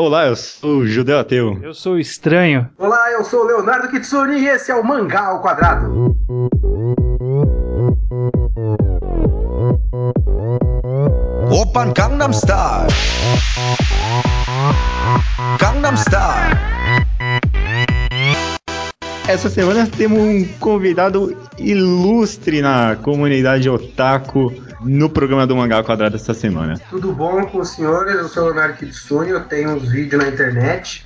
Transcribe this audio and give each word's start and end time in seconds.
Olá, 0.00 0.28
eu 0.28 0.34
sou 0.34 0.78
o 0.78 0.86
Judeu 0.86 1.18
Ateu. 1.18 1.58
Eu 1.62 1.74
sou 1.74 1.92
o 1.92 1.98
Estranho. 1.98 2.66
Olá, 2.78 3.12
eu 3.12 3.22
sou 3.22 3.40
o 3.42 3.46
Leonardo 3.46 3.90
Kitsune 3.90 4.40
e 4.40 4.48
esse 4.48 4.72
é 4.72 4.74
o 4.74 4.82
Mangá 4.82 5.26
ao 5.26 5.42
Quadrado. 5.42 6.16
Open 11.50 11.92
Gangnam 11.92 12.32
Style. 12.32 12.88
Gangnam 15.58 15.94
Style. 15.98 16.56
Essa 19.28 19.50
semana 19.50 19.86
temos 19.86 20.18
um 20.18 20.48
convidado 20.58 21.36
ilustre 21.58 22.62
na 22.62 22.96
comunidade 22.96 23.68
otaku 23.68 24.50
no 24.82 25.08
programa 25.08 25.46
do 25.46 25.56
Mangá 25.56 25.82
Quadrado 25.82 26.16
essa 26.16 26.34
semana. 26.34 26.80
Tudo 26.90 27.12
bom 27.12 27.44
com 27.46 27.58
os 27.58 27.70
senhores? 27.70 28.14
Eu 28.14 28.28
sou 28.28 28.44
o 28.44 28.46
Leonardo 28.46 28.78
Kitsune, 28.78 29.30
eu 29.30 29.40
tenho 29.44 29.70
uns 29.70 29.90
vídeos 29.90 30.22
na 30.22 30.28
internet 30.28 31.04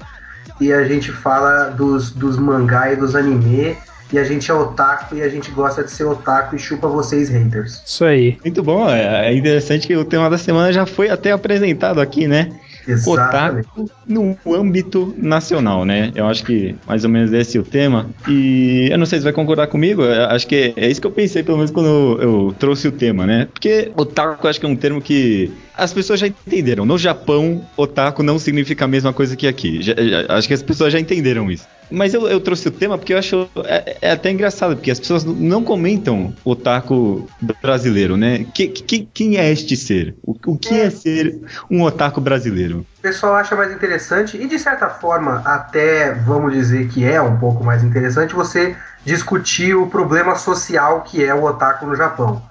e 0.60 0.72
a 0.72 0.84
gente 0.84 1.10
fala 1.10 1.70
dos, 1.70 2.10
dos 2.10 2.38
mangá 2.38 2.92
e 2.92 2.96
dos 2.96 3.14
anime. 3.14 3.76
E 4.12 4.18
a 4.18 4.22
gente 4.22 4.48
é 4.48 4.54
otaku 4.54 5.16
e 5.16 5.22
a 5.22 5.28
gente 5.28 5.50
gosta 5.50 5.82
de 5.82 5.90
ser 5.90 6.04
otaku 6.04 6.54
e 6.54 6.58
chupa 6.58 6.86
vocês 6.86 7.28
haters. 7.30 7.82
Isso 7.84 8.04
aí. 8.04 8.38
Muito 8.44 8.62
bom, 8.62 8.88
é 8.88 9.30
é 9.30 9.34
interessante 9.34 9.86
que 9.88 9.96
o 9.96 10.04
tema 10.04 10.30
da 10.30 10.38
semana 10.38 10.72
já 10.72 10.86
foi 10.86 11.08
até 11.08 11.32
apresentado 11.32 12.00
aqui, 12.00 12.28
né? 12.28 12.52
Exatamente. 12.86 13.68
Otaku 13.76 13.90
no 14.06 14.36
âmbito 14.54 15.14
nacional, 15.16 15.84
né? 15.84 16.12
Eu 16.14 16.26
acho 16.26 16.44
que 16.44 16.74
mais 16.86 17.04
ou 17.04 17.10
menos 17.10 17.32
esse 17.32 17.56
é 17.56 17.60
o 17.60 17.64
tema. 17.64 18.08
E 18.28 18.88
eu 18.90 18.98
não 18.98 19.06
sei 19.06 19.18
se 19.18 19.24
vai 19.24 19.32
concordar 19.32 19.66
comigo, 19.66 20.02
acho 20.02 20.46
que 20.46 20.74
é 20.76 20.88
isso 20.88 21.00
que 21.00 21.06
eu 21.06 21.10
pensei, 21.10 21.42
pelo 21.42 21.58
menos 21.58 21.70
quando 21.70 21.86
eu, 21.86 22.20
eu 22.20 22.54
trouxe 22.58 22.88
o 22.88 22.92
tema, 22.92 23.26
né? 23.26 23.48
Porque 23.52 23.90
otaku 23.96 24.46
eu 24.46 24.50
acho 24.50 24.60
que 24.60 24.66
é 24.66 24.68
um 24.68 24.76
termo 24.76 25.00
que 25.00 25.50
as 25.76 25.92
pessoas 25.92 26.20
já 26.20 26.26
entenderam. 26.26 26.84
No 26.86 26.96
Japão, 26.98 27.66
otaku 27.76 28.22
não 28.22 28.38
significa 28.38 28.84
a 28.84 28.88
mesma 28.88 29.12
coisa 29.12 29.36
que 29.36 29.46
aqui. 29.46 29.82
Já- 29.82 29.94
já- 29.94 30.26
acho 30.36 30.48
que 30.48 30.54
as 30.54 30.62
pessoas 30.62 30.92
já 30.92 31.00
entenderam 31.00 31.50
isso. 31.50 31.66
Mas 31.90 32.14
eu, 32.14 32.26
eu 32.26 32.40
trouxe 32.40 32.66
o 32.68 32.70
tema 32.70 32.96
porque 32.96 33.12
eu 33.12 33.18
acho 33.18 33.48
é, 33.64 33.96
é 34.00 34.10
até 34.12 34.30
engraçado, 34.30 34.74
porque 34.74 34.90
as 34.90 34.98
pessoas 34.98 35.22
não 35.24 35.62
comentam 35.62 36.32
otaku 36.44 37.28
brasileiro, 37.60 38.16
né? 38.16 38.46
Que, 38.54 38.68
que- 38.68 39.08
quem 39.12 39.36
é 39.36 39.50
este 39.52 39.76
ser? 39.76 40.14
O, 40.22 40.34
o 40.46 40.58
que 40.58 40.74
é 40.74 40.88
ser 40.90 41.38
um 41.70 41.82
otaku 41.82 42.20
brasileiro? 42.20 42.86
O 42.98 43.02
pessoal 43.02 43.34
acha 43.34 43.54
mais 43.54 43.70
interessante 43.72 44.36
e 44.38 44.46
de 44.46 44.58
certa 44.58 44.88
forma 44.88 45.42
até 45.44 46.14
vamos 46.14 46.54
dizer 46.54 46.88
que 46.88 47.04
é 47.04 47.20
um 47.20 47.36
pouco 47.36 47.62
mais 47.62 47.84
interessante 47.84 48.34
você 48.34 48.74
discutir 49.04 49.74
o 49.76 49.86
problema 49.86 50.36
social 50.36 51.02
que 51.02 51.22
é 51.22 51.34
o 51.34 51.44
otaku 51.44 51.86
no 51.86 51.94
Japão. 51.94 52.42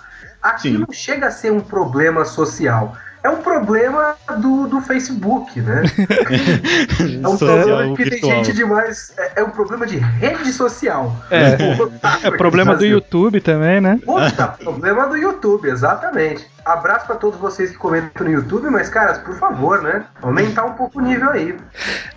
Aqui 0.41 0.71
Sim. 0.73 0.77
não 0.77 0.94
chega 0.94 1.27
a 1.27 1.31
ser 1.31 1.51
um 1.51 1.59
problema 1.61 2.23
social. 2.25 2.95
É 3.23 3.29
um 3.29 3.38
problema 3.38 4.16
do, 4.38 4.67
do 4.67 4.81
Facebook, 4.81 5.61
né? 5.61 5.83
É 7.23 7.27
um 7.27 7.38
Social 7.38 7.63
problema 7.66 7.95
que 7.95 8.03
tem 8.03 8.09
virtual. 8.11 8.43
gente 8.43 8.53
demais. 8.53 9.13
É, 9.17 9.39
é 9.39 9.43
um 9.43 9.49
problema 9.49 9.85
de 9.85 9.97
rede 9.97 10.52
social. 10.52 11.16
É. 11.31 11.55
É 12.23 12.27
aqui 12.27 12.38
problema 12.38 12.75
do. 12.75 12.85
YouTube 12.85 13.39
também, 13.39 13.79
né? 13.79 13.99
Puta, 14.03 14.47
problema 14.47 15.07
do 15.07 15.16
YouTube, 15.16 15.69
exatamente. 15.69 16.52
Abraço 16.66 17.06
pra 17.08 17.16
todos 17.16 17.39
vocês 17.39 17.72
que 17.72 17.78
comentam 17.78 18.25
no 18.25 18.31
YouTube, 18.31 18.69
mas, 18.69 18.89
caras, 18.89 19.17
por 19.17 19.36
favor, 19.36 19.81
né? 19.81 20.03
Aumentar 20.22 20.66
um 20.66 20.73
pouco 20.73 21.00
o 21.00 21.02
nível 21.02 21.30
aí. 21.30 21.56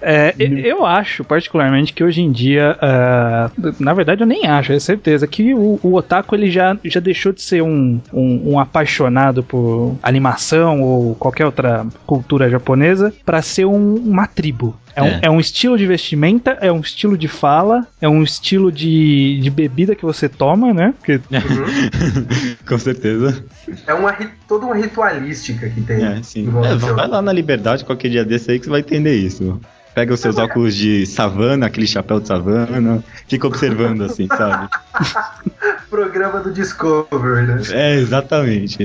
É, 0.00 0.34
eu 0.38 0.84
acho, 0.86 1.24
particularmente, 1.24 1.92
que 1.92 2.04
hoje 2.04 2.22
em 2.22 2.30
dia, 2.30 2.76
ah, 2.80 3.50
na 3.80 3.92
verdade 3.92 4.22
eu 4.22 4.26
nem 4.26 4.46
acho, 4.46 4.72
é 4.72 4.78
certeza, 4.78 5.26
que 5.26 5.52
o, 5.54 5.80
o 5.82 5.94
otaku 5.94 6.34
ele 6.34 6.50
já, 6.50 6.76
já 6.84 7.00
deixou 7.00 7.32
de 7.32 7.42
ser 7.42 7.62
um, 7.62 8.00
um, 8.12 8.52
um 8.52 8.60
apaixonado 8.60 9.42
por 9.42 9.96
animação 10.02 10.80
ou 10.80 11.14
qualquer 11.16 11.46
outra 11.46 11.84
cultura 12.06 12.48
japonesa 12.48 13.12
para 13.24 13.42
ser 13.42 13.64
um- 13.64 13.94
uma 13.96 14.26
tribo. 14.26 14.76
É 14.96 15.02
um, 15.02 15.06
É. 15.06 15.20
é 15.24 15.30
um 15.30 15.38
estilo 15.38 15.76
de 15.76 15.86
vestimenta, 15.86 16.52
é 16.58 16.72
um 16.72 16.80
estilo 16.80 17.18
de 17.18 17.28
fala, 17.28 17.86
é 18.00 18.08
um 18.08 18.22
estilo 18.22 18.72
de, 18.72 19.38
de 19.42 19.50
bebida 19.50 19.94
que 19.94 20.02
você 20.02 20.26
toma, 20.26 20.72
né? 20.72 20.94
Porque 20.98 21.20
Com 22.66 22.78
certeza. 22.78 23.44
É 23.86 23.92
uma, 23.92 24.16
toda 24.48 24.64
uma 24.64 24.74
ritualística 24.74 25.68
que 25.68 25.82
tem. 25.82 26.02
É, 26.02 26.22
sim. 26.22 26.48
É, 26.64 26.74
vai 26.76 27.06
lá 27.06 27.20
na 27.20 27.32
Liberdade 27.32 27.84
qualquer 27.84 28.08
dia 28.08 28.24
desse 28.24 28.50
aí 28.50 28.58
que 28.58 28.64
você 28.64 28.70
vai 28.70 28.80
entender 28.80 29.14
isso. 29.14 29.60
Pega 29.94 30.12
os 30.12 30.20
seus 30.20 30.36
óculos 30.36 30.74
de 30.74 31.06
savana, 31.06 31.66
aquele 31.66 31.86
chapéu 31.86 32.20
de 32.20 32.28
savana, 32.28 33.02
fica 33.28 33.46
observando 33.46 34.02
assim, 34.02 34.26
sabe? 34.28 34.68
Programa 35.88 36.40
do 36.40 36.52
Discovery, 36.52 37.46
né? 37.46 37.62
É, 37.70 37.94
exatamente. 37.94 38.78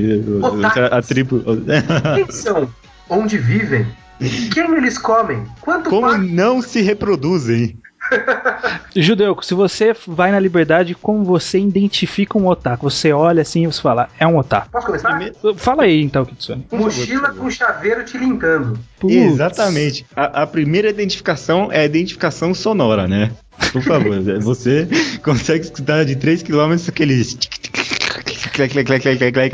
A, 0.63 0.97
a 0.97 1.01
tribo. 1.01 1.43
Quem 2.15 2.31
são? 2.31 2.69
Onde 3.09 3.37
vivem? 3.37 3.85
Quem 4.53 4.75
eles 4.75 4.97
comem? 4.97 5.45
Quanto 5.61 5.89
Como 5.89 6.17
não 6.17 6.61
se 6.61 6.81
reproduzem? 6.81 7.77
Judeu, 8.95 9.37
se 9.41 9.53
você 9.53 9.93
vai 10.07 10.31
na 10.31 10.39
liberdade, 10.39 10.95
como 10.95 11.23
você 11.23 11.59
identifica 11.59 12.37
um 12.37 12.47
otaku? 12.47 12.89
Você 12.89 13.13
olha 13.13 13.41
assim 13.41 13.63
e 13.63 13.67
você 13.67 13.81
fala, 13.81 14.09
é 14.19 14.27
um 14.27 14.37
otaku. 14.37 14.69
Posso 14.71 14.85
começar? 14.87 15.09
Primeiro- 15.09 15.55
Fala 15.55 15.83
aí 15.83 16.01
então, 16.01 16.25
Kitsune. 16.25 16.65
Mochila 16.71 17.29
com 17.33 17.49
chaveiro 17.49 18.03
te 18.03 18.17
linkando. 18.17 18.77
Putz. 18.99 19.15
Exatamente. 19.15 20.05
A, 20.15 20.43
a 20.43 20.47
primeira 20.47 20.89
identificação 20.89 21.71
é 21.71 21.79
a 21.81 21.85
identificação 21.85 22.53
sonora, 22.53 23.07
né? 23.07 23.31
Por 23.71 23.81
favor, 23.81 24.21
você 24.41 24.87
consegue 25.23 25.65
escutar 25.65 26.03
de 26.05 26.15
3km 26.15 26.89
aqueles. 26.89 27.37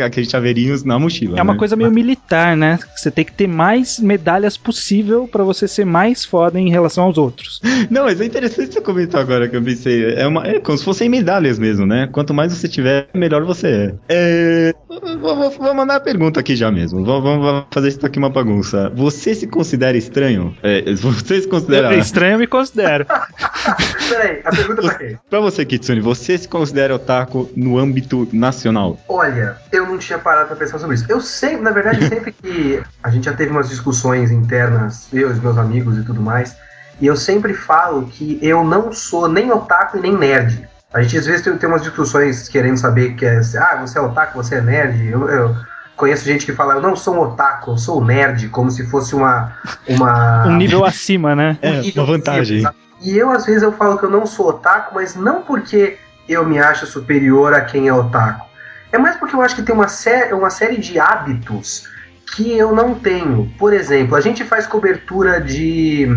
aqueles 0.05 0.29
chaveirinhos 0.29 0.83
na 0.83 0.97
mochila. 0.97 1.39
É 1.39 1.41
uma 1.41 1.53
né? 1.53 1.59
coisa 1.59 1.75
meio 1.75 1.91
militar, 1.91 2.55
né? 2.57 2.79
Você 2.95 3.11
tem 3.11 3.23
que 3.23 3.31
ter 3.31 3.47
mais 3.47 3.99
medalhas 3.99 4.57
possível 4.57 5.27
pra 5.27 5.43
você 5.43 5.67
ser 5.67 5.85
mais 5.85 6.25
foda 6.25 6.59
em 6.59 6.69
relação 6.69 7.03
aos 7.03 7.17
outros. 7.17 7.61
Não, 7.89 8.05
mas 8.05 8.19
é 8.19 8.25
interessante 8.25 8.73
você 8.73 8.81
comentar 8.81 9.21
agora 9.21 9.47
que 9.47 9.55
eu 9.55 9.61
pensei. 9.61 10.13
É, 10.15 10.25
uma, 10.27 10.45
é 10.47 10.59
como 10.59 10.77
se 10.77 10.83
fossem 10.83 11.09
medalhas 11.09 11.59
mesmo, 11.59 11.85
né? 11.85 12.07
Quanto 12.11 12.33
mais 12.33 12.53
você 12.53 12.67
tiver, 12.67 13.07
melhor 13.13 13.43
você 13.43 13.67
é. 13.67 13.93
é 14.09 14.73
vou, 15.19 15.35
vou- 15.35 15.51
vou 15.51 15.73
mandar 15.73 15.97
a 15.97 15.99
pergunta 15.99 16.39
aqui 16.39 16.55
já 16.55 16.71
mesmo. 16.71 17.03
Vou- 17.03 17.21
Vamos 17.21 17.65
fazer 17.71 17.89
isso 17.89 18.05
aqui 18.05 18.17
uma 18.17 18.29
bagunça. 18.29 18.91
Você 18.95 19.35
se 19.35 19.47
considera 19.47 19.97
estranho? 19.97 20.55
É, 20.63 20.93
você 20.93 21.41
se 21.41 21.47
considera. 21.47 21.95
Estranho 21.95 22.35
eu 22.35 22.39
me 22.39 22.47
considero. 22.47 23.05
Peraí, 24.09 24.41
a 24.43 24.51
pergunta 24.51 24.81
pra 24.81 24.95
quem? 24.95 25.19
Pra 25.29 25.39
você, 25.39 25.65
Kitsune, 25.65 26.01
você 26.01 26.37
se 26.37 26.47
considera 26.47 26.95
otaku 26.95 27.49
no 27.55 27.77
âmbito 27.77 28.27
nacional? 28.31 28.99
Olha, 29.07 29.57
eu 29.71 29.85
não 29.85 29.97
tinha 29.97 30.19
parado 30.19 30.47
pra 30.47 30.55
pensar 30.55 30.79
sobre 30.79 30.95
isso. 30.95 31.05
Eu 31.09 31.21
sempre, 31.21 31.61
na 31.61 31.71
verdade, 31.71 32.05
sempre 32.07 32.31
que 32.31 32.81
a 33.03 33.09
gente 33.09 33.25
já 33.25 33.33
teve 33.33 33.51
umas 33.51 33.69
discussões 33.69 34.31
internas, 34.31 35.07
eu 35.11 35.29
e 35.29 35.31
os 35.33 35.39
meus 35.39 35.57
amigos 35.57 35.97
e 35.97 36.03
tudo 36.03 36.21
mais, 36.21 36.55
e 36.99 37.07
eu 37.07 37.15
sempre 37.15 37.53
falo 37.53 38.07
que 38.07 38.39
eu 38.41 38.63
não 38.63 38.91
sou 38.91 39.27
nem 39.27 39.51
otaku 39.51 39.97
e 39.97 40.01
nem 40.01 40.15
nerd. 40.15 40.67
A 40.93 41.01
gente 41.01 41.17
às 41.17 41.25
vezes 41.25 41.41
tem, 41.41 41.57
tem 41.57 41.69
umas 41.69 41.83
discussões 41.83 42.47
querendo 42.47 42.77
saber 42.77 43.13
que 43.15 43.25
é, 43.25 43.39
ah, 43.59 43.77
você 43.81 43.97
é 43.97 44.01
otaku, 44.01 44.41
você 44.41 44.55
é 44.55 44.61
nerd. 44.61 45.05
Eu, 45.07 45.29
eu 45.29 45.55
conheço 45.95 46.23
gente 46.23 46.45
que 46.45 46.53
fala, 46.53 46.75
eu 46.75 46.81
não 46.81 46.95
sou 46.95 47.15
um 47.15 47.19
otaku, 47.19 47.71
eu 47.71 47.77
sou 47.77 48.01
um 48.01 48.05
nerd, 48.05 48.47
como 48.49 48.71
se 48.71 48.85
fosse 48.87 49.13
uma. 49.13 49.53
uma 49.87 50.47
Um 50.47 50.55
nível 50.55 50.85
acima, 50.85 51.35
né? 51.35 51.57
É, 51.61 51.81
nível 51.81 52.03
uma 52.03 52.13
vantagem. 52.13 52.65
acima? 52.65 52.86
E 53.01 53.17
eu, 53.17 53.29
às 53.29 53.45
vezes, 53.45 53.63
eu 53.63 53.71
falo 53.71 53.97
que 53.97 54.05
eu 54.05 54.09
não 54.09 54.25
sou 54.25 54.49
otaku, 54.49 54.95
mas 54.95 55.15
não 55.15 55.41
porque 55.41 55.97
eu 56.27 56.45
me 56.45 56.59
acho 56.59 56.85
superior 56.85 57.53
a 57.53 57.61
quem 57.61 57.87
é 57.87 57.93
otaku. 57.93 58.45
É 58.91 58.97
mais 58.97 59.15
porque 59.17 59.35
eu 59.35 59.41
acho 59.41 59.55
que 59.55 59.61
tem 59.61 59.75
uma, 59.75 59.87
sé 59.87 60.33
uma 60.33 60.49
série 60.49 60.77
de 60.77 60.99
hábitos 60.99 61.87
que 62.35 62.57
eu 62.57 62.73
não 62.73 62.95
tenho. 62.95 63.51
Por 63.57 63.73
exemplo, 63.73 64.15
a 64.15 64.21
gente 64.21 64.43
faz 64.43 64.65
cobertura 64.65 65.39
de 65.39 66.07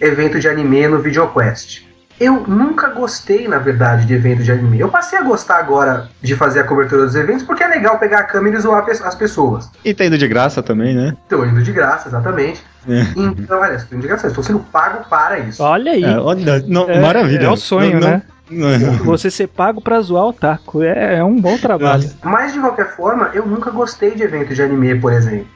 evento 0.00 0.38
de 0.38 0.48
anime 0.48 0.86
no 0.88 1.00
VideoQuest. 1.00 1.86
Eu 2.20 2.40
nunca 2.48 2.88
gostei, 2.88 3.46
na 3.46 3.58
verdade, 3.58 4.04
de 4.04 4.12
evento 4.12 4.42
de 4.42 4.50
anime. 4.50 4.80
Eu 4.80 4.88
passei 4.88 5.16
a 5.16 5.22
gostar 5.22 5.58
agora 5.58 6.08
de 6.20 6.34
fazer 6.34 6.60
a 6.60 6.64
cobertura 6.64 7.04
dos 7.04 7.14
eventos 7.14 7.44
porque 7.44 7.62
é 7.62 7.68
legal 7.68 7.96
pegar 7.98 8.18
a 8.20 8.24
câmera 8.24 8.56
e 8.56 8.60
zoar 8.60 8.84
as 8.88 9.14
pessoas. 9.14 9.70
E 9.84 9.94
tá 9.94 10.04
indo 10.04 10.18
de 10.18 10.26
graça 10.26 10.60
também, 10.60 10.96
né? 10.96 11.16
Estou 11.22 11.46
indo 11.46 11.62
de 11.62 11.72
graça, 11.72 12.08
exatamente. 12.08 12.64
É. 12.88 13.00
Então, 13.16 13.60
olha, 13.60 13.76
de 13.76 13.96
graça, 14.06 14.26
estou 14.28 14.42
sendo 14.42 14.60
pago 14.60 15.04
para 15.08 15.38
isso. 15.40 15.62
Olha 15.62 15.92
aí. 15.92 16.04
É, 16.04 16.18
olha, 16.18 16.64
não, 16.66 16.88
É- 16.88 17.00
maravilha. 17.00 17.44
é 17.46 17.50
o 17.50 17.56
sonho, 17.56 18.00
Não- 18.00 18.08
né? 18.08 18.22
não- 18.50 18.78
não- 18.78 18.92
Você 19.04 19.30
ser 19.30 19.46
pago 19.48 19.80
pra 19.80 20.00
zoar 20.00 20.24
o 20.26 20.32
taco. 20.32 20.82
É, 20.82 21.16
é 21.18 21.24
um 21.24 21.38
bom 21.40 21.58
trabalho. 21.58 22.10
Mas 22.22 22.52
de 22.52 22.60
qualquer 22.60 22.96
forma, 22.96 23.30
eu 23.34 23.44
nunca 23.46 23.70
gostei 23.70 24.14
de 24.14 24.22
evento 24.22 24.54
de 24.54 24.62
anime, 24.62 24.98
por 24.98 25.12
exemplo. 25.12 25.46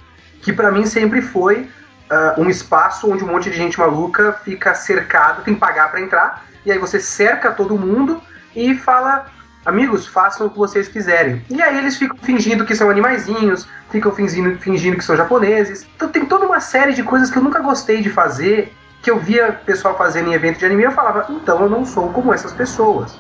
Que 0.43 0.53
pra 0.53 0.71
mim 0.71 0.85
sempre 0.87 1.23
foi 1.23 1.69
ah, 2.11 2.35
um 2.37 2.51
espaço 2.51 3.11
onde 3.11 3.25
um 3.25 3.29
monte 3.29 3.49
de 3.49 3.57
gente 3.57 3.79
maluca 3.81 4.35
fica 4.45 4.75
cercado, 4.75 5.43
tem 5.43 5.55
que 5.55 5.61
pagar 5.61 5.91
pra 5.91 5.99
entrar, 5.99 6.45
e 6.67 6.71
aí 6.71 6.77
você 6.79 7.01
cerca 7.01 7.51
todo 7.53 7.79
mundo 7.79 8.21
e 8.55 8.75
fala: 8.75 9.25
amigos, 9.65 10.07
façam 10.07 10.47
o 10.47 10.51
que 10.51 10.59
vocês 10.59 10.89
quiserem. 10.89 11.43
E 11.51 11.61
aí 11.61 11.79
eles 11.79 11.97
ficam 11.97 12.17
fingindo 12.23 12.65
que 12.65 12.75
são 12.75 12.91
animaizinhos, 12.91 13.67
ficam 13.91 14.13
fingindo, 14.13 14.59
fingindo 14.59 14.97
que 14.97 15.05
são 15.05 15.17
japoneses. 15.17 15.87
Então 15.97 16.09
tem 16.09 16.25
toda 16.25 16.47
uma 16.47 16.61
série 16.61 16.93
de 16.95 17.03
coisas 17.03 17.31
que 17.31 17.39
eu 17.39 17.43
nunca 17.43 17.61
gostei 17.61 18.01
de 18.01 18.11
fazer. 18.11 18.73
Que 19.03 19.11
eu 19.11 19.19
via 19.19 19.51
pessoal 19.51 19.99
fazendo 19.99 20.29
em 20.29 20.33
evento 20.33 20.61
de 20.61 20.65
anime 20.65 20.85
eu 20.85 20.93
falava, 20.93 21.27
então 21.29 21.61
eu 21.61 21.69
não 21.69 21.85
sou 21.85 22.09
como 22.11 22.33
essas 22.33 22.53
pessoas. 22.53 23.19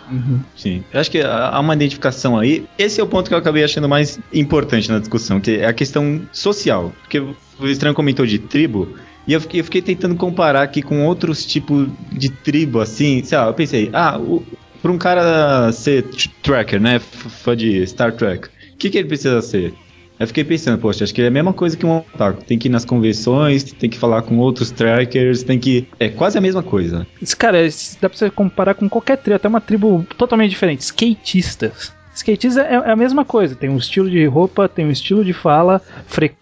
Sim. 0.57 0.85
Eu 0.93 1.01
acho 1.01 1.11
que 1.11 1.21
há 1.21 1.59
uma 1.59 1.75
identificação 1.75 2.39
aí. 2.39 2.69
Esse 2.79 3.01
é 3.01 3.05
o 3.05 3.07
ponto 3.09 3.27
que 3.27 3.35
eu 3.35 3.39
acabei 3.39 3.65
achando 3.65 3.89
mais 3.89 4.17
importante 4.33 4.89
na 4.89 5.01
discussão, 5.01 5.41
que 5.41 5.57
é 5.57 5.67
a 5.67 5.73
questão 5.73 6.23
social. 6.31 6.93
Porque 7.01 7.19
o 7.19 7.35
Estranho 7.67 7.97
comentou 7.97 8.25
de 8.25 8.39
tribo. 8.39 8.95
E 9.27 9.33
eu 9.33 9.41
fiquei, 9.41 9.59
eu 9.59 9.65
fiquei 9.65 9.83
tentando 9.83 10.15
comparar 10.15 10.63
aqui 10.63 10.83
com 10.83 11.05
outros 11.05 11.45
tipos 11.45 11.89
de 12.13 12.29
tribo, 12.29 12.81
assim. 12.81 13.23
Sei 13.25 13.37
lá, 13.37 13.47
eu 13.47 13.55
pensei, 13.55 13.91
ah, 13.93 14.19
o, 14.19 14.41
pra 14.83 14.91
um 14.91 14.99
cara 14.99 15.71
ser 15.73 16.05
tracker, 16.43 16.81
né? 16.81 16.99
Fã 16.99 17.57
de 17.57 17.87
Star 17.87 18.13
Trek, 18.13 18.49
o 18.49 18.77
que, 18.77 18.91
que 18.91 18.99
ele 18.99 19.09
precisa 19.09 19.41
ser? 19.41 19.73
Eu 20.19 20.27
fiquei 20.27 20.45
pensando, 20.45 20.79
poxa, 20.79 21.03
acho 21.03 21.13
que 21.13 21.23
é 21.23 21.27
a 21.27 21.31
mesma 21.31 21.53
coisa 21.53 21.77
que 21.77 21.85
um 21.85 21.97
otaku. 21.97 22.45
Tem 22.45 22.57
que 22.57 22.69
ir 22.69 22.71
nas 22.71 22.85
convenções, 22.85 23.65
tem 23.65 23.91
que 23.91 23.99
falar 23.99 24.23
com 24.23 24.39
outros 24.39 24.71
trackers, 24.71 25.43
tem 25.43 25.59
que. 25.59 25.89
É 25.99 26.09
quase 26.09 26.39
a 26.39 26.41
mesma 26.41 26.63
coisa. 26.63 27.07
Esse 27.21 27.37
cara, 27.37 27.59
dá 28.01 28.09
pra 28.09 28.17
você 28.17 28.31
comparar 28.31 28.75
com 28.75 28.89
qualquer 28.89 29.17
tribo, 29.17 29.37
até 29.37 29.49
uma 29.49 29.61
tribo 29.61 30.07
totalmente 30.17 30.51
diferente. 30.51 30.83
Skatistas. 30.83 31.93
Skatistas 32.15 32.57
é, 32.57 32.75
é, 32.75 32.91
a 32.93 32.95
mesma 32.95 33.25
coisa, 33.25 33.57
tem 33.57 33.71
um 33.71 33.79
estilo 33.79 34.09
de 34.09 34.25
roupa, 34.27 34.69
tem 34.69 34.87
um 34.87 34.91
estilo 34.91 35.25
de 35.25 35.33
fala, 35.33 35.81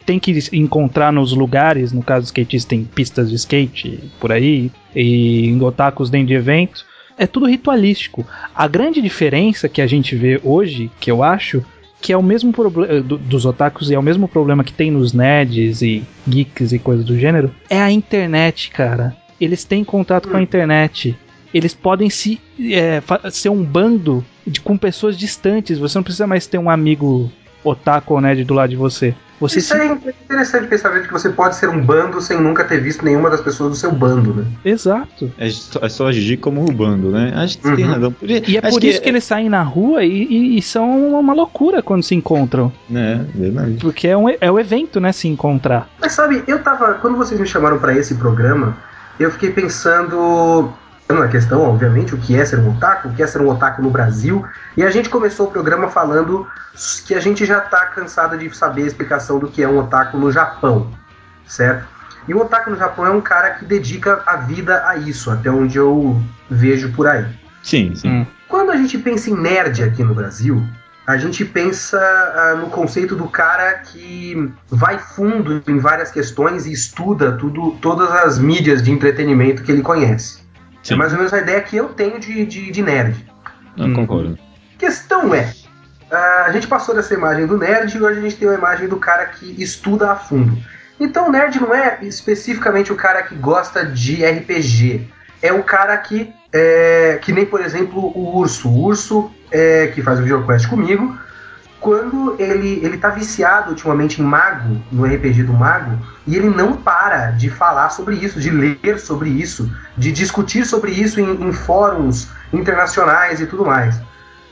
tem 0.04 0.18
que 0.18 0.36
encontrar 0.52 1.12
nos 1.12 1.32
lugares, 1.32 1.92
no 1.92 2.02
caso 2.02 2.26
skatistas 2.26 2.68
tem 2.68 2.84
pistas 2.84 3.30
de 3.30 3.36
skate 3.36 4.10
por 4.18 4.32
aí, 4.32 4.70
e 4.94 5.56
otakus 5.62 6.10
dentro 6.10 6.26
de 6.26 6.34
eventos. 6.34 6.84
É 7.16 7.26
tudo 7.26 7.46
ritualístico. 7.46 8.26
A 8.54 8.66
grande 8.66 9.00
diferença 9.00 9.68
que 9.68 9.82
a 9.82 9.86
gente 9.86 10.16
vê 10.16 10.40
hoje, 10.42 10.90
que 11.00 11.10
eu 11.10 11.22
acho, 11.22 11.64
que 12.00 12.12
é 12.12 12.16
o 12.16 12.22
mesmo 12.22 12.52
problema 12.52 12.92
eh, 12.94 13.00
do, 13.00 13.18
dos 13.18 13.44
otakus 13.44 13.90
e 13.90 13.94
é 13.94 13.98
o 13.98 14.02
mesmo 14.02 14.26
problema 14.26 14.64
que 14.64 14.72
tem 14.72 14.90
nos 14.90 15.12
nerds 15.12 15.82
e 15.82 16.02
geeks 16.26 16.72
e 16.72 16.78
coisas 16.78 17.04
do 17.04 17.18
gênero, 17.18 17.54
é 17.68 17.80
a 17.80 17.90
internet, 17.90 18.70
cara. 18.70 19.14
Eles 19.40 19.64
têm 19.64 19.84
contato 19.84 20.28
com 20.28 20.36
a 20.36 20.42
internet. 20.42 21.16
Eles 21.52 21.74
podem 21.74 22.08
se 22.08 22.40
é, 22.60 23.02
ser 23.30 23.48
um 23.48 23.62
bando 23.62 24.24
de, 24.46 24.60
com 24.60 24.76
pessoas 24.76 25.18
distantes. 25.18 25.78
Você 25.78 25.98
não 25.98 26.02
precisa 26.02 26.26
mais 26.26 26.46
ter 26.46 26.58
um 26.58 26.70
amigo 26.70 27.30
otaku 27.64 28.14
ou 28.14 28.20
nerd 28.20 28.44
do 28.44 28.54
lado 28.54 28.70
de 28.70 28.76
você. 28.76 29.14
Você 29.40 29.58
Isso 29.58 29.74
se... 29.74 29.80
é 29.80 29.86
interessante 30.24 30.68
pensar 30.68 30.90
que 31.00 31.10
você 31.10 31.30
pode 31.30 31.56
ser 31.56 31.68
um 31.70 31.80
bando 31.82 32.20
sem 32.20 32.38
nunca 32.38 32.62
ter 32.62 32.78
visto 32.80 33.02
nenhuma 33.02 33.30
das 33.30 33.40
pessoas 33.40 33.70
do 33.70 33.76
seu 33.76 33.90
bando, 33.90 34.34
né? 34.34 34.44
Exato. 34.62 35.32
É 35.38 35.48
só, 35.48 35.80
é 35.82 35.88
só 35.88 36.08
agir 36.08 36.36
como 36.36 36.60
um 36.60 36.66
bando, 36.66 37.10
né? 37.10 37.32
Acho 37.34 37.58
que 37.58 37.66
uhum. 37.66 37.76
tem 37.76 37.84
razão. 37.86 38.14
E 38.22 38.56
é 38.56 38.60
Acho 38.60 38.70
por 38.70 38.80
que... 38.80 38.88
isso 38.88 39.00
que 39.00 39.08
eles 39.08 39.24
saem 39.24 39.48
na 39.48 39.62
rua 39.62 40.04
e, 40.04 40.24
e, 40.24 40.58
e, 40.58 40.62
são 40.62 41.18
uma 41.18 41.32
loucura 41.32 41.82
quando 41.82 42.02
se 42.02 42.14
encontram. 42.14 42.70
É, 42.94 43.20
verdade. 43.34 43.78
Porque 43.80 44.08
é, 44.08 44.16
um, 44.16 44.28
é 44.28 44.50
o 44.50 44.60
evento, 44.60 45.00
né? 45.00 45.10
Se 45.10 45.26
encontrar. 45.26 45.88
Mas 45.98 46.12
sabe, 46.12 46.44
eu 46.46 46.62
tava. 46.62 46.94
Quando 46.94 47.16
vocês 47.16 47.40
me 47.40 47.46
chamaram 47.46 47.78
para 47.78 47.96
esse 47.96 48.14
programa, 48.16 48.76
eu 49.18 49.30
fiquei 49.30 49.50
pensando 49.50 50.70
na 51.18 51.28
questão, 51.28 51.62
obviamente, 51.62 52.14
o 52.14 52.18
que 52.18 52.36
é 52.36 52.44
ser 52.44 52.58
um 52.58 52.70
otaku, 52.70 53.08
o 53.08 53.14
que 53.14 53.22
é 53.22 53.26
ser 53.26 53.40
um 53.40 53.48
otaku 53.48 53.82
no 53.82 53.90
Brasil. 53.90 54.44
E 54.76 54.82
a 54.82 54.90
gente 54.90 55.08
começou 55.08 55.48
o 55.48 55.50
programa 55.50 55.88
falando 55.88 56.46
que 57.06 57.14
a 57.14 57.20
gente 57.20 57.44
já 57.44 57.58
está 57.58 57.86
cansado 57.86 58.36
de 58.38 58.54
saber 58.54 58.84
a 58.84 58.86
explicação 58.86 59.38
do 59.38 59.48
que 59.48 59.62
é 59.62 59.68
um 59.68 59.78
otaku 59.78 60.16
no 60.18 60.30
Japão, 60.30 60.90
certo? 61.46 61.86
E 62.28 62.34
o 62.34 62.40
otaku 62.40 62.70
no 62.70 62.76
Japão 62.76 63.06
é 63.06 63.10
um 63.10 63.20
cara 63.20 63.50
que 63.50 63.64
dedica 63.64 64.22
a 64.26 64.36
vida 64.36 64.86
a 64.86 64.96
isso, 64.96 65.30
até 65.30 65.50
onde 65.50 65.78
eu 65.78 66.20
vejo 66.48 66.92
por 66.92 67.06
aí. 67.06 67.26
Sim, 67.62 67.94
sim. 67.94 68.08
Hum. 68.08 68.26
Quando 68.48 68.70
a 68.70 68.76
gente 68.76 68.98
pensa 68.98 69.30
em 69.30 69.34
nerd 69.34 69.82
aqui 69.82 70.02
no 70.02 70.14
Brasil, 70.14 70.62
a 71.06 71.16
gente 71.16 71.44
pensa 71.44 71.98
uh, 71.98 72.58
no 72.58 72.68
conceito 72.68 73.16
do 73.16 73.26
cara 73.26 73.74
que 73.74 74.52
vai 74.68 74.98
fundo 74.98 75.62
em 75.66 75.78
várias 75.78 76.10
questões 76.10 76.66
e 76.66 76.72
estuda 76.72 77.32
tudo, 77.32 77.72
todas 77.80 78.10
as 78.10 78.38
mídias 78.38 78.82
de 78.82 78.90
entretenimento 78.90 79.62
que 79.62 79.72
ele 79.72 79.82
conhece. 79.82 80.40
Sim. 80.82 80.94
É 80.94 80.96
mais 80.96 81.12
ou 81.12 81.18
menos 81.18 81.32
a 81.32 81.38
ideia 81.38 81.60
que 81.60 81.76
eu 81.76 81.88
tenho 81.88 82.18
de, 82.18 82.44
de, 82.46 82.70
de 82.70 82.82
nerd. 82.82 83.26
Não 83.76 83.88
hum. 83.88 83.94
concordo. 83.94 84.38
Questão 84.78 85.34
é, 85.34 85.52
a 86.10 86.50
gente 86.52 86.66
passou 86.66 86.94
dessa 86.94 87.14
imagem 87.14 87.46
do 87.46 87.56
nerd 87.56 87.96
e 87.96 88.02
hoje 88.02 88.18
a 88.18 88.22
gente 88.22 88.36
tem 88.36 88.48
a 88.48 88.54
imagem 88.54 88.88
do 88.88 88.96
cara 88.96 89.26
que 89.26 89.54
estuda 89.62 90.10
a 90.10 90.16
fundo. 90.16 90.56
Então 90.98 91.28
o 91.28 91.32
nerd 91.32 91.60
não 91.60 91.74
é 91.74 91.98
especificamente 92.02 92.92
o 92.92 92.96
cara 92.96 93.22
que 93.22 93.34
gosta 93.34 93.84
de 93.84 94.24
RPG. 94.24 95.08
É 95.40 95.52
o 95.52 95.62
cara 95.62 95.96
que, 95.96 96.32
é, 96.52 97.18
que 97.22 97.32
nem 97.32 97.46
por 97.46 97.60
exemplo 97.60 98.12
o 98.14 98.36
Urso. 98.36 98.68
O 98.68 98.84
Urso, 98.84 99.30
é, 99.50 99.86
que 99.88 100.02
faz 100.02 100.18
o 100.18 100.22
VideoQuest 100.22 100.68
comigo, 100.68 101.16
quando 101.80 102.36
ele, 102.38 102.80
ele 102.84 102.98
tá 102.98 103.08
viciado 103.08 103.70
ultimamente 103.70 104.20
em 104.20 104.24
Mago, 104.24 104.80
no 104.92 105.04
RPG 105.04 105.44
do 105.44 105.52
Mago, 105.54 105.98
e 106.26 106.36
ele 106.36 106.50
não 106.50 106.76
para 106.76 107.30
de 107.30 107.48
falar 107.48 107.88
sobre 107.90 108.16
isso, 108.16 108.38
de 108.38 108.50
ler 108.50 108.98
sobre 109.00 109.30
isso, 109.30 109.70
de 109.96 110.12
discutir 110.12 110.66
sobre 110.66 110.92
isso 110.92 111.18
em, 111.18 111.48
em 111.48 111.52
fóruns 111.52 112.28
internacionais 112.52 113.40
e 113.40 113.46
tudo 113.46 113.64
mais. 113.64 113.98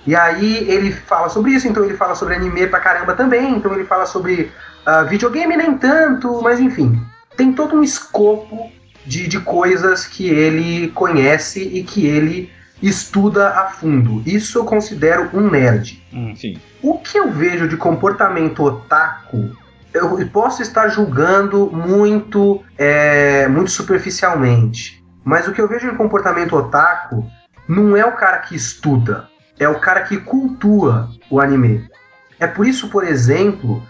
E 0.07 0.17
aí 0.17 0.69
ele 0.71 0.91
fala 0.91 1.29
sobre 1.29 1.51
isso, 1.51 1.69
então 1.69 1.85
ele 1.85 1.95
fala 1.95 2.15
sobre 2.15 2.35
anime 2.35 2.67
pra 2.67 2.81
caramba 2.81 3.15
também, 3.15 3.57
então 3.57 3.75
ele 3.75 3.85
fala 3.85 4.07
sobre 4.07 4.51
uh, 4.87 5.07
videogame 5.07 5.55
nem 5.55 5.77
tanto, 5.77 6.41
mas 6.43 6.59
enfim. 6.59 6.99
Tem 7.37 7.53
todo 7.53 7.77
um 7.77 7.83
escopo 7.83 8.73
de, 9.05 9.29
de 9.29 9.39
coisas 9.41 10.07
que 10.07 10.29
ele 10.29 10.89
conhece 10.89 11.61
e 11.61 11.83
que 11.83 12.07
ele 12.07 12.51
estuda 12.83 13.51
a 13.51 13.67
fundo. 13.67 14.23
Isso 14.25 14.59
eu 14.59 14.65
considero 14.65 15.29
um 15.33 15.51
nerd. 15.51 16.03
Hum. 16.13 16.35
O 16.83 16.99
que 16.99 17.19
eu 17.19 17.31
vejo 17.31 17.69
de 17.69 17.77
comportamento 17.77 18.63
otaku, 18.63 19.51
eu 19.93 20.27
posso 20.29 20.63
estar 20.63 20.89
julgando 20.89 21.71
muito, 21.73 22.63
é, 22.77 23.49
muito 23.49 23.71
superficialmente. 23.71 25.05
Mas 25.25 25.49
o 25.49 25.53
que 25.53 25.61
eu 25.61 25.69
vejo 25.69 25.91
de 25.91 25.97
comportamento 25.97 26.57
otaku 26.57 27.29
não 27.69 27.97
é 27.97 28.05
o 28.05 28.13
cara 28.13 28.39
que 28.39 28.55
estuda, 28.55 29.29
é 29.59 29.69
o 29.69 29.81
cara 29.81 30.03
que 30.03 30.17
cultua 30.17 31.11
o 31.31 31.41
anime. 31.41 31.89
É 32.41 32.47
por 32.47 32.67
isso, 32.67 32.89
por 32.89 33.05
exemplo, 33.05 33.83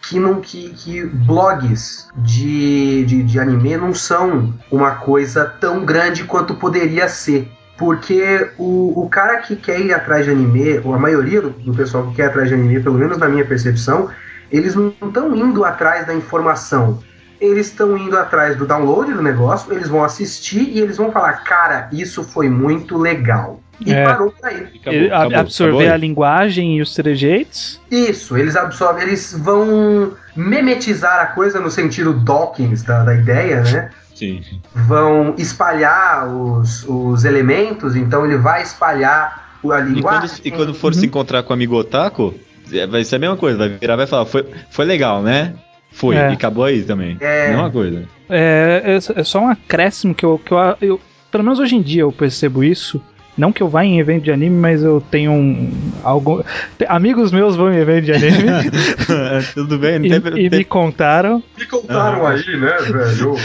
que, 0.00 0.18
não, 0.18 0.40
que, 0.40 0.70
que 0.70 1.04
blogs 1.04 2.08
de, 2.16 3.04
de, 3.04 3.22
de 3.24 3.40
anime 3.40 3.76
não 3.76 3.92
são 3.92 4.54
uma 4.70 4.96
coisa 4.96 5.44
tão 5.44 5.84
grande 5.84 6.24
quanto 6.24 6.54
poderia 6.54 7.08
ser. 7.08 7.50
Porque 7.78 8.50
o, 8.58 9.04
o 9.04 9.08
cara 9.08 9.38
que 9.38 9.54
quer 9.54 9.80
ir 9.80 9.92
atrás 9.92 10.24
de 10.24 10.30
anime, 10.30 10.80
ou 10.84 10.94
a 10.94 10.98
maioria 10.98 11.42
do, 11.42 11.50
do 11.50 11.74
pessoal 11.74 12.06
que 12.08 12.16
quer 12.16 12.24
ir 12.24 12.26
atrás 12.26 12.48
de 12.48 12.54
anime, 12.54 12.82
pelo 12.82 12.98
menos 12.98 13.18
na 13.18 13.28
minha 13.28 13.44
percepção, 13.44 14.10
eles 14.50 14.74
não 14.74 14.88
estão 14.88 15.34
indo 15.34 15.64
atrás 15.64 16.06
da 16.06 16.14
informação. 16.14 17.02
Eles 17.40 17.66
estão 17.66 17.96
indo 17.98 18.16
atrás 18.16 18.56
do 18.56 18.66
download 18.66 19.12
do 19.12 19.22
negócio, 19.22 19.72
eles 19.72 19.88
vão 19.88 20.02
assistir 20.02 20.70
e 20.70 20.80
eles 20.80 20.96
vão 20.96 21.12
falar: 21.12 21.44
cara, 21.44 21.88
isso 21.92 22.24
foi 22.24 22.48
muito 22.48 22.96
legal. 22.96 23.60
E 23.84 23.92
é. 23.92 24.04
parou 24.04 24.30
por 24.30 24.46
aí. 24.48 24.68
Acabou, 24.80 25.06
acabou, 25.06 25.38
absorver 25.38 25.76
acabou 25.76 25.94
a 25.94 25.96
linguagem 25.98 26.78
e 26.78 26.80
os 26.80 26.94
trejeitos? 26.94 27.80
Isso, 27.90 28.36
eles 28.36 28.56
absorvem, 28.56 29.02
eles 29.02 29.34
vão 29.38 30.14
memetizar 30.34 31.20
a 31.20 31.26
coisa 31.26 31.60
no 31.60 31.70
sentido 31.70 32.14
Dawkins 32.14 32.82
da, 32.82 33.04
da 33.04 33.14
ideia, 33.14 33.60
né? 33.60 33.90
Sim. 34.16 34.42
vão 34.74 35.34
espalhar 35.36 36.26
os, 36.26 36.84
os 36.88 37.26
elementos, 37.26 37.94
então 37.94 38.24
ele 38.24 38.38
vai 38.38 38.62
espalhar 38.62 39.58
a 39.62 39.78
linguagem. 39.78 40.38
E 40.38 40.38
quando, 40.38 40.46
e 40.46 40.50
quando 40.50 40.74
for 40.74 40.92
uhum. 40.94 40.98
se 40.98 41.06
encontrar 41.06 41.42
com 41.42 41.50
o 41.50 41.52
amigo 41.52 41.76
Otaku, 41.76 42.34
é, 42.72 42.86
vai 42.86 43.04
ser 43.04 43.16
a 43.16 43.18
mesma 43.18 43.36
coisa, 43.36 43.58
vai 43.58 43.68
virar 43.68 43.94
vai 43.94 44.06
falar, 44.06 44.24
foi, 44.24 44.46
foi 44.70 44.86
legal, 44.86 45.22
né? 45.22 45.54
Foi, 45.90 46.16
é. 46.16 46.30
e 46.30 46.32
acabou 46.32 46.64
aí 46.64 46.82
também. 46.82 47.18
É. 47.20 47.48
Mesma 47.50 47.70
coisa. 47.70 48.04
É, 48.30 48.82
é, 48.84 49.20
é 49.20 49.24
só 49.24 49.40
um 49.40 49.48
acréscimo 49.48 50.14
que 50.14 50.24
eu, 50.24 50.38
que 50.38 50.52
eu, 50.52 50.58
eu. 50.80 51.00
Pelo 51.30 51.44
menos 51.44 51.58
hoje 51.58 51.76
em 51.76 51.82
dia 51.82 52.02
eu 52.02 52.12
percebo 52.12 52.64
isso 52.64 53.02
não 53.36 53.52
que 53.52 53.62
eu 53.62 53.68
vá 53.68 53.84
em 53.84 54.00
evento 54.00 54.24
de 54.24 54.32
anime, 54.32 54.56
mas 54.56 54.82
eu 54.82 55.02
tenho 55.10 55.30
um. 55.30 55.70
Algo, 56.02 56.42
amigos 56.88 57.30
meus 57.30 57.54
vão 57.54 57.72
em 57.72 57.76
evento 57.76 58.04
de 58.06 58.12
anime. 58.12 58.70
Tudo 59.52 59.78
bem, 59.78 60.00
e, 60.06 60.46
e 60.46 60.50
me 60.50 60.64
contaram. 60.64 61.42
Me 61.58 61.66
contaram 61.66 62.26
aí, 62.26 62.56
né, 62.56 62.76
velho? 62.80 63.36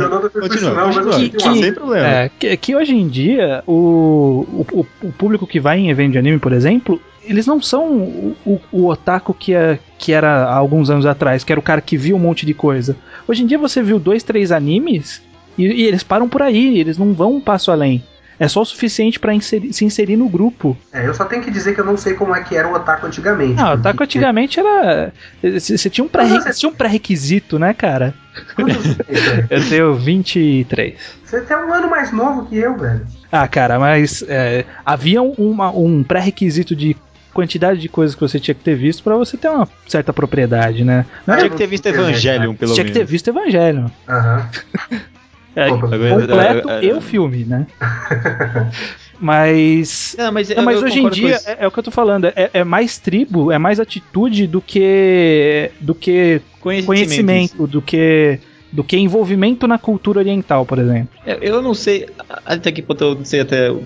eu 0.00 0.08
não 0.08 0.28
continua, 0.30 0.74
não, 0.74 0.92
mas 0.94 1.16
que, 1.16 1.28
que, 1.30 1.58
sem 1.58 1.74
problema. 1.74 2.06
É, 2.06 2.30
que, 2.38 2.56
que, 2.56 2.74
hoje 2.74 2.94
em 2.94 3.06
dia, 3.06 3.62
o, 3.66 4.64
o, 4.72 4.86
o 5.02 5.12
público 5.12 5.46
que 5.46 5.60
vai 5.60 5.78
em 5.78 5.90
evento 5.90 6.12
de 6.12 6.18
anime, 6.18 6.38
por 6.38 6.52
exemplo, 6.52 7.00
eles 7.22 7.46
não 7.46 7.60
são 7.60 7.86
o, 7.92 8.36
o, 8.46 8.60
o, 8.72 8.86
otaku 8.86 9.34
que, 9.34 9.52
é, 9.52 9.78
que 9.98 10.12
era 10.12 10.44
há 10.44 10.54
alguns 10.54 10.88
anos 10.88 11.04
atrás, 11.04 11.44
que 11.44 11.52
era 11.52 11.60
o 11.60 11.62
cara 11.62 11.82
que 11.82 11.98
viu 11.98 12.16
um 12.16 12.20
monte 12.20 12.46
de 12.46 12.54
coisa. 12.54 12.96
Hoje 13.28 13.42
em 13.42 13.46
dia 13.46 13.58
você 13.58 13.82
viu 13.82 13.98
dois, 13.98 14.22
três 14.22 14.50
animes 14.50 15.22
e, 15.58 15.64
e 15.66 15.82
eles 15.82 16.02
param 16.02 16.28
por 16.28 16.40
aí, 16.40 16.78
eles 16.78 16.96
não 16.96 17.12
vão 17.12 17.34
um 17.34 17.40
passo 17.40 17.70
além 17.70 18.02
é 18.38 18.48
só 18.48 18.60
o 18.60 18.64
suficiente 18.64 19.18
para 19.18 19.38
se 19.40 19.84
inserir 19.84 20.16
no 20.16 20.28
grupo. 20.28 20.76
É, 20.92 21.06
eu 21.06 21.14
só 21.14 21.24
tenho 21.24 21.42
que 21.42 21.50
dizer 21.50 21.74
que 21.74 21.80
eu 21.80 21.84
não 21.84 21.96
sei 21.96 22.14
como 22.14 22.34
é 22.34 22.42
que 22.42 22.56
era 22.56 22.68
o 22.68 22.74
Otaku 22.74 23.06
antigamente. 23.06 23.54
Não, 23.54 23.70
o 23.70 23.74
Otaku 23.74 24.02
antigamente 24.02 24.60
era. 24.60 25.12
Você 25.42 25.88
tinha 25.90 26.04
um 26.04 26.08
pré-requisito, 26.08 27.56
pré 27.56 27.66
né, 27.66 27.74
cara? 27.74 28.14
eu 29.48 29.68
tenho 29.68 29.94
23. 29.94 30.94
Você 31.24 31.40
tem 31.40 31.56
um 31.56 31.72
ano 31.72 31.88
mais 31.88 32.12
novo 32.12 32.46
que 32.46 32.56
eu, 32.56 32.76
velho. 32.76 33.06
Ah, 33.32 33.48
cara, 33.48 33.78
mas 33.78 34.22
é, 34.28 34.64
havia 34.84 35.22
uma, 35.22 35.70
um 35.70 36.02
pré-requisito 36.02 36.76
de 36.76 36.96
quantidade 37.32 37.80
de 37.80 37.88
coisas 37.88 38.14
que 38.14 38.20
você 38.20 38.40
tinha 38.40 38.54
que 38.54 38.62
ter 38.62 38.74
visto 38.74 39.02
para 39.02 39.14
você 39.14 39.36
ter 39.36 39.48
uma 39.48 39.68
certa 39.86 40.10
propriedade, 40.10 40.84
né? 40.84 41.04
Não 41.26 41.36
tinha 41.36 41.50
que 41.50 41.56
ter 41.56 41.66
visto 41.66 41.86
Evangelion, 41.86 42.54
pelo 42.54 42.70
menos. 42.70 42.74
Tinha 42.74 42.84
que 42.86 42.92
ter 42.92 43.04
visto 43.04 43.28
Evangelion. 43.28 43.88
Aham. 44.08 44.48
É, 45.56 45.68
completo 45.70 46.68
e 46.82 46.92
o 46.92 47.00
filme, 47.00 47.44
né? 47.44 47.66
Mas. 49.18 50.14
Não, 50.18 50.30
mas, 50.30 50.50
não, 50.50 50.62
mas 50.62 50.82
hoje 50.82 51.00
em 51.00 51.08
dia 51.08 51.40
é, 51.46 51.64
é, 51.64 51.66
o 51.66 51.70
que 51.70 51.78
eu 51.78 51.82
tô 51.82 51.90
falando. 51.90 52.26
É, 52.26 52.50
é, 52.52 52.64
mais 52.64 52.98
tribo, 52.98 53.50
é 53.50 53.56
mais 53.56 53.80
atitude 53.80 54.46
do 54.46 54.60
que. 54.60 55.70
do 55.80 55.94
que 55.94 56.42
conhecimento, 56.60 56.86
conhecimento 56.86 57.66
do 57.66 57.80
que 57.80 58.38
do 58.70 58.84
que 58.84 58.98
envolvimento 58.98 59.66
na 59.66 59.78
cultura 59.78 60.18
oriental, 60.18 60.66
por 60.66 60.78
exemplo. 60.78 61.08
É, 61.24 61.38
eu 61.40 61.62
não 61.62 61.72
sei 61.72 62.06
até 62.44 62.70
que 62.70 62.82
ponto 62.82 63.02
eu 63.02 63.14
não 63.14 63.24
sei 63.24 63.40
até 63.40 63.70
o, 63.70 63.82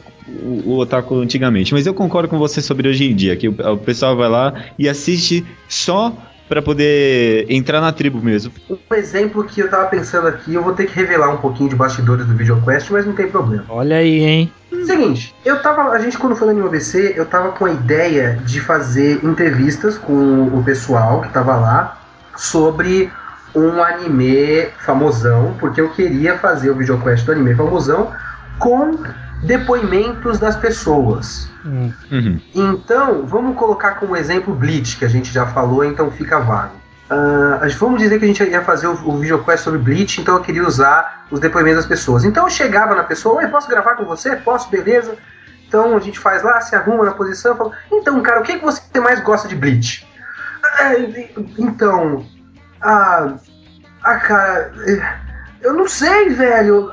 o, 0.64 0.78
otaku 0.78 1.14
antigamente, 1.16 1.72
mas 1.72 1.86
eu 1.86 1.94
concordo 1.94 2.28
com 2.28 2.38
você 2.38 2.60
sobre 2.60 2.88
hoje 2.88 3.04
em 3.04 3.14
dia, 3.14 3.36
que 3.36 3.48
o, 3.48 3.52
o 3.52 3.76
pessoal 3.76 4.16
vai 4.16 4.28
lá 4.28 4.52
e 4.76 4.88
assiste 4.88 5.46
só 5.68 6.12
para 6.50 6.60
poder 6.60 7.46
entrar 7.48 7.80
na 7.80 7.92
tribo 7.92 8.20
mesmo. 8.20 8.52
Um 8.68 8.94
exemplo 8.96 9.44
que 9.44 9.60
eu 9.60 9.70
tava 9.70 9.86
pensando 9.86 10.26
aqui, 10.26 10.52
eu 10.52 10.64
vou 10.64 10.72
ter 10.72 10.86
que 10.86 10.96
revelar 10.96 11.30
um 11.30 11.36
pouquinho 11.36 11.68
de 11.68 11.76
bastidores 11.76 12.26
do 12.26 12.34
VideoQuest, 12.34 12.90
mas 12.90 13.06
não 13.06 13.12
tem 13.12 13.28
problema. 13.28 13.64
Olha 13.68 13.98
aí, 13.98 14.18
hein? 14.18 14.52
Seguinte, 14.84 15.32
eu 15.44 15.62
tava. 15.62 15.92
A 15.92 16.00
gente 16.00 16.18
quando 16.18 16.34
foi 16.34 16.52
no 16.52 16.66
ABC, 16.66 17.14
eu 17.16 17.24
tava 17.24 17.52
com 17.52 17.66
a 17.66 17.70
ideia 17.70 18.40
de 18.44 18.60
fazer 18.60 19.24
entrevistas 19.24 19.96
com 19.96 20.48
o 20.48 20.60
pessoal 20.64 21.20
que 21.20 21.28
tava 21.32 21.54
lá 21.54 22.00
sobre 22.36 23.08
um 23.54 23.80
anime 23.80 24.66
famosão, 24.84 25.54
porque 25.60 25.80
eu 25.80 25.90
queria 25.90 26.36
fazer 26.36 26.70
o 26.70 26.74
videoquest 26.74 27.24
do 27.26 27.30
anime 27.30 27.54
famosão 27.54 28.10
com 28.58 28.98
depoimentos 29.42 30.38
das 30.38 30.56
pessoas. 30.56 31.50
Hum. 31.64 31.92
Uhum. 32.10 32.40
Então, 32.54 33.26
vamos 33.26 33.56
colocar 33.56 33.92
como 33.92 34.16
exemplo 34.16 34.54
Bleach, 34.54 34.96
que 34.96 35.04
a 35.04 35.08
gente 35.08 35.32
já 35.32 35.46
falou, 35.46 35.84
então 35.84 36.10
fica 36.10 36.38
vago. 36.40 36.80
Uh, 37.10 37.68
vamos 37.76 38.00
dizer 38.00 38.18
que 38.18 38.24
a 38.24 38.28
gente 38.28 38.42
ia 38.44 38.62
fazer 38.62 38.86
o, 38.86 38.92
o 38.92 39.18
videoquest 39.18 39.64
sobre 39.64 39.80
Bleach, 39.80 40.20
então 40.20 40.36
eu 40.36 40.42
queria 40.42 40.64
usar 40.64 41.26
os 41.30 41.40
depoimentos 41.40 41.78
das 41.78 41.86
pessoas. 41.86 42.24
Então 42.24 42.44
eu 42.44 42.50
chegava 42.50 42.94
na 42.94 43.02
pessoa, 43.02 43.42
Oi, 43.42 43.48
posso 43.48 43.68
gravar 43.68 43.96
com 43.96 44.04
você? 44.04 44.36
Posso, 44.36 44.70
beleza? 44.70 45.16
Então 45.66 45.96
a 45.96 46.00
gente 46.00 46.18
faz 46.18 46.42
lá, 46.42 46.60
se 46.60 46.74
arruma 46.76 47.04
na 47.04 47.12
posição, 47.12 47.56
fala, 47.56 47.72
então, 47.90 48.20
cara, 48.22 48.40
o 48.40 48.42
que, 48.42 48.58
que 48.58 48.64
você 48.64 49.00
mais 49.00 49.20
gosta 49.20 49.48
de 49.48 49.56
Bleach? 49.56 50.06
É, 50.78 51.32
então, 51.58 52.24
ah, 52.80 53.34
ah, 54.02 54.16
cara, 54.16 54.72
é, 54.86 55.29
eu 55.62 55.74
não 55.74 55.88
sei, 55.88 56.30
velho. 56.30 56.90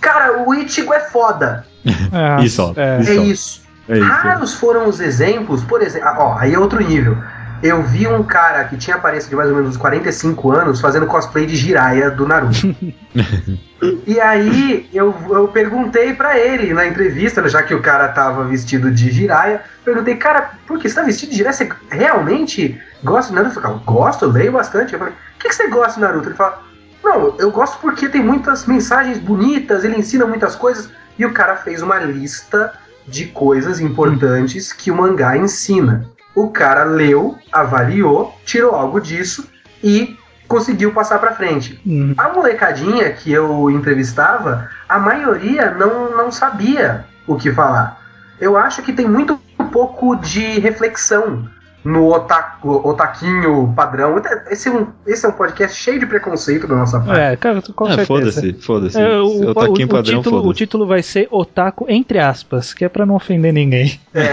Cara, 0.00 0.42
o 0.46 0.54
Ichigo 0.54 0.92
é 0.92 1.00
foda. 1.00 1.64
É, 2.12 2.42
isso, 2.44 2.74
é. 2.76 3.00
isso. 3.00 3.10
É 3.10 3.14
isso. 3.14 3.66
É 3.88 3.98
Raros 4.00 4.54
foram 4.54 4.88
os 4.88 5.00
exemplos, 5.00 5.62
por 5.62 5.80
exemplo, 5.80 6.08
ah, 6.08 6.16
ó, 6.18 6.38
aí 6.38 6.54
é 6.54 6.58
outro 6.58 6.82
nível. 6.82 7.16
Eu 7.62 7.82
vi 7.82 8.06
um 8.06 8.22
cara 8.22 8.64
que 8.64 8.76
tinha 8.76 8.96
aparência 8.96 9.30
de 9.30 9.36
mais 9.36 9.48
ou 9.48 9.56
menos 9.56 9.76
45 9.76 10.52
anos 10.52 10.80
fazendo 10.80 11.06
cosplay 11.06 11.46
de 11.46 11.56
Jiraiya 11.56 12.10
do 12.10 12.26
Naruto. 12.26 12.74
e 14.06 14.20
aí 14.20 14.90
eu, 14.92 15.14
eu 15.30 15.48
perguntei 15.48 16.12
para 16.12 16.36
ele 16.38 16.74
na 16.74 16.86
entrevista, 16.86 17.48
já 17.48 17.62
que 17.62 17.74
o 17.74 17.80
cara 17.80 18.08
tava 18.08 18.44
vestido 18.44 18.90
de 18.90 19.10
Jiraiya, 19.10 19.62
perguntei, 19.84 20.16
cara, 20.16 20.50
por 20.66 20.78
que 20.78 20.88
você 20.88 20.96
tá 20.96 21.02
vestido 21.02 21.30
de 21.30 21.36
Jiraiya? 21.36 21.56
Você 21.56 21.68
realmente 21.90 22.78
gosta 23.02 23.30
de 23.30 23.36
Naruto? 23.36 23.58
Eu 23.58 23.62
falei, 23.62 23.80
gosto, 23.86 24.24
eu 24.24 24.30
leio 24.30 24.52
bastante. 24.52 24.92
Eu 24.92 24.98
falei, 24.98 25.14
o 25.14 25.38
que, 25.38 25.48
que 25.48 25.54
você 25.54 25.68
gosta 25.68 25.94
de 25.94 26.00
Naruto? 26.00 26.28
Ele 26.28 26.36
fala, 26.36 26.62
não, 27.02 27.36
eu 27.38 27.50
gosto 27.50 27.78
porque 27.80 28.08
tem 28.08 28.22
muitas 28.22 28.66
mensagens 28.66 29.18
bonitas, 29.18 29.84
ele 29.84 29.96
ensina 29.96 30.26
muitas 30.26 30.56
coisas. 30.56 30.90
E 31.18 31.24
o 31.24 31.32
cara 31.32 31.56
fez 31.56 31.82
uma 31.82 31.98
lista 31.98 32.72
de 33.06 33.26
coisas 33.26 33.80
importantes 33.80 34.72
que 34.72 34.90
o 34.90 34.96
mangá 34.96 35.36
ensina. 35.36 36.10
O 36.34 36.50
cara 36.50 36.84
leu, 36.84 37.38
avaliou, 37.50 38.34
tirou 38.44 38.74
algo 38.74 39.00
disso 39.00 39.48
e 39.82 40.18
conseguiu 40.46 40.92
passar 40.92 41.18
para 41.18 41.34
frente. 41.34 41.80
Uhum. 41.86 42.14
A 42.16 42.28
molecadinha 42.28 43.12
que 43.12 43.32
eu 43.32 43.70
entrevistava, 43.70 44.68
a 44.88 44.98
maioria 44.98 45.70
não, 45.70 46.16
não 46.16 46.30
sabia 46.30 47.06
o 47.26 47.36
que 47.36 47.52
falar. 47.52 48.00
Eu 48.38 48.56
acho 48.56 48.82
que 48.82 48.92
tem 48.92 49.08
muito 49.08 49.40
pouco 49.72 50.16
de 50.16 50.58
reflexão 50.58 51.48
no 51.86 52.12
otaku, 52.12 52.86
otaquinho 52.86 53.72
padrão. 53.74 54.20
Esse 54.50 54.68
é, 54.68 54.72
um, 54.72 54.88
esse 55.06 55.24
é 55.24 55.28
um 55.28 55.32
podcast 55.32 55.80
cheio 55.80 56.00
de 56.00 56.06
preconceito 56.06 56.66
da 56.66 56.74
nossa 56.74 56.98
parte. 56.98 57.20
É, 57.20 57.36
cara, 57.36 57.62
com 57.62 57.88
é, 57.88 58.04
Foda-se, 58.04 58.52
foda-se. 58.54 59.00
É, 59.00 59.18
o, 59.18 59.50
otaquinho 59.50 59.86
o, 59.86 59.90
padrão, 59.90 60.18
título, 60.18 60.36
foda 60.38 60.48
o 60.48 60.52
título 60.52 60.86
vai 60.86 61.02
ser 61.02 61.28
Otaku 61.30 61.86
entre 61.88 62.18
aspas, 62.18 62.74
que 62.74 62.84
é 62.84 62.88
para 62.88 63.06
não 63.06 63.14
ofender 63.14 63.52
ninguém. 63.52 64.00
É. 64.12 64.32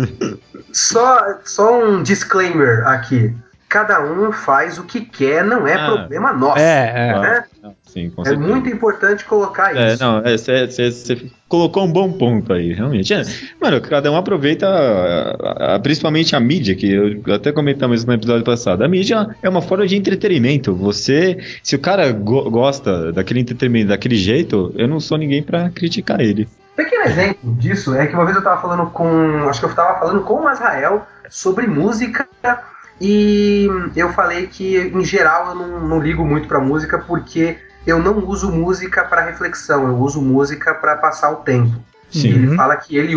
só, 0.72 1.38
só 1.44 1.84
um 1.84 2.02
disclaimer 2.02 2.86
aqui. 2.88 3.34
Cada 3.74 4.00
um 4.04 4.30
faz 4.30 4.78
o 4.78 4.84
que 4.84 5.00
quer, 5.00 5.44
não 5.44 5.66
é 5.66 5.74
ah, 5.74 5.86
problema 5.86 6.32
nosso. 6.32 6.60
É, 6.60 7.10
é. 7.10 7.20
Né? 7.20 7.44
Sim, 7.82 8.12
é 8.24 8.36
muito 8.36 8.68
importante 8.68 9.24
colocar 9.24 9.76
é, 9.76 9.94
isso. 9.94 10.04
Não, 10.04 10.22
você 10.22 11.12
é, 11.12 11.16
colocou 11.48 11.82
um 11.82 11.90
bom 11.90 12.12
ponto 12.12 12.52
aí, 12.52 12.72
realmente. 12.72 13.12
É, 13.12 13.24
mano, 13.60 13.80
cada 13.80 14.12
um 14.12 14.16
aproveita, 14.16 14.68
a, 14.68 15.74
a, 15.74 15.78
principalmente 15.80 16.36
a 16.36 16.40
mídia, 16.40 16.76
que 16.76 16.88
eu 16.88 17.34
até 17.34 17.50
comentamos 17.50 18.04
no 18.04 18.12
episódio 18.12 18.44
passado. 18.44 18.84
A 18.84 18.86
mídia 18.86 19.34
é 19.42 19.48
uma 19.48 19.60
forma 19.60 19.88
de 19.88 19.96
entretenimento. 19.96 20.72
Você, 20.76 21.36
se 21.60 21.74
o 21.74 21.80
cara 21.80 22.12
go 22.12 22.48
gosta 22.48 23.10
daquele 23.10 23.40
entretenimento 23.40 23.88
daquele 23.88 24.14
jeito, 24.14 24.72
eu 24.76 24.86
não 24.86 25.00
sou 25.00 25.18
ninguém 25.18 25.42
para 25.42 25.68
criticar 25.70 26.20
ele. 26.20 26.48
Pequeno 26.76 27.06
exemplo 27.06 27.52
disso 27.54 27.92
é 27.92 28.06
que 28.06 28.14
uma 28.14 28.24
vez 28.24 28.36
eu 28.36 28.44
tava 28.44 28.62
falando 28.62 28.88
com. 28.90 29.48
Acho 29.48 29.58
que 29.58 29.66
eu 29.66 29.74
tava 29.74 29.98
falando 29.98 30.22
com 30.22 30.34
o 30.34 30.46
Azrael 30.46 31.04
sobre 31.28 31.66
música 31.66 32.28
e 33.00 33.68
eu 33.96 34.12
falei 34.12 34.46
que, 34.46 34.76
em 34.76 35.04
geral, 35.04 35.48
eu 35.48 35.54
não, 35.54 35.80
não 35.80 36.00
ligo 36.00 36.24
muito 36.24 36.46
pra 36.46 36.60
música 36.60 36.98
porque 36.98 37.58
eu 37.86 37.98
não 37.98 38.24
uso 38.26 38.50
música 38.50 39.04
para 39.04 39.22
reflexão, 39.22 39.86
eu 39.88 39.96
uso 39.98 40.20
música 40.20 40.74
para 40.74 40.96
passar 40.96 41.30
o 41.30 41.36
tempo. 41.36 41.76
Sim. 42.10 42.28
Ele 42.28 42.56
fala 42.56 42.76
que 42.76 42.96
ele 42.96 43.14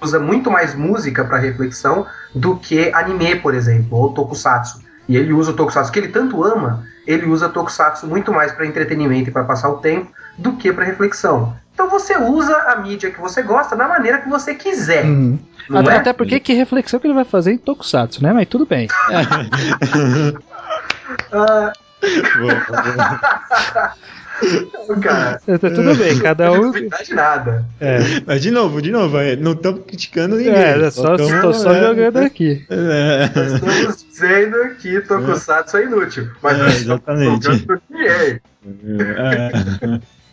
usa 0.00 0.18
muito 0.18 0.50
mais 0.50 0.74
música 0.74 1.24
para 1.24 1.38
reflexão 1.38 2.06
do 2.34 2.56
que 2.56 2.92
anime, 2.92 3.36
por 3.36 3.54
exemplo, 3.54 3.96
ou 3.96 4.12
tokusatsu. 4.12 4.80
E 5.10 5.16
ele 5.16 5.32
usa 5.32 5.50
o 5.50 5.54
tokusatsu 5.54 5.90
que 5.90 5.98
ele 5.98 6.06
tanto 6.06 6.44
ama, 6.44 6.86
ele 7.04 7.26
usa 7.26 7.48
tokusatsu 7.48 8.06
muito 8.06 8.32
mais 8.32 8.52
para 8.52 8.64
entretenimento 8.64 9.28
e 9.28 9.32
para 9.32 9.42
passar 9.42 9.68
o 9.68 9.78
tempo 9.78 10.08
do 10.38 10.52
que 10.52 10.72
para 10.72 10.84
reflexão. 10.84 11.52
Então 11.74 11.90
você 11.90 12.16
usa 12.16 12.56
a 12.56 12.76
mídia 12.76 13.10
que 13.10 13.20
você 13.20 13.42
gosta 13.42 13.74
da 13.74 13.88
maneira 13.88 14.18
que 14.18 14.28
você 14.28 14.54
quiser. 14.54 15.04
Uhum. 15.04 15.36
Até, 15.74 15.90
é? 15.90 15.96
até, 15.96 16.12
porque 16.12 16.38
que 16.38 16.52
reflexão 16.52 17.00
que 17.00 17.08
ele 17.08 17.14
vai 17.14 17.24
fazer 17.24 17.52
em 17.52 17.58
Tokusatsu, 17.58 18.22
né? 18.22 18.32
Mas 18.32 18.46
tudo 18.46 18.64
bem. 18.64 18.86
uh, 21.34 21.72
cara. 25.00 25.40
Tá 25.46 25.58
tudo 25.58 25.94
bem, 25.94 26.18
cada 26.18 26.52
um. 26.52 26.72
Não 26.72 26.72
de 26.72 27.14
nada. 27.14 27.64
É. 27.80 27.98
Mas 28.26 28.42
de 28.42 28.50
novo, 28.50 28.80
de 28.80 28.90
novo, 28.90 29.18
é, 29.18 29.36
não 29.36 29.52
estamos 29.52 29.82
criticando 29.86 30.36
ninguém. 30.36 30.52
É, 30.52 30.90
só, 30.90 31.16
só, 31.16 31.40
tô 31.40 31.52
só 31.52 31.72
é, 31.72 31.80
jogando 31.86 32.18
aqui. 32.18 32.64
É. 32.68 33.24
Estamos 33.54 34.04
dizendo 34.04 34.74
que 34.76 35.00
Tokusatsu 35.00 35.76
é 35.76 35.84
inútil. 35.84 36.30
Mas 36.42 36.58
é, 36.58 36.66
exatamente. 36.66 37.48
É. 38.06 38.40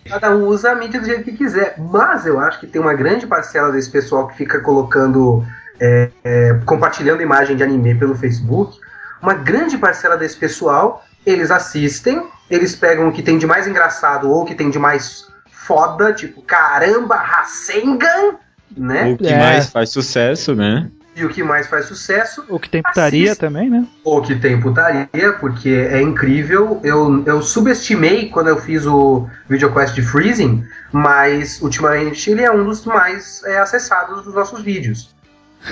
Cada 0.09 0.35
um 0.35 0.47
usa 0.47 0.71
a 0.71 0.75
mídia 0.75 0.99
do 0.99 1.05
jeito 1.05 1.23
que 1.23 1.33
quiser. 1.33 1.75
Mas 1.77 2.25
eu 2.25 2.39
acho 2.39 2.59
que 2.59 2.67
tem 2.67 2.81
uma 2.81 2.93
grande 2.93 3.27
parcela 3.27 3.71
desse 3.71 3.89
pessoal 3.89 4.27
que 4.27 4.37
fica 4.37 4.59
colocando. 4.59 5.45
É, 5.79 6.09
é, 6.23 6.59
compartilhando 6.65 7.21
imagem 7.21 7.55
de 7.55 7.63
anime 7.63 7.93
pelo 7.93 8.15
Facebook. 8.15 8.79
Uma 9.21 9.35
grande 9.35 9.77
parcela 9.77 10.17
desse 10.17 10.35
pessoal 10.35 11.03
eles 11.25 11.51
assistem, 11.51 12.23
eles 12.49 12.75
pegam 12.75 13.09
o 13.09 13.11
que 13.11 13.21
tem 13.21 13.37
de 13.37 13.45
mais 13.45 13.67
engraçado 13.67 14.29
ou 14.29 14.43
o 14.43 14.45
que 14.45 14.55
tem 14.55 14.69
de 14.69 14.79
mais 14.79 15.27
foda, 15.67 16.13
tipo, 16.13 16.41
caramba, 16.41 17.15
Rasengan, 17.15 18.35
né? 18.75 19.11
O 19.11 19.17
que 19.17 19.27
é. 19.27 19.37
mais 19.37 19.69
faz 19.69 19.89
sucesso, 19.89 20.55
né? 20.55 20.89
E 21.15 21.25
o 21.25 21.29
que 21.29 21.43
mais 21.43 21.65
faz 21.65 21.85
sucesso. 21.85 22.45
O 22.47 22.59
que 22.59 22.69
tem 22.69 22.83
putaria 22.83 23.31
assiste. 23.31 23.39
também, 23.39 23.69
né? 23.69 23.87
O 24.03 24.21
que 24.21 24.35
tem 24.35 24.59
putaria, 24.61 25.33
porque 25.39 25.69
é 25.69 25.99
incrível. 25.99 26.79
Eu, 26.83 27.23
eu 27.25 27.41
subestimei 27.41 28.29
quando 28.29 28.49
eu 28.49 28.57
fiz 28.57 28.85
o 28.85 29.27
VideoQuest 29.49 29.95
de 29.95 30.03
Freezing, 30.03 30.63
mas 30.91 31.59
ultimamente 31.59 32.29
ele 32.29 32.43
é 32.43 32.51
um 32.51 32.63
dos 32.63 32.85
mais 32.85 33.43
é, 33.45 33.57
acessados 33.57 34.23
dos 34.23 34.33
nossos 34.35 34.61
vídeos. 34.61 35.15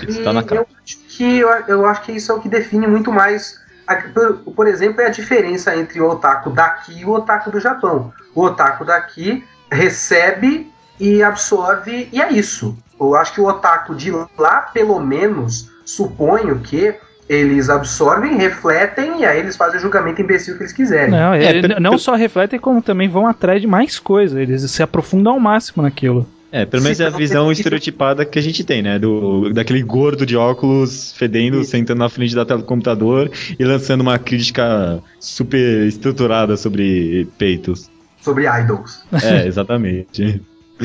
Está 0.08 0.34
na 0.34 0.42
eu 0.42 0.68
acho 0.84 0.98
que 1.10 1.38
eu, 1.38 1.50
eu 1.68 1.86
acho 1.86 2.02
que 2.02 2.12
isso 2.14 2.32
é 2.32 2.36
o 2.36 2.40
que 2.40 2.50
define 2.50 2.88
muito 2.88 3.12
mais 3.12 3.64
por, 4.13 4.54
por 4.54 4.68
exemplo, 4.68 5.01
é 5.01 5.08
a 5.08 5.10
diferença 5.10 5.75
entre 5.75 6.01
o 6.01 6.10
otaku 6.10 6.50
daqui 6.50 7.00
e 7.00 7.06
o 7.06 7.12
otaku 7.12 7.51
do 7.51 7.60
Japão. 7.60 8.13
O 8.34 8.42
otaku 8.42 8.84
daqui 8.86 9.44
recebe 9.72 10.72
e 11.00 11.22
absorve, 11.22 12.10
e 12.12 12.22
é 12.22 12.32
isso. 12.32 12.77
Eu 13.00 13.15
acho 13.15 13.34
que 13.34 13.42
o 13.42 13.46
otaku 13.46 13.94
de 13.96 14.12
lá, 14.38 14.62
pelo 14.74 15.00
menos, 15.00 15.70
suponho 15.86 16.60
que 16.60 16.96
eles 17.27 17.70
absorvem, 17.70 18.38
refletem 18.38 19.22
e 19.22 19.25
aí 19.25 19.39
eles 19.39 19.56
fazem 19.56 19.80
o 19.80 19.82
julgamento 19.82 20.22
imbecil 20.22 20.56
que 20.56 20.63
eles 20.63 20.74
quiserem. 20.74 21.12
Não, 21.12 21.34
é, 21.34 21.80
não 21.80 21.98
só 21.98 22.15
refletem, 22.15 22.60
como 22.60 22.82
também 22.82 23.10
vão 23.10 23.27
atrás 23.27 23.60
de 23.60 23.68
mais 23.68 24.00
coisas. 24.00 24.38
Eles 24.38 24.70
se 24.70 24.84
aprofundam 24.84 25.34
ao 25.34 25.39
máximo 25.39 25.84
naquilo. 25.84 26.27
É, 26.55 26.65
pelo 26.65 26.83
menos 26.83 27.00
é 27.01 27.05
a 27.07 27.09
visão 27.09 27.51
estereotipada 27.51 28.24
que 28.24 28.39
a 28.39 28.41
gente 28.41 28.63
tem, 28.63 28.81
né? 28.81 28.97
Do, 28.97 29.51
daquele 29.53 29.83
gordo 29.83 30.25
de 30.25 30.38
óculos 30.38 31.12
fedendo, 31.12 31.59
Isso. 31.59 31.71
sentando 31.71 32.00
na 32.00 32.07
frente 32.07 32.33
da 32.33 32.45
tela 32.45 32.59
do 32.62 32.65
computador 32.65 33.29
e 33.59 33.63
lançando 33.65 34.00
uma 34.00 34.17
crítica 34.17 35.03
super 35.19 35.85
estruturada 35.85 36.55
sobre 36.55 37.27
peitos. 37.38 37.89
Sobre 38.21 38.45
idols. 38.47 39.03
É, 39.21 39.45
exatamente. 39.47 40.41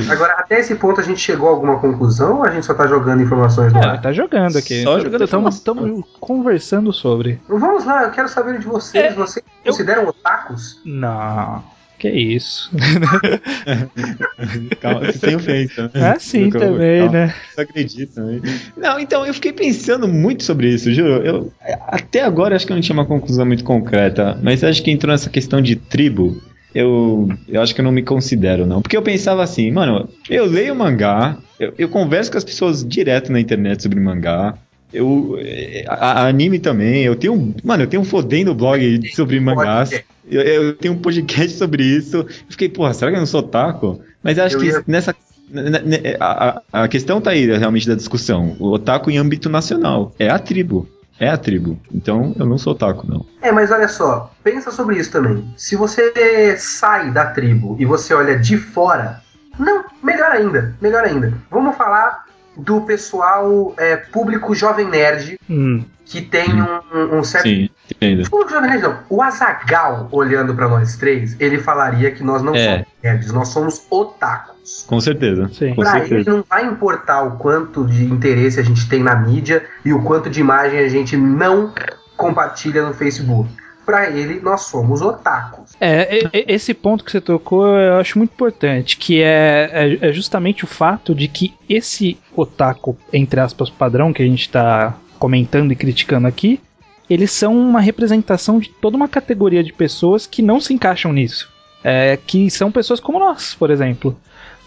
Agora, 0.08 0.34
até 0.38 0.58
esse 0.58 0.74
ponto 0.74 1.00
a 1.00 1.04
gente 1.04 1.20
chegou 1.20 1.48
a 1.48 1.52
alguma 1.52 1.78
conclusão 1.78 2.38
ou 2.38 2.44
a 2.44 2.50
gente 2.50 2.66
só 2.66 2.74
tá 2.74 2.86
jogando 2.88 3.22
informações 3.22 3.72
no 3.72 3.78
É, 3.80 3.86
ar? 3.86 4.00
tá 4.02 4.12
jogando 4.12 4.56
aqui. 4.58 4.82
Só 4.82 4.98
jogando 4.98 5.22
Estamos 5.24 6.04
conversando 6.18 6.92
sobre. 6.92 7.40
Vamos 7.48 7.84
lá, 7.84 8.04
eu 8.04 8.10
quero 8.10 8.28
saber 8.28 8.58
de 8.58 8.66
vocês. 8.66 9.04
É, 9.04 9.12
vocês 9.14 9.44
eu- 9.64 9.72
consideram 9.72 10.08
otakus? 10.08 10.80
Não. 10.84 11.62
Que 12.00 12.08
isso? 12.08 12.70
Calma, 14.80 15.12
sem 15.12 15.36
ofensa. 15.36 15.90
É 15.92 16.02
assim 16.02 16.48
Calma, 16.48 16.66
também, 16.66 17.00
calma. 17.00 17.12
né? 17.12 17.34
Você 17.54 17.60
acredita, 17.60 18.24
né? 18.24 18.40
Não, 18.74 18.98
então, 18.98 19.26
eu 19.26 19.34
fiquei 19.34 19.52
pensando 19.52 20.08
muito 20.08 20.42
sobre 20.42 20.70
isso, 20.70 20.90
juro. 20.94 21.22
Eu, 21.22 21.52
até 21.88 22.22
agora 22.22 22.56
acho 22.56 22.66
que 22.66 22.72
eu 22.72 22.74
não 22.74 22.80
tinha 22.80 22.94
uma 22.94 23.04
conclusão 23.04 23.44
muito 23.44 23.64
concreta, 23.64 24.38
mas 24.42 24.64
acho 24.64 24.82
que 24.82 24.90
entrou 24.90 25.12
nessa 25.12 25.28
questão 25.28 25.60
de 25.60 25.76
tribo. 25.76 26.40
Eu, 26.74 27.28
eu 27.46 27.60
acho 27.60 27.74
que 27.74 27.82
eu 27.82 27.84
não 27.84 27.92
me 27.92 28.02
considero, 28.02 28.64
não. 28.64 28.80
Porque 28.80 28.96
eu 28.96 29.02
pensava 29.02 29.42
assim, 29.42 29.70
mano, 29.70 30.08
eu 30.30 30.46
leio 30.46 30.74
mangá, 30.74 31.36
eu, 31.58 31.74
eu 31.76 31.88
converso 31.90 32.32
com 32.32 32.38
as 32.38 32.44
pessoas 32.44 32.82
direto 32.82 33.30
na 33.30 33.38
internet 33.38 33.82
sobre 33.82 34.00
mangá. 34.00 34.54
Eu, 34.92 35.36
eh, 35.38 35.84
a, 35.88 36.22
a 36.22 36.26
anime 36.28 36.58
também, 36.58 37.04
eu 37.04 37.14
tenho, 37.16 37.34
um- 37.34 37.54
mano, 37.64 37.84
eu 37.84 37.86
tenho 37.86 38.02
um 38.02 38.04
fodendo 38.04 38.54
blog 38.54 39.00
sobre 39.14 39.38
mangás. 39.40 39.90
Eu, 40.28 40.40
eu 40.42 40.76
tenho 40.76 40.94
um 40.94 40.98
podcast 40.98 41.56
sobre 41.56 41.82
isso. 41.84 42.18
Eu 42.18 42.26
fiquei, 42.48 42.68
porra, 42.68 42.92
será 42.94 43.10
que 43.10 43.16
eu 43.16 43.20
não 43.20 43.26
sou 43.26 43.40
otaku? 43.40 44.00
Mas 44.22 44.38
acho 44.38 44.56
Eu 44.56 44.60
que 44.60 44.66
ia- 44.66 44.84
nessa. 44.86 45.14
n- 45.52 45.78
n- 45.78 46.16
A, 46.20 46.62
a- 46.72 46.82
a 46.84 46.88
questão 46.88 47.20
tá 47.20 47.30
aí 47.30 47.46
realmente 47.56 47.88
da 47.88 47.94
discussão. 47.94 48.56
O 48.58 48.70
otaku 48.72 49.10
em 49.10 49.18
âmbito 49.18 49.48
nacional. 49.48 50.12
É 50.18 50.28
a 50.28 50.38
tribo. 50.38 50.88
É 51.18 51.28
a 51.28 51.36
tribo. 51.36 51.78
Então 51.94 52.34
eu 52.38 52.46
não 52.46 52.56
sou 52.58 52.72
otaku, 52.72 53.06
não. 53.06 53.24
É, 53.42 53.52
mas 53.52 53.70
olha 53.70 53.88
só, 53.88 54.32
pensa 54.42 54.70
sobre 54.70 54.98
isso 54.98 55.10
também. 55.12 55.44
Se 55.56 55.76
você 55.76 56.56
sai 56.56 57.10
da 57.12 57.26
tribo 57.26 57.76
e 57.78 57.84
você 57.84 58.14
olha 58.14 58.38
de 58.38 58.56
fora, 58.56 59.20
não, 59.58 59.84
melhor 60.02 60.30
ainda, 60.32 60.74
melhor 60.80 61.04
ainda. 61.04 61.34
Vamos 61.50 61.76
falar 61.76 62.24
do 62.64 62.80
pessoal 62.82 63.74
é, 63.76 63.96
público 63.96 64.54
jovem 64.54 64.86
nerd 64.88 65.38
Hum. 65.48 65.84
que 66.04 66.20
tem 66.22 66.46
um, 66.94 67.18
um 67.18 67.24
certo 67.24 67.48
Sim, 67.48 67.68
entendo. 67.90 68.28
Público 68.28 68.50
Jovem 68.52 68.70
Nerd 68.70 68.82
não. 68.82 68.98
O 69.08 69.22
Azagal, 69.22 70.08
olhando 70.10 70.54
pra 70.54 70.68
nós 70.68 70.96
três, 70.96 71.36
ele 71.40 71.58
falaria 71.58 72.10
que 72.10 72.22
nós 72.24 72.42
não 72.42 72.54
É. 72.54 72.70
somos 72.72 72.86
nerds, 73.02 73.32
nós 73.32 73.48
somos 73.48 73.86
otakus. 73.90 74.84
Com 74.88 75.00
certeza. 75.00 75.48
Sim. 75.52 75.74
Com 75.74 75.82
Pra 75.82 75.98
ele 75.98 76.08
certeza. 76.08 76.30
não 76.36 76.44
vai 76.48 76.64
importar 76.66 77.22
o 77.22 77.36
quanto 77.36 77.84
de 77.86 78.04
interesse 78.04 78.58
a 78.58 78.62
gente 78.62 78.88
tem 78.88 79.02
na 79.02 79.14
mídia 79.16 79.64
e 79.84 79.92
o 79.92 80.02
quanto 80.02 80.28
de 80.28 80.40
imagem 80.40 80.78
a 80.80 80.88
gente 80.88 81.16
não 81.16 81.72
compartilha 82.16 82.86
no 82.86 82.92
Facebook. 82.94 83.48
Pra 83.90 84.08
ele, 84.08 84.38
nós 84.38 84.62
somos 84.62 85.02
otakus. 85.02 85.72
É, 85.80 86.28
esse 86.32 86.72
ponto 86.72 87.02
que 87.02 87.10
você 87.10 87.20
tocou 87.20 87.66
eu 87.66 87.94
acho 87.94 88.16
muito 88.18 88.30
importante, 88.30 88.96
que 88.96 89.20
é, 89.20 89.98
é, 90.00 90.08
é 90.08 90.12
justamente 90.12 90.62
o 90.62 90.66
fato 90.68 91.12
de 91.12 91.26
que 91.26 91.52
esse 91.68 92.16
otaku, 92.36 92.96
entre 93.12 93.40
aspas, 93.40 93.68
padrão 93.68 94.12
que 94.12 94.22
a 94.22 94.26
gente 94.26 94.48
tá 94.48 94.96
comentando 95.18 95.72
e 95.72 95.76
criticando 95.76 96.28
aqui, 96.28 96.60
eles 97.08 97.32
são 97.32 97.58
uma 97.58 97.80
representação 97.80 98.60
de 98.60 98.68
toda 98.68 98.96
uma 98.96 99.08
categoria 99.08 99.64
de 99.64 99.72
pessoas 99.72 100.24
que 100.24 100.40
não 100.40 100.60
se 100.60 100.72
encaixam 100.72 101.12
nisso. 101.12 101.50
É, 101.82 102.16
que 102.16 102.48
são 102.48 102.70
pessoas 102.70 103.00
como 103.00 103.18
nós, 103.18 103.56
por 103.56 103.72
exemplo. 103.72 104.16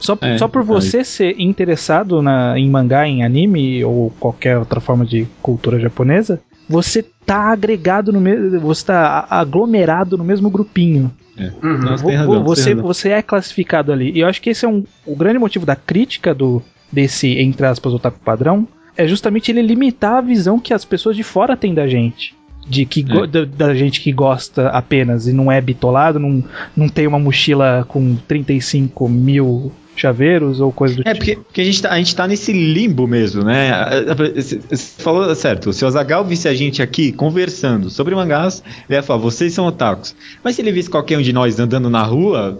Só, 0.01 0.17
É, 0.19 0.37
só 0.37 0.49
por 0.49 0.63
você 0.63 1.01
ser 1.05 1.39
interessado 1.39 2.21
na, 2.21 2.59
em 2.59 2.69
mangá, 2.69 3.07
em 3.07 3.23
anime 3.23 3.85
ou 3.85 4.09
qualquer 4.19 4.57
outra 4.57 4.81
forma 4.81 5.05
de 5.05 5.25
cultura 5.41 5.79
japonesa, 5.79 6.41
você 6.67 7.05
tá 7.25 7.51
agregado 7.51 8.11
no 8.11 8.21
mesmo. 8.21 8.59
Você 8.59 8.85
tá 8.85 9.25
aglomerado 9.29 10.17
no 10.17 10.23
mesmo 10.23 10.49
grupinho. 10.49 11.11
Uhum. 11.37 11.77
Nossa, 11.79 12.11
razão, 12.11 12.43
você, 12.43 12.75
você 12.75 13.09
é 13.09 13.21
classificado 13.21 13.91
ali. 13.91 14.11
E 14.11 14.19
eu 14.19 14.27
acho 14.27 14.41
que 14.41 14.51
esse 14.51 14.65
é 14.65 14.69
um, 14.69 14.83
o 15.05 15.15
grande 15.15 15.39
motivo 15.39 15.65
da 15.65 15.75
crítica 15.75 16.33
do 16.33 16.61
desse, 16.91 17.39
entre 17.39 17.65
aspas, 17.65 17.91
otaku 17.91 18.19
padrão, 18.19 18.67
é 18.95 19.07
justamente 19.07 19.51
ele 19.51 19.63
limitar 19.63 20.17
a 20.17 20.21
visão 20.21 20.59
que 20.59 20.73
as 20.73 20.85
pessoas 20.85 21.15
de 21.15 21.23
fora 21.23 21.57
têm 21.57 21.73
da 21.73 21.87
gente. 21.87 22.35
De 22.67 22.85
que 22.85 23.03
É. 23.09 23.27
da, 23.27 23.45
da 23.45 23.73
gente 23.73 23.99
que 23.99 24.11
gosta 24.11 24.69
apenas 24.69 25.27
e 25.27 25.33
não 25.33 25.51
é 25.51 25.59
bitolado, 25.59 26.19
não, 26.19 26.43
não 26.77 26.87
tem 26.87 27.07
uma 27.07 27.19
mochila 27.19 27.83
com 27.87 28.15
35 28.27 29.09
mil 29.09 29.71
chaveiros 29.95 30.59
ou 30.59 30.71
coisa 30.71 30.95
do 30.95 31.01
É, 31.01 31.13
tipo. 31.13 31.17
porque, 31.17 31.35
porque 31.35 31.61
a, 31.61 31.63
gente 31.65 31.81
tá, 31.81 31.91
a 31.91 31.97
gente 31.97 32.15
tá 32.15 32.27
nesse 32.27 32.51
limbo 32.51 33.07
mesmo, 33.07 33.43
né? 33.43 33.71
Você 34.35 34.59
falou 34.97 35.33
certo, 35.35 35.71
se 35.73 35.83
o 35.83 35.87
Azagal 35.87 36.25
visse 36.25 36.47
a 36.47 36.53
gente 36.53 36.81
aqui 36.81 37.11
conversando 37.11 37.89
sobre 37.89 38.15
mangás, 38.15 38.63
ele 38.89 38.97
ia 38.97 39.03
falar, 39.03 39.19
vocês 39.19 39.53
são 39.53 39.65
otakus. 39.65 40.15
Mas 40.43 40.55
se 40.55 40.61
ele 40.61 40.71
visse 40.71 40.89
qualquer 40.89 41.17
um 41.17 41.21
de 41.21 41.31
nós 41.33 41.59
andando 41.59 41.89
na 41.89 42.03
rua, 42.03 42.59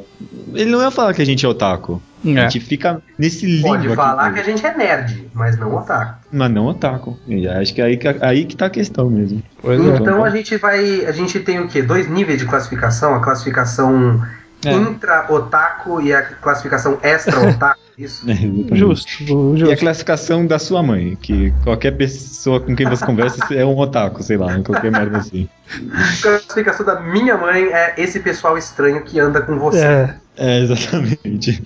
ele 0.54 0.70
não 0.72 0.82
ia 0.82 0.92
falar 0.92 1.14
que 1.14 1.22
a 1.22 1.26
gente 1.26 1.46
é 1.46 1.50
otaku. 1.50 2.02
É. 2.26 2.38
A 2.40 2.42
gente 2.48 2.62
fica 2.62 3.02
nesse 3.20 3.46
limbo 3.46 3.68
Pode 3.68 3.88
aqui, 3.88 3.96
falar 3.98 4.32
que 4.32 4.40
a 4.40 4.44
gente 4.44 4.66
é 4.66 4.78
nerd, 4.78 5.28
mas 5.34 5.60
não 5.60 5.76
otaku. 5.76 6.20
mas 6.32 6.52
não 6.52 6.68
otaku. 6.68 7.18
E 7.28 7.46
acho 7.46 7.74
que 7.74 7.82
é 7.82 7.86
aí, 7.86 7.98
que- 7.98 8.08
aí 8.22 8.46
que 8.46 8.56
tá 8.56 8.68
a 8.68 8.70
questão 8.70 9.10
mesmo. 9.10 9.44
Pois 9.62 9.78
é. 9.86 9.98
Então 9.98 10.24
a 10.24 10.30
gente 10.30 10.56
vai. 10.56 11.06
A 11.06 11.12
gente 11.12 11.38
tem 11.42 11.60
o 11.60 11.68
quê? 11.68 11.82
Dois 11.82 12.10
níveis 12.10 12.40
de 12.40 12.46
classificação, 12.46 13.14
a 13.14 13.20
classificação 13.20 14.22
É. 14.66 14.74
intra-otaku 14.74 16.02
e 16.02 16.14
a 16.14 16.22
classificação 16.22 16.98
extra-otaku. 17.02 17.82
Isso. 17.98 18.26
Justo, 18.74 19.12
E 19.22 19.24
a 19.26 19.58
justo. 19.58 19.78
classificação 19.78 20.46
da 20.48 20.58
sua 20.58 20.82
mãe, 20.82 21.16
que 21.16 21.54
qualquer 21.64 21.92
pessoa 21.92 22.60
com 22.60 22.76
quem 22.76 22.88
você 22.90 23.06
conversa 23.06 23.38
é 23.54 23.64
um 23.64 23.78
otaku, 23.78 24.24
sei 24.24 24.38
lá, 24.38 24.60
qualquer 24.62 24.92
merda 24.92 25.20
assim. 25.20 25.48
A 25.94 26.22
classificação 26.22 26.86
da 26.86 27.00
minha 27.00 27.38
mãe 27.38 27.66
é 27.66 27.94
esse 27.98 28.20
pessoal 28.20 28.58
estranho 28.58 29.04
que 29.04 29.20
anda 29.20 29.42
com 29.42 29.60
você. 29.60 29.86
É, 29.86 30.16
É, 30.38 30.60
exatamente. 30.62 31.64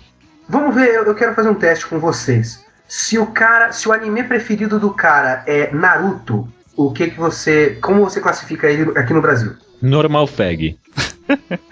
Vamos 0.50 0.76
ver, 0.76 0.96
eu 0.96 1.06
eu 1.06 1.16
quero 1.16 1.34
fazer 1.34 1.50
um 1.50 1.56
teste 1.56 1.86
com 1.88 2.00
vocês. 2.00 2.66
Se 2.88 3.18
o 3.18 3.28
cara, 3.28 3.72
se 3.72 3.88
o 3.88 3.94
anime 3.94 4.24
preferido 4.24 4.80
do 4.80 4.92
cara 4.92 5.44
é 5.46 5.74
Naruto, 5.74 6.48
o 6.76 6.92
que 6.92 7.10
que 7.10 7.18
você, 7.18 7.78
como 7.82 8.04
você 8.04 8.22
classifica 8.22 8.70
ele 8.70 8.98
aqui 8.98 9.14
no 9.14 9.22
Brasil? 9.22 9.54
Normal 9.82 10.28
fag. 10.28 10.78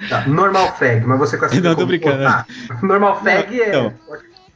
Tá, 0.10 0.28
normal 0.28 0.76
fag, 0.78 1.06
mas 1.06 1.20
você 1.20 1.38
classifica 1.38 1.68
Não, 1.70 1.76
tô 1.76 1.82
como 1.82 1.88
brincando. 1.88 2.24
Normal 2.82 3.22
fag 3.24 3.62
é 3.62 3.72
Não. 3.72 3.94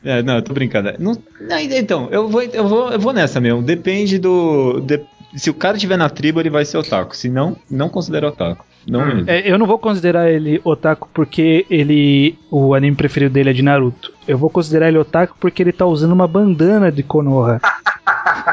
É, 0.04 0.24
não, 0.24 0.36
eu 0.36 0.42
tô 0.42 0.54
brincando. 0.54 0.94
Não, 0.98 1.12
não, 1.42 1.60
então, 1.60 2.08
eu 2.10 2.30
vou, 2.30 2.42
eu, 2.42 2.68
vou, 2.68 2.92
eu 2.92 3.00
vou 3.00 3.12
nessa 3.12 3.42
mesmo. 3.42 3.62
Depende 3.62 4.18
do. 4.18 4.80
de- 4.80 5.02
se 5.36 5.50
o 5.50 5.54
cara 5.54 5.78
tiver 5.78 5.98
na 5.98 6.10
tribo, 6.10 6.40
ele 6.40 6.50
vai 6.50 6.64
ser 6.66 6.78
otaku. 6.78 7.16
Se 7.16 7.30
não, 7.30 7.56
não 7.70 7.88
considera 7.90 8.30
otaku. 8.30 8.66
Não 8.88 9.02
Hum. 9.02 9.06
mesmo. 9.16 9.30
É, 9.30 9.52
eu 9.52 9.60
não 9.60 9.68
vou 9.68 9.78
considerar 9.78 10.32
ele 10.32 10.60
otaku 10.64 11.08
porque 11.14 11.66
ele. 11.70 12.38
O 12.50 12.74
anime 12.74 12.96
preferido 12.96 13.34
dele 13.34 13.50
é 13.50 13.54
de 13.54 13.62
Naruto. 13.62 14.12
Eu 14.28 14.38
vou 14.38 14.50
considerar 14.50 14.88
ele 14.88 14.98
otaku 14.98 15.36
porque 15.40 15.62
ele 15.62 15.74
tá 15.74 15.86
usando 15.86 16.14
uma 16.14 16.28
bandana 16.28 16.90
de 16.92 17.04
Konoha. 17.04 17.60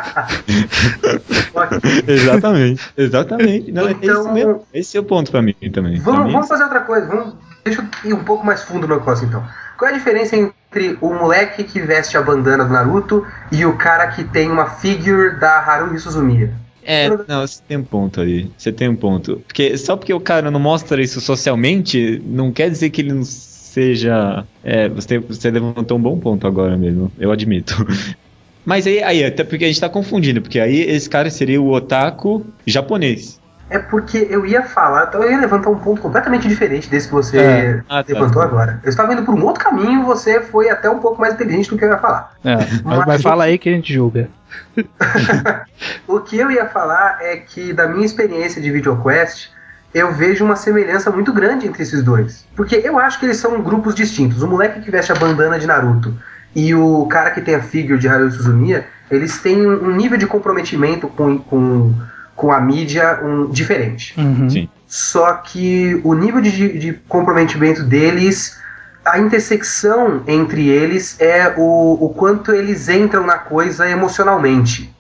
Exatamente, 2.06 2.82
exatamente. 2.96 3.72
Não, 3.72 3.88
Então- 3.90 4.20
isso 4.22 4.32
mesmo. 4.32 4.66
Esse 4.72 4.96
é 4.96 5.00
o 5.00 5.04
ponto 5.04 5.30
pra 5.30 5.42
mim 5.42 5.54
também. 5.72 5.98
Vamos, 6.00 6.26
mim, 6.26 6.32
vamos 6.32 6.48
fazer 6.48 6.64
outra 6.64 6.80
coisa. 6.80 7.06
Vamos, 7.06 7.35
deixa 7.64 7.87
eu 8.04 8.11
ir 8.11 8.14
um 8.14 8.24
pouco 8.24 8.44
mais 8.44 8.62
fundo 8.62 8.87
no 8.87 8.96
negócio 8.96 9.26
então. 9.26 9.44
Qual 9.78 9.90
é 9.90 9.94
a 9.94 9.96
diferença 9.96 10.37
entre 10.37 10.96
o 11.00 11.12
moleque 11.12 11.64
que 11.64 11.80
veste 11.80 12.16
a 12.16 12.22
bandana 12.22 12.64
do 12.64 12.72
Naruto 12.72 13.26
e 13.52 13.64
o 13.66 13.76
cara 13.76 14.06
que 14.09 14.24
tem 14.24 14.50
uma 14.50 14.66
figure 14.66 15.38
da 15.38 15.59
Haruhi 15.61 15.98
Suzumiya? 15.98 16.52
É, 16.82 17.09
não, 17.26 17.46
você 17.46 17.61
tem 17.66 17.76
um 17.76 17.85
ponto 17.85 18.20
aí. 18.20 18.50
Você 18.56 18.72
tem 18.72 18.88
um 18.88 18.96
ponto. 18.96 19.42
Porque 19.46 19.76
só 19.76 19.96
porque 19.96 20.14
o 20.14 20.20
cara 20.20 20.50
não 20.50 20.61
mostra 20.61 21.02
isso 21.02 21.20
socialmente, 21.20 22.22
não 22.24 22.52
quer 22.52 22.70
dizer 22.70 22.90
que 22.90 23.02
ele 23.02 23.12
não 23.12 23.24
seja. 23.24 24.44
É, 24.62 24.88
você, 24.88 25.18
você 25.18 25.50
levantou 25.50 25.98
um 25.98 26.00
bom 26.00 26.16
ponto 26.18 26.46
agora 26.46 26.76
mesmo, 26.76 27.11
eu 27.18 27.32
admito. 27.32 27.74
Mas 28.66 28.85
aí, 28.85 29.00
aí, 29.00 29.24
até 29.24 29.44
porque 29.44 29.64
a 29.64 29.68
gente 29.68 29.81
tá 29.81 29.88
confundindo, 29.88 30.42
porque 30.42 30.59
aí 30.59 30.81
esse 30.81 31.09
cara 31.09 31.31
seria 31.31 31.62
o 31.62 31.70
otaku 31.70 32.44
japonês. 32.66 33.40
É 33.70 33.79
porque 33.79 34.26
eu 34.29 34.44
ia 34.44 34.62
falar, 34.62 35.07
então 35.09 35.22
eu 35.22 35.31
ia 35.31 35.40
levantar 35.40 35.70
um 35.70 35.79
ponto 35.79 36.00
completamente 36.00 36.46
diferente 36.46 36.88
desse 36.88 37.09
que 37.09 37.14
você 37.14 37.38
É. 37.38 37.83
Ah, 37.88 38.02
tá. 38.02 38.12
levantou 38.12 38.42
agora. 38.42 38.81
Eu 38.83 38.90
estava 38.90 39.12
indo 39.12 39.24
por 39.24 39.35
um 39.35 39.44
outro 39.44 39.62
caminho, 39.62 40.05
você 40.05 40.40
foi 40.40 40.68
até 40.68 40.90
um 40.90 40.98
pouco 40.98 41.20
mais 41.20 41.35
inteligente 41.35 41.70
do 41.70 41.79
que 41.79 41.85
eu 41.85 41.88
ia 41.90 41.98
falar. 41.98 42.33
É, 42.44 42.57
mas, 42.85 43.07
mas 43.07 43.22
fala 43.22 43.44
aí 43.44 43.57
que 43.57 43.68
a 43.68 43.72
gente 43.72 43.92
julga. 43.92 44.29
O 46.09 46.20
que 46.20 46.38
eu 46.38 46.50
ia 46.50 46.66
falar 46.66 47.18
é 47.20 47.37
que, 47.37 47.72
da 47.72 47.87
minha 47.87 48.07
experiência 48.07 48.62
de 48.62 48.70
VideoQuest, 48.70 49.50
eu 49.92 50.12
vejo 50.14 50.44
uma 50.44 50.57
semelhança 50.57 51.11
muito 51.11 51.33
grande 51.33 51.66
entre 51.66 51.83
esses 51.83 52.02
dois. 52.02 52.46
Porque 52.55 52.76
eu 52.76 52.98
acho 52.98 53.18
que 53.18 53.26
eles 53.26 53.37
são 53.37 53.61
grupos 53.61 53.94
distintos. 53.94 54.42
O 54.42 54.48
moleque 54.48 54.81
que 54.81 54.90
veste 54.90 55.12
a 55.12 55.14
bandana 55.14 55.59
de 55.59 55.66
Naruto 55.66 56.16
e 56.57 56.75
o 56.75 57.05
cara 57.05 57.33
que 57.33 57.42
tem 57.42 57.55
a 57.55 57.62
figure 57.62 57.99
de 57.99 58.09
Haruhi 58.09 58.31
Suzumiya, 58.31 58.87
eles 59.11 59.38
têm 59.42 59.66
um 59.66 59.95
nível 59.95 60.16
de 60.16 60.27
comprometimento 60.27 61.07
com, 61.07 61.38
com, 61.38 61.95
com 62.35 62.51
a 62.51 62.59
mídia 62.59 63.21
um, 63.23 63.51
diferente. 63.51 64.19
Uhum. 64.19 64.49
Sim. 64.49 64.69
Só 64.87 65.35
que 65.35 66.01
o 66.03 66.14
nível 66.14 66.40
de, 66.40 66.79
de 66.79 66.95
comprometimento 67.07 67.83
deles, 67.83 68.59
a 69.05 69.19
intersecção 69.19 70.23
entre 70.27 70.66
eles 70.66 71.21
é 71.21 71.53
o, 71.59 71.99
o 72.01 72.09
quanto 72.09 72.53
eles 72.53 72.88
entram 72.88 73.27
na 73.27 73.37
coisa 73.37 73.87
emocionalmente. 73.87 74.90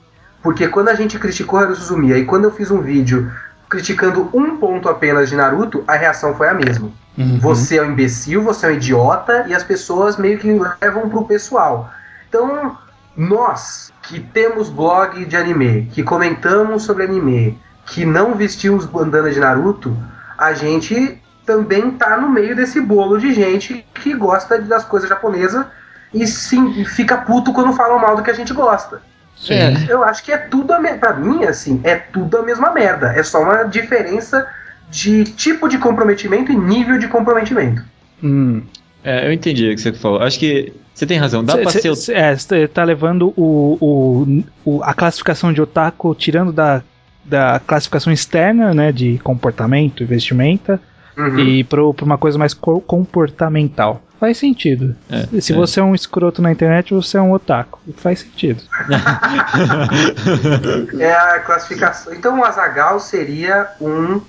Porque 0.42 0.68
quando 0.68 0.90
a 0.90 0.94
gente 0.94 1.18
criticou 1.18 1.58
Haruhi 1.58 1.76
Suzumiya 1.76 2.18
e 2.18 2.26
quando 2.26 2.44
eu 2.44 2.52
fiz 2.52 2.70
um 2.70 2.82
vídeo 2.82 3.32
criticando 3.66 4.28
um 4.34 4.58
ponto 4.58 4.90
apenas 4.90 5.30
de 5.30 5.36
Naruto, 5.36 5.82
a 5.88 5.96
reação 5.96 6.34
foi 6.34 6.48
a 6.48 6.54
mesma. 6.54 6.90
Uhum. 7.16 7.38
Você 7.38 7.78
é 7.78 7.82
um 7.82 7.92
imbecil, 7.92 8.42
você 8.42 8.66
é 8.66 8.68
um 8.70 8.72
idiota, 8.72 9.46
e 9.48 9.54
as 9.54 9.62
pessoas 9.62 10.16
meio 10.16 10.38
que 10.38 10.48
levam 10.80 11.08
pro 11.08 11.24
pessoal. 11.24 11.90
Então, 12.28 12.76
nós 13.16 13.92
que 14.02 14.20
temos 14.20 14.68
blog 14.68 15.24
de 15.24 15.36
anime, 15.36 15.90
que 15.92 16.02
comentamos 16.02 16.82
sobre 16.82 17.04
anime, 17.04 17.58
que 17.86 18.04
não 18.04 18.34
vestimos 18.34 18.84
bandana 18.84 19.30
de 19.30 19.40
Naruto, 19.40 19.96
a 20.36 20.52
gente 20.52 21.20
também 21.44 21.92
tá 21.92 22.16
no 22.16 22.28
meio 22.28 22.54
desse 22.54 22.80
bolo 22.80 23.18
de 23.18 23.32
gente 23.32 23.86
que 23.94 24.12
gosta 24.14 24.60
das 24.60 24.84
coisas 24.84 25.08
japonesas 25.08 25.64
e 26.12 26.26
sim, 26.26 26.84
fica 26.84 27.16
puto 27.18 27.52
quando 27.52 27.72
falam 27.72 27.98
mal 27.98 28.16
do 28.16 28.22
que 28.22 28.30
a 28.30 28.34
gente 28.34 28.52
gosta. 28.52 29.00
É. 29.48 29.74
Eu 29.88 30.02
acho 30.02 30.24
que 30.24 30.32
é 30.32 30.38
tudo 30.38 30.72
a 30.72 30.80
me... 30.80 30.94
pra 30.94 31.12
mim, 31.12 31.44
assim, 31.44 31.80
é 31.84 31.94
tudo 31.94 32.38
a 32.38 32.42
mesma 32.42 32.70
merda. 32.72 33.12
É 33.12 33.22
só 33.22 33.42
uma 33.42 33.64
diferença 33.64 34.46
de 34.90 35.24
tipo 35.24 35.68
de 35.68 35.78
comprometimento 35.78 36.52
e 36.52 36.56
nível 36.56 36.98
de 36.98 37.08
comprometimento. 37.08 37.82
Hum. 38.22 38.62
É, 39.02 39.28
eu 39.28 39.32
entendi 39.32 39.70
o 39.70 39.74
que 39.74 39.80
você 39.80 39.92
falou. 39.92 40.20
Acho 40.20 40.38
que 40.38 40.72
você 40.92 41.06
tem 41.06 41.18
razão. 41.18 41.44
Dá 41.44 41.54
cê, 41.54 41.62
pra 41.62 41.70
cê, 41.70 41.94
ser. 41.94 42.16
É, 42.16 42.36
você 42.36 42.66
tá 42.66 42.82
levando 42.82 43.32
o, 43.36 43.78
o, 43.80 44.44
o, 44.64 44.82
a 44.82 44.94
classificação 44.94 45.52
de 45.52 45.60
otaku, 45.60 46.14
tirando 46.14 46.52
da, 46.52 46.82
da 47.24 47.60
classificação 47.60 48.12
externa, 48.12 48.74
né, 48.74 48.90
de 48.90 49.18
comportamento 49.18 50.02
e 50.02 50.06
vestimenta, 50.06 50.80
uhum. 51.16 51.38
e 51.38 51.64
pra, 51.64 51.82
pra 51.94 52.04
uma 52.04 52.18
coisa 52.18 52.38
mais 52.38 52.54
comportamental. 52.54 54.02
Faz 54.18 54.38
sentido. 54.38 54.96
É, 55.10 55.40
Se 55.40 55.52
é. 55.52 55.56
você 55.56 55.78
é 55.78 55.82
um 55.82 55.94
escroto 55.94 56.40
na 56.40 56.50
internet, 56.50 56.94
você 56.94 57.18
é 57.18 57.20
um 57.20 57.32
otaku. 57.32 57.78
Faz 57.98 58.20
sentido. 58.20 58.62
é 60.98 61.12
a 61.12 61.40
classificação. 61.40 62.14
Então 62.14 62.40
o 62.40 62.44
Azagal 62.44 62.98
seria 62.98 63.68
um 63.80 64.20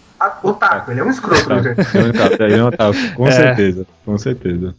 otaku. 0.44 0.92
Ele 0.92 1.00
é 1.00 1.04
um 1.04 1.10
escroto, 1.10 1.50
né? 1.50 1.76
Ele 2.40 2.56
é 2.56 2.64
um 2.64 2.68
otaku, 2.68 2.98
com 3.16 3.28
é. 3.28 3.32
certeza. 3.32 3.86
Com 4.06 4.18
certeza. 4.18 4.76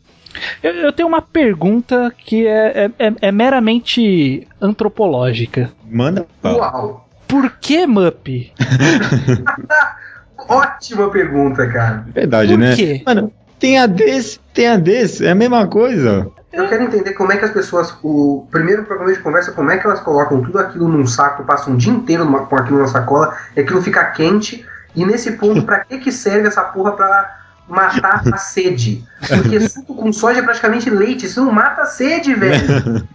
Eu, 0.63 0.73
eu, 0.73 0.93
tenho 0.93 1.09
uma 1.09 1.23
pergunta 1.23 2.13
que 2.17 2.47
é, 2.47 2.85
é, 2.85 3.07
é, 3.07 3.13
é 3.23 3.33
meramente 3.33 4.47
antropológica. 4.61 5.73
Manda. 5.91 6.27
Uau! 6.45 7.09
Por 7.27 7.53
que 7.61 7.87
Mup? 7.87 8.53
Ótima 10.49 11.11
pergunta, 11.11 11.67
cara. 11.67 12.07
Verdade, 12.15 12.53
Por 12.53 12.59
né? 12.59 12.75
Quê? 12.75 13.03
Mano, 13.05 13.33
tem 13.59 13.79
a 13.79 13.87
desse, 13.87 14.41
tem 14.55 14.69
a 14.69 14.77
desse, 14.77 15.27
é 15.27 15.31
a 15.31 15.35
mesma 15.35 15.67
coisa. 15.67 16.31
Eu 16.51 16.67
quero 16.67 16.85
entender 16.85 17.13
como 17.13 17.31
é 17.33 17.37
que 17.37 17.45
as 17.45 17.51
pessoas, 17.51 17.95
o 18.03 18.47
primeiro 18.51 18.85
programa 18.85 19.13
de 19.13 19.21
conversa, 19.21 19.53
como 19.53 19.71
é 19.71 19.77
que 19.77 19.87
elas 19.87 20.01
colocam 20.01 20.43
tudo 20.43 20.59
aquilo 20.59 20.89
num 20.89 21.07
saco, 21.07 21.45
passam 21.45 21.75
um 21.75 21.77
dia 21.77 21.93
inteiro 21.93 22.25
numa, 22.25 22.47
com 22.47 22.57
aquilo 22.57 22.79
na 22.79 22.87
sacola, 22.87 23.37
e 23.55 23.61
aquilo 23.61 23.83
fica 23.83 24.03
quente, 24.07 24.65
e 24.95 25.05
nesse 25.05 25.33
ponto, 25.33 25.63
pra 25.63 25.85
que 25.85 25.99
que 25.99 26.13
serve 26.13 26.49
essa 26.49 26.63
porra 26.63 26.93
pra 26.93 27.39
matar 27.69 28.23
a 28.33 28.37
sede? 28.37 29.05
Porque 29.29 29.61
suco 29.69 29.95
com 29.95 30.13
soja 30.13 30.41
é 30.41 30.43
praticamente 30.43 30.91
leite, 30.91 31.27
isso 31.27 31.45
não 31.45 31.53
mata 31.53 31.83
a 31.83 31.87
sede, 31.87 32.35
velho. 32.35 33.07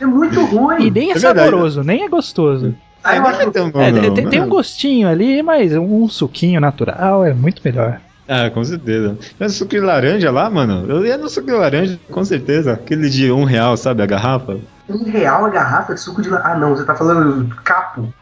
É 0.00 0.04
muito 0.04 0.44
ruim. 0.44 0.86
E 0.86 0.90
nem 0.90 1.10
é, 1.10 1.14
é 1.14 1.18
saboroso, 1.18 1.82
nem 1.82 2.04
é 2.04 2.08
gostoso. 2.08 2.74
Ah, 3.02 3.16
eu 3.16 3.26
acho... 3.26 3.40
é, 3.40 4.10
tem, 4.10 4.28
tem 4.28 4.42
um 4.42 4.48
gostinho 4.48 5.08
ali, 5.08 5.42
mas 5.42 5.72
um 5.72 6.08
suquinho 6.08 6.60
natural 6.60 7.24
é 7.24 7.32
muito 7.32 7.60
melhor. 7.64 8.00
Ah, 8.28 8.48
com 8.50 8.64
certeza. 8.64 9.18
Mas 9.38 9.54
suco 9.54 9.72
de 9.72 9.80
laranja 9.80 10.30
lá, 10.30 10.48
mano, 10.48 10.86
eu 10.88 11.04
ia 11.04 11.18
no 11.18 11.28
suco 11.28 11.48
de 11.48 11.52
laranja, 11.52 11.98
com 12.10 12.24
certeza. 12.24 12.74
Aquele 12.74 13.10
de 13.10 13.32
um 13.32 13.44
real, 13.44 13.76
sabe, 13.76 14.02
a 14.02 14.06
garrafa. 14.06 14.58
Um 14.88 15.04
real 15.04 15.44
a 15.44 15.50
garrafa 15.50 15.94
de 15.94 16.00
suco 16.00 16.22
de 16.22 16.28
laranja? 16.28 16.50
Ah, 16.50 16.58
não, 16.58 16.76
você 16.76 16.84
tá 16.84 16.94
falando 16.94 17.52
capo, 17.64 18.12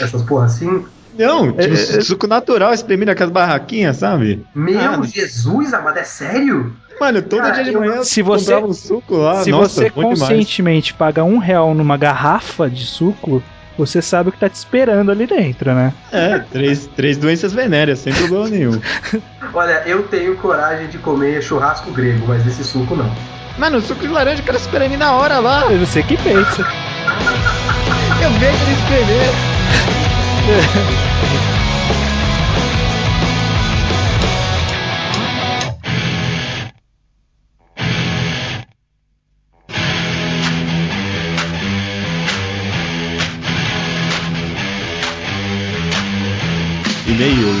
essas 0.00 0.22
porra 0.22 0.44
assim? 0.44 0.84
Não, 1.18 1.52
tipo, 1.52 1.60
é, 1.60 1.98
é, 1.98 2.00
suco 2.00 2.26
natural 2.26 2.72
espremido 2.72 3.10
aquelas 3.10 3.32
barraquinhas, 3.32 3.96
sabe? 3.96 4.44
Meu 4.54 4.78
ah, 4.78 5.00
Jesus, 5.04 5.72
amado, 5.72 5.98
é 5.98 6.04
sério? 6.04 6.74
Mano, 7.00 7.22
todo 7.22 7.42
Cara, 7.42 7.54
dia 7.54 7.64
de 7.64 7.72
manhã 7.72 8.02
se 8.02 8.22
você, 8.22 8.44
comprava 8.46 8.66
um 8.66 8.72
suco 8.72 9.16
lá. 9.16 9.42
Se 9.42 9.50
Nossa, 9.50 9.82
você 9.82 9.90
conscientemente 9.90 10.92
demais. 10.92 10.98
paga 10.98 11.24
um 11.24 11.38
real 11.38 11.74
numa 11.74 11.96
garrafa 11.96 12.70
de 12.70 12.86
suco, 12.86 13.42
você 13.76 14.00
sabe 14.00 14.30
o 14.30 14.32
que 14.32 14.38
tá 14.38 14.48
te 14.48 14.54
esperando 14.54 15.10
ali 15.10 15.26
dentro, 15.26 15.74
né? 15.74 15.92
É, 16.10 16.38
três, 16.38 16.88
três 16.96 17.18
doenças 17.18 17.52
venéreas, 17.52 17.98
sem 17.98 18.14
problema 18.14 18.48
nenhum. 18.48 18.80
Olha, 19.52 19.82
eu 19.86 20.04
tenho 20.04 20.36
coragem 20.36 20.88
de 20.88 20.98
comer 20.98 21.42
churrasco 21.42 21.90
grego, 21.90 22.26
mas 22.26 22.46
esse 22.46 22.64
suco 22.64 22.96
não. 22.96 23.10
Mano, 23.58 23.78
o 23.78 23.82
suco 23.82 24.00
de 24.00 24.08
laranja 24.08 24.42
o 24.42 24.44
cara 24.44 24.58
espera 24.58 24.88
mim 24.88 24.96
na 24.96 25.12
hora 25.12 25.38
lá. 25.38 25.70
Eu 25.70 25.78
não 25.78 25.86
sei 25.86 26.02
que 26.02 26.16
pensa. 26.16 26.62
eu 28.22 28.30
vejo 28.38 28.62
ele 28.62 28.72
escrever. 28.72 29.55
E-mails. 47.08 47.58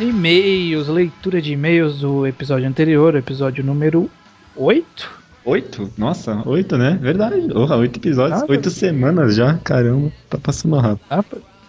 E-mails, 0.00 0.88
leitura 0.88 1.42
de 1.42 1.52
e-mails 1.52 2.00
do 2.00 2.26
episódio 2.26 2.66
anterior, 2.66 3.14
episódio 3.14 3.62
número 3.62 4.10
8. 4.56 5.10
8? 5.44 5.92
Nossa, 5.98 6.42
8, 6.46 6.78
né? 6.78 6.98
Verdade. 7.00 7.48
Porra, 7.48 7.76
8 7.76 7.98
episódios, 7.98 8.42
ah, 8.42 8.46
8 8.48 8.70
semanas 8.70 9.34
já. 9.34 9.58
Caramba, 9.58 10.12
tá 10.30 10.38
passando 10.38 10.78
rápido. 10.78 11.00
Ah, 11.10 11.22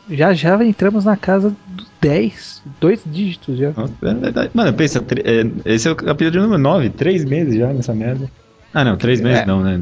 já 0.09 0.33
já 0.33 0.63
entramos 0.63 1.05
na 1.05 1.15
casa 1.15 1.55
dos 1.67 1.87
10, 2.01 2.63
dois 2.79 3.01
dígitos 3.05 3.57
já. 3.57 3.69
É. 3.69 4.49
Mano, 4.53 4.73
pensa, 4.73 5.03
é, 5.23 5.73
esse 5.73 5.87
é 5.87 5.91
o 5.91 6.09
episódio 6.09 6.41
número 6.41 6.61
9, 6.61 6.89
3 6.91 7.25
meses 7.25 7.55
já 7.55 7.71
nessa 7.73 7.93
merda. 7.93 8.29
Ah, 8.73 8.83
não, 8.83 8.97
três 8.97 9.19
meses 9.19 9.41
é. 9.41 9.45
não, 9.45 9.63
né? 9.63 9.79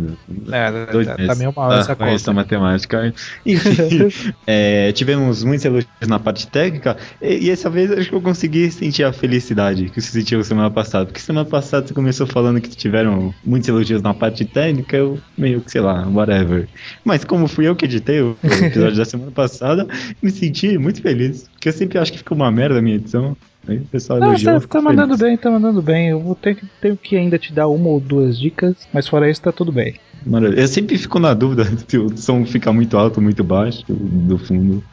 É, 0.51 0.91
Dois 0.91 1.07
tá, 1.07 1.15
meses. 1.15 1.27
tá 1.27 1.35
meio 1.35 1.53
mal 1.55 1.71
ah, 1.71 1.79
essa 1.79 1.95
conta. 1.95 2.11
Essa 2.11 2.33
matemática. 2.33 3.13
Enfim, 3.45 4.33
é, 4.47 4.91
tivemos 4.93 5.43
muitos 5.43 5.65
elogios 5.65 5.89
na 6.07 6.19
parte 6.19 6.47
técnica 6.47 6.95
e, 7.21 7.47
e 7.47 7.49
essa 7.49 7.69
vez 7.69 7.91
acho 7.91 8.09
que 8.09 8.15
eu 8.15 8.21
consegui 8.21 8.71
sentir 8.71 9.03
a 9.03 9.11
felicidade 9.11 9.89
que 9.89 10.01
você 10.01 10.11
sentiu 10.11 10.43
semana 10.43 10.71
passada. 10.71 11.05
Porque 11.05 11.19
semana 11.19 11.45
passada 11.45 11.85
você 11.85 11.93
começou 11.93 12.25
falando 12.25 12.61
que 12.61 12.69
tiveram 12.69 13.33
muitos 13.43 13.67
elogios 13.67 14.01
na 14.01 14.13
parte 14.13 14.45
técnica, 14.45 14.95
eu 14.95 15.19
meio 15.37 15.59
que, 15.61 15.71
sei 15.71 15.81
lá, 15.81 16.07
whatever. 16.07 16.67
Mas 17.03 17.25
como 17.25 17.47
fui 17.47 17.67
eu 17.67 17.75
que 17.75 17.85
editei 17.85 18.21
o 18.21 18.37
episódio 18.43 18.97
da 18.97 19.05
semana 19.05 19.31
passada, 19.31 19.85
me 20.21 20.31
senti 20.31 20.77
muito 20.77 21.01
feliz. 21.01 21.49
Porque 21.53 21.69
eu 21.69 21.73
sempre 21.73 21.97
acho 21.97 22.11
que 22.11 22.19
fica 22.19 22.33
uma 22.33 22.51
merda 22.51 22.79
a 22.79 22.81
minha 22.81 22.95
edição. 22.95 23.35
Aí 23.67 23.77
o 23.77 23.85
pessoal 23.85 24.19
Não, 24.19 24.27
elogiou. 24.27 24.61
Tá, 24.61 24.67
tá 24.67 24.81
mandando 24.81 25.17
bem, 25.17 25.37
tá 25.37 25.51
mandando 25.51 25.81
bem. 25.81 26.09
Eu 26.09 26.19
vou 26.19 26.35
ter 26.35 26.55
que, 26.55 26.65
tenho 26.81 26.95
que 26.95 27.15
ainda 27.17 27.37
te 27.37 27.51
dar 27.51 27.67
uma 27.67 27.89
ou 27.89 27.99
duas 27.99 28.39
dicas, 28.39 28.87
mas 28.93 29.07
fora 29.07 29.29
isso 29.29 29.41
tá 29.41 29.51
tudo 29.51 29.71
bem. 29.71 29.95
Mano, 30.25 30.47
eu 30.47 30.67
sempre 30.67 30.97
fico 30.97 31.19
na 31.19 31.33
dúvida 31.33 31.65
se 31.87 31.97
o 31.97 32.15
som 32.17 32.45
fica 32.45 32.71
muito 32.71 32.97
alto 32.97 33.17
ou 33.17 33.23
muito 33.23 33.43
baixo 33.43 33.83
do 33.87 34.37
fundo. 34.37 34.83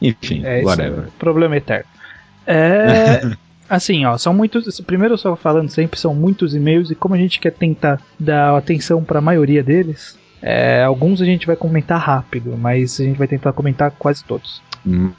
Enfim, 0.00 0.42
é, 0.44 0.62
whatever. 0.62 1.04
É 1.04 1.18
problema 1.18 1.56
eterno. 1.56 1.86
É. 2.46 3.36
assim, 3.68 4.04
ó, 4.04 4.16
são 4.16 4.32
muitos. 4.32 4.80
Primeiro, 4.80 5.18
só 5.18 5.36
falando 5.36 5.68
sempre, 5.68 5.98
são 5.98 6.14
muitos 6.14 6.54
e-mails, 6.54 6.90
e 6.90 6.94
como 6.94 7.14
a 7.14 7.18
gente 7.18 7.38
quer 7.38 7.52
tentar 7.52 8.00
dar 8.18 8.56
atenção 8.56 9.04
para 9.04 9.18
a 9.18 9.22
maioria 9.22 9.62
deles, 9.62 10.18
é, 10.42 10.82
alguns 10.82 11.20
a 11.20 11.24
gente 11.24 11.46
vai 11.46 11.56
comentar 11.56 12.00
rápido, 12.00 12.56
mas 12.56 12.98
a 13.00 13.04
gente 13.04 13.18
vai 13.18 13.28
tentar 13.28 13.52
comentar 13.52 13.90
quase 13.90 14.24
todos. 14.24 14.62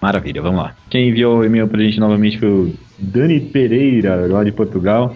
Maravilha, 0.01 0.41
vamos 0.41 0.61
lá. 0.61 0.75
Quem 0.89 1.09
enviou 1.09 1.39
o 1.39 1.45
e-mail 1.45 1.67
pra 1.67 1.81
gente 1.81 1.99
novamente 1.99 2.39
foi 2.39 2.49
o 2.49 2.73
Dani 2.97 3.39
Pereira, 3.39 4.27
lá 4.27 4.43
de 4.43 4.51
Portugal. 4.51 5.15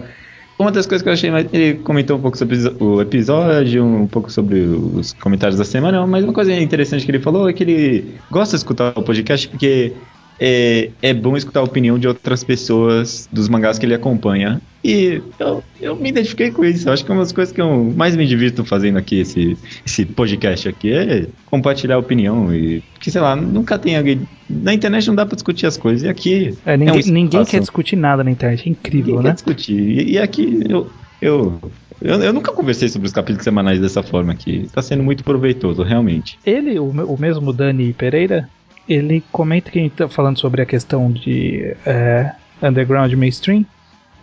Uma 0.58 0.72
das 0.72 0.86
coisas 0.86 1.02
que 1.02 1.08
eu 1.08 1.12
achei 1.12 1.30
mais. 1.30 1.46
Ele 1.52 1.74
comentou 1.74 2.16
um 2.16 2.20
pouco 2.20 2.38
sobre 2.38 2.56
o 2.80 3.00
episódio, 3.00 3.84
um 3.84 4.06
pouco 4.06 4.30
sobre 4.30 4.60
os 4.60 5.12
comentários 5.12 5.58
da 5.58 5.64
semana, 5.64 6.06
mas 6.06 6.24
uma 6.24 6.32
coisa 6.32 6.54
interessante 6.54 7.04
que 7.04 7.10
ele 7.10 7.20
falou 7.20 7.48
é 7.48 7.52
que 7.52 7.62
ele 7.62 8.14
gosta 8.30 8.56
de 8.56 8.60
escutar 8.60 8.92
o 8.96 9.02
podcast 9.02 9.48
porque 9.48 9.92
é, 10.38 10.90
é 11.02 11.14
bom 11.14 11.36
escutar 11.36 11.60
a 11.60 11.62
opinião 11.62 11.98
de 11.98 12.06
outras 12.06 12.44
pessoas 12.44 13.28
dos 13.32 13.48
mangás 13.48 13.78
que 13.78 13.86
ele 13.86 13.94
acompanha. 13.94 14.60
E 14.84 15.20
eu, 15.38 15.64
eu 15.80 15.96
me 15.96 16.10
identifiquei 16.10 16.50
com 16.50 16.64
isso. 16.64 16.88
Eu 16.88 16.92
acho 16.92 17.04
que 17.04 17.10
uma 17.10 17.22
das 17.22 17.32
coisas 17.32 17.52
que 17.52 17.60
eu 17.60 17.92
mais 17.96 18.14
me 18.14 18.26
divirto 18.26 18.64
fazendo 18.64 18.98
aqui, 18.98 19.20
esse, 19.20 19.56
esse 19.84 20.04
podcast 20.04 20.68
aqui, 20.68 20.92
é 20.92 21.26
compartilhar 21.46 21.96
a 21.96 21.98
opinião. 21.98 22.54
E, 22.54 22.80
porque, 22.92 23.10
sei 23.10 23.20
lá, 23.20 23.34
nunca 23.34 23.78
tem 23.78 23.96
alguém. 23.96 24.28
Na 24.48 24.72
internet 24.72 25.08
não 25.08 25.14
dá 25.14 25.26
pra 25.26 25.34
discutir 25.34 25.66
as 25.66 25.76
coisas. 25.76 26.04
E 26.04 26.08
aqui. 26.08 26.56
É, 26.64 26.76
ninguém, 26.76 27.00
é 27.00 27.04
um 27.04 27.12
ninguém 27.12 27.44
quer 27.44 27.60
discutir 27.60 27.96
nada 27.96 28.22
na 28.22 28.30
internet. 28.30 28.68
É 28.68 28.70
incrível, 28.70 29.16
ninguém 29.16 29.24
né? 29.24 29.30
Quer 29.30 29.34
discutir. 29.34 29.80
E, 29.80 30.12
e 30.12 30.18
aqui 30.18 30.60
eu, 30.68 30.88
eu 31.20 31.60
eu, 32.00 32.20
eu, 32.22 32.32
nunca 32.32 32.52
conversei 32.52 32.88
sobre 32.88 33.06
os 33.06 33.12
capítulos 33.12 33.42
semanais 33.42 33.80
dessa 33.80 34.02
forma 34.02 34.32
aqui. 34.32 34.62
Está 34.66 34.82
sendo 34.82 35.02
muito 35.02 35.24
proveitoso, 35.24 35.82
realmente. 35.82 36.38
Ele, 36.44 36.78
o, 36.78 36.84
o 36.84 37.18
mesmo 37.18 37.52
Dani 37.52 37.92
Pereira, 37.92 38.48
ele 38.88 39.22
comenta 39.32 39.70
que 39.70 39.78
a 39.78 39.82
gente 39.82 39.96
tá 39.96 40.08
falando 40.08 40.38
sobre 40.38 40.62
a 40.62 40.66
questão 40.66 41.10
de 41.10 41.74
é, 41.84 42.32
underground 42.62 43.12
mainstream. 43.14 43.64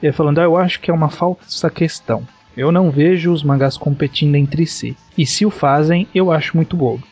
Ele 0.01 0.11
falando, 0.11 0.39
ah, 0.39 0.43
eu 0.43 0.57
acho 0.57 0.79
que 0.79 0.91
é 0.91 0.93
uma 0.93 1.09
falta 1.09 1.45
dessa 1.45 1.69
questão. 1.69 2.27
Eu 2.55 2.71
não 2.71 2.91
vejo 2.91 3.31
os 3.31 3.43
mangás 3.43 3.77
competindo 3.77 4.35
entre 4.35 4.65
si. 4.65 4.95
E 5.17 5.25
se 5.25 5.45
o 5.45 5.49
fazem, 5.49 6.07
eu 6.13 6.31
acho 6.31 6.55
muito 6.55 6.75
bobo. 6.77 7.03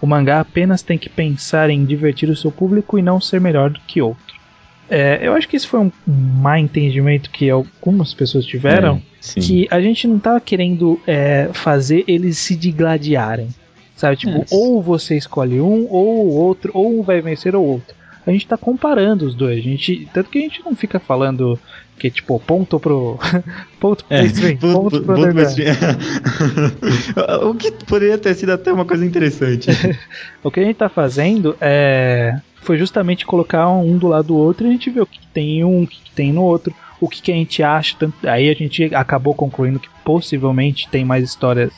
O 0.00 0.06
mangá 0.06 0.40
apenas 0.40 0.82
tem 0.82 0.98
que 0.98 1.08
pensar 1.08 1.70
em 1.70 1.84
divertir 1.84 2.28
o 2.28 2.36
seu 2.36 2.52
público 2.52 2.98
e 2.98 3.02
não 3.02 3.20
ser 3.20 3.40
melhor 3.40 3.70
do 3.70 3.80
que 3.80 4.02
outro. 4.02 4.34
É, 4.88 5.18
eu 5.22 5.32
acho 5.32 5.48
que 5.48 5.56
isso 5.56 5.68
foi 5.68 5.80
um 5.80 5.90
má 6.06 6.60
entendimento 6.60 7.30
que 7.30 7.48
algumas 7.48 8.12
pessoas 8.12 8.44
tiveram, 8.44 9.00
É, 9.36 9.40
que 9.40 9.66
a 9.70 9.80
gente 9.80 10.06
não 10.06 10.18
tava 10.18 10.40
querendo 10.40 11.00
é, 11.06 11.48
fazer 11.54 12.04
eles 12.06 12.36
se 12.36 12.54
digladiarem. 12.54 13.48
Sabe, 13.96 14.16
tipo, 14.16 14.44
ou 14.50 14.82
você 14.82 15.16
escolhe 15.16 15.60
um, 15.60 15.86
ou 15.88 16.26
o 16.26 16.34
outro, 16.34 16.70
ou 16.74 16.98
um 16.98 17.02
vai 17.02 17.20
vencer 17.20 17.54
ou 17.54 17.64
outro. 17.64 17.94
A 18.26 18.30
gente 18.30 18.46
tá 18.46 18.56
comparando 18.56 19.26
os 19.26 19.34
dois. 19.34 19.58
A 19.58 19.62
gente, 19.62 20.08
tanto 20.12 20.30
que 20.30 20.38
a 20.38 20.42
gente 20.42 20.62
não 20.64 20.74
fica 20.74 20.98
falando 20.98 21.58
que, 21.98 22.10
tipo, 22.10 22.40
ponto 22.40 22.80
pro. 22.80 23.18
ponto 23.78 24.04
pro 24.04 24.16
É, 24.16 24.24
stream, 24.24 24.56
ponto- 24.56 25.02
pro 25.02 25.14
underground. 25.16 25.58
o 27.44 27.54
que 27.54 27.70
poderia 27.70 28.18
ter 28.18 28.34
sido 28.34 28.50
até 28.52 28.72
uma 28.72 28.84
coisa 28.84 29.04
interessante. 29.04 29.68
O 30.42 30.50
que 30.50 30.60
a 30.60 30.64
gente 30.64 30.76
tá 30.76 30.88
fazendo 30.88 31.56
é. 31.60 32.38
Foi 32.62 32.78
justamente 32.78 33.26
colocar 33.26 33.68
um 33.70 33.98
do 33.98 34.08
lado 34.08 34.28
do 34.28 34.36
outro 34.36 34.66
e 34.66 34.70
a 34.70 34.72
gente 34.72 34.88
vê 34.88 35.00
o 35.00 35.06
que, 35.06 35.18
que 35.18 35.26
tem 35.28 35.58
em 35.58 35.64
um, 35.64 35.82
o 35.82 35.86
que, 35.86 36.00
que 36.02 36.10
tem 36.12 36.32
no 36.32 36.42
outro, 36.42 36.74
o 36.98 37.06
que, 37.06 37.20
que 37.20 37.30
a 37.30 37.34
gente 37.34 37.62
acha. 37.62 37.94
Tanto, 37.98 38.26
aí 38.26 38.48
a 38.48 38.54
gente 38.54 38.94
acabou 38.94 39.34
concluindo 39.34 39.78
que 39.78 39.88
possivelmente 40.02 40.88
tem 40.88 41.04
mais 41.04 41.24
histórias. 41.24 41.70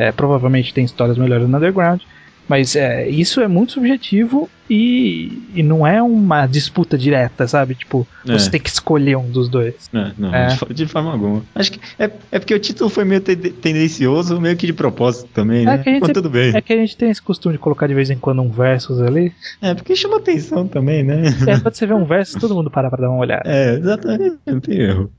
É, 0.00 0.10
provavelmente 0.10 0.72
tem 0.72 0.84
histórias 0.84 1.18
melhores 1.18 1.46
no 1.46 1.56
Underground. 1.58 2.00
Mas 2.48 2.74
é, 2.74 3.06
isso 3.08 3.40
é 3.42 3.46
muito 3.46 3.72
subjetivo 3.72 4.48
e, 4.70 5.42
e 5.54 5.62
não 5.62 5.84
é 5.86 6.00
uma 6.02 6.46
disputa 6.46 6.96
direta, 6.96 7.46
sabe? 7.48 7.74
Tipo, 7.74 8.06
É. 8.26 8.32
você 8.32 8.48
tem 8.50 8.60
que 8.60 8.70
escolher 8.70 9.16
um 9.16 9.28
dos 9.28 9.48
dois. 9.48 9.74
Não, 9.92 10.12
não 10.16 10.34
É. 10.34 10.46
de 10.46 10.56
fo- 10.58 10.72
de 10.72 10.86
forma 10.86 11.10
alguma. 11.12 11.42
Acho 11.54 11.72
que 11.72 11.80
é, 11.98 12.10
é 12.30 12.38
porque 12.38 12.54
o 12.54 12.58
título 12.58 12.88
foi 12.88 13.04
meio 13.04 13.20
te- 13.20 13.34
tendencioso, 13.36 14.40
meio 14.40 14.56
que 14.56 14.66
de 14.66 14.72
propósito 14.72 15.28
também, 15.34 15.62
É 15.62 15.76
né? 15.76 15.98
Mas 16.00 16.12
tudo 16.12 16.30
bem. 16.30 16.52
É 16.54 16.60
que 16.60 16.72
a 16.72 16.76
gente 16.76 16.96
tem 16.96 17.10
esse 17.10 17.20
costume 17.20 17.54
de 17.54 17.58
colocar 17.58 17.86
de 17.88 17.94
vez 17.94 18.08
em 18.10 18.16
quando 18.16 18.40
um 18.42 18.48
versus 18.48 19.00
ali. 19.00 19.32
É, 19.60 19.74
porque 19.74 19.96
chama 19.96 20.18
atenção 20.18 20.66
também, 20.68 21.02
né? 21.02 21.22
Aí 21.48 21.60
quando 21.60 21.74
você 21.74 21.86
vê 21.86 21.94
um 21.94 22.04
versus, 22.04 22.36
todo 22.40 22.54
mundo 22.54 22.70
para 22.70 22.88
pra 22.88 23.00
dar 23.00 23.10
uma 23.10 23.18
olhada. 23.20 23.42
É, 23.44 23.74
exatamente, 23.74 24.36
não 24.46 24.60
tem 24.60 24.78
erro. 24.78 25.10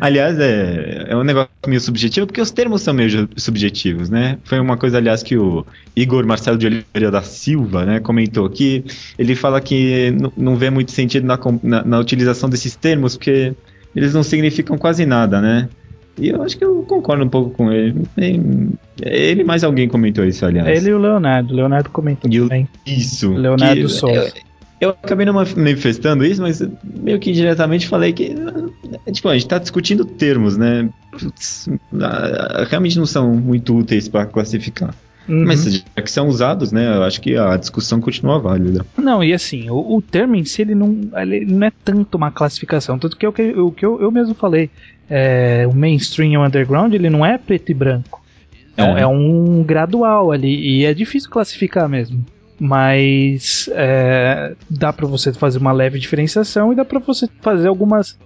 Aliás, 0.00 0.38
é, 0.38 1.06
é 1.08 1.16
um 1.16 1.22
negócio 1.24 1.48
meio 1.66 1.80
subjetivo, 1.80 2.26
porque 2.26 2.40
os 2.40 2.50
termos 2.50 2.82
são 2.82 2.92
meio 2.94 3.28
subjetivos, 3.36 4.10
né? 4.10 4.38
Foi 4.44 4.58
uma 4.60 4.76
coisa, 4.76 4.98
aliás, 4.98 5.22
que 5.22 5.36
o 5.36 5.64
Igor 5.96 6.26
Marcelo 6.26 6.58
de 6.58 6.66
Oliveira 6.66 7.10
da 7.10 7.22
Silva, 7.22 7.84
né, 7.84 8.00
comentou 8.00 8.48
que 8.50 8.83
ele 9.18 9.34
fala 9.34 9.60
que 9.60 10.14
não 10.36 10.56
vê 10.56 10.70
muito 10.70 10.90
sentido 10.92 11.26
na, 11.26 11.38
na- 11.62 11.84
na 11.84 11.98
utilização 11.98 12.48
desses 12.48 12.74
termos, 12.76 13.16
porque 13.16 13.52
eles 13.94 14.12
não 14.14 14.22
significam 14.22 14.76
quase 14.78 15.04
nada, 15.06 15.40
né? 15.40 15.68
E 16.18 16.28
eu 16.28 16.42
acho 16.42 16.56
que 16.56 16.64
eu 16.64 16.84
concordo 16.86 17.24
um 17.24 17.28
pouco 17.28 17.50
com 17.50 17.72
ele. 17.72 17.94
Tem- 18.14 18.70
Ele 19.02 19.42
mais 19.42 19.64
alguém 19.64 19.88
comentou 19.88 20.24
isso, 20.24 20.46
aliás. 20.46 20.68
Ele 20.80 20.90
e 20.90 20.94
o 20.94 20.98
Leonardo. 20.98 21.52
O 21.52 21.56
Leonardo 21.56 21.90
comentou 21.90 22.30
E 22.30 22.40
o- 22.40 22.44
também. 22.44 22.68
Isso. 22.86 23.32
Leonardo 23.32 23.80
que- 23.82 23.88
Souza. 23.88 24.14
Eu, 24.14 24.32
eu 24.80 24.90
acabei 24.90 25.26
não 25.26 25.32
manifestando 25.34 26.24
isso, 26.24 26.40
mas 26.40 26.62
meio 26.84 27.18
que 27.18 27.30
indiretamente 27.30 27.88
falei 27.88 28.12
que. 28.12 28.32
é, 29.06 29.10
Tipo, 29.10 29.28
a 29.28 29.34
gente 29.34 29.48
tá 29.48 29.58
discutindo 29.58 30.04
termos, 30.04 30.56
né? 30.56 30.88
Putz, 31.10 31.68
ah, 32.00 32.64
realmente 32.70 32.96
não 32.98 33.06
são 33.06 33.34
muito 33.34 33.76
úteis 33.76 34.08
para 34.08 34.24
classificar. 34.26 34.94
Uhum. 35.28 35.44
Mas 35.46 35.64
já 35.64 36.02
que 36.02 36.10
são 36.10 36.28
usados, 36.28 36.70
né? 36.72 36.96
Eu 36.96 37.02
acho 37.02 37.20
que 37.20 37.36
a 37.36 37.56
discussão 37.56 38.00
continua 38.00 38.38
válida. 38.38 38.84
Não, 38.96 39.22
e 39.24 39.32
assim, 39.32 39.70
o, 39.70 39.96
o 39.96 40.02
termo 40.02 40.34
em 40.34 40.44
si 40.44 40.62
ele 40.62 40.74
não, 40.74 40.98
ele 41.16 41.44
não 41.46 41.66
é 41.66 41.72
tanto 41.84 42.16
uma 42.16 42.30
classificação. 42.30 42.98
Tanto 42.98 43.16
que 43.16 43.24
é 43.24 43.28
o 43.28 43.32
que, 43.32 43.42
o 43.52 43.70
que 43.72 43.84
eu, 43.86 44.00
eu 44.00 44.10
mesmo 44.10 44.34
falei. 44.34 44.70
É, 45.08 45.66
o 45.70 45.74
mainstream 45.74 46.32
e 46.32 46.36
o 46.36 46.44
underground 46.44 46.92
ele 46.94 47.08
não 47.10 47.24
é 47.24 47.36
preto 47.38 47.70
e 47.70 47.74
branco. 47.74 48.22
É, 48.76 48.82
um- 48.84 48.98
É. 48.98 49.00
é 49.02 49.06
um 49.06 49.62
gradual 49.62 50.30
ali. 50.32 50.54
E 50.80 50.84
é 50.84 50.92
difícil 50.92 51.30
classificar 51.30 51.88
mesmo. 51.88 52.24
Mas 52.58 53.68
é, 53.72 54.54
dá 54.70 54.92
pra 54.92 55.06
você 55.06 55.32
fazer 55.32 55.58
uma 55.58 55.72
leve 55.72 55.98
diferenciação 55.98 56.72
e 56.72 56.76
dá 56.76 56.84
pra 56.84 56.98
você 56.98 57.26
fazer 57.40 57.68
algumas. 57.68 58.18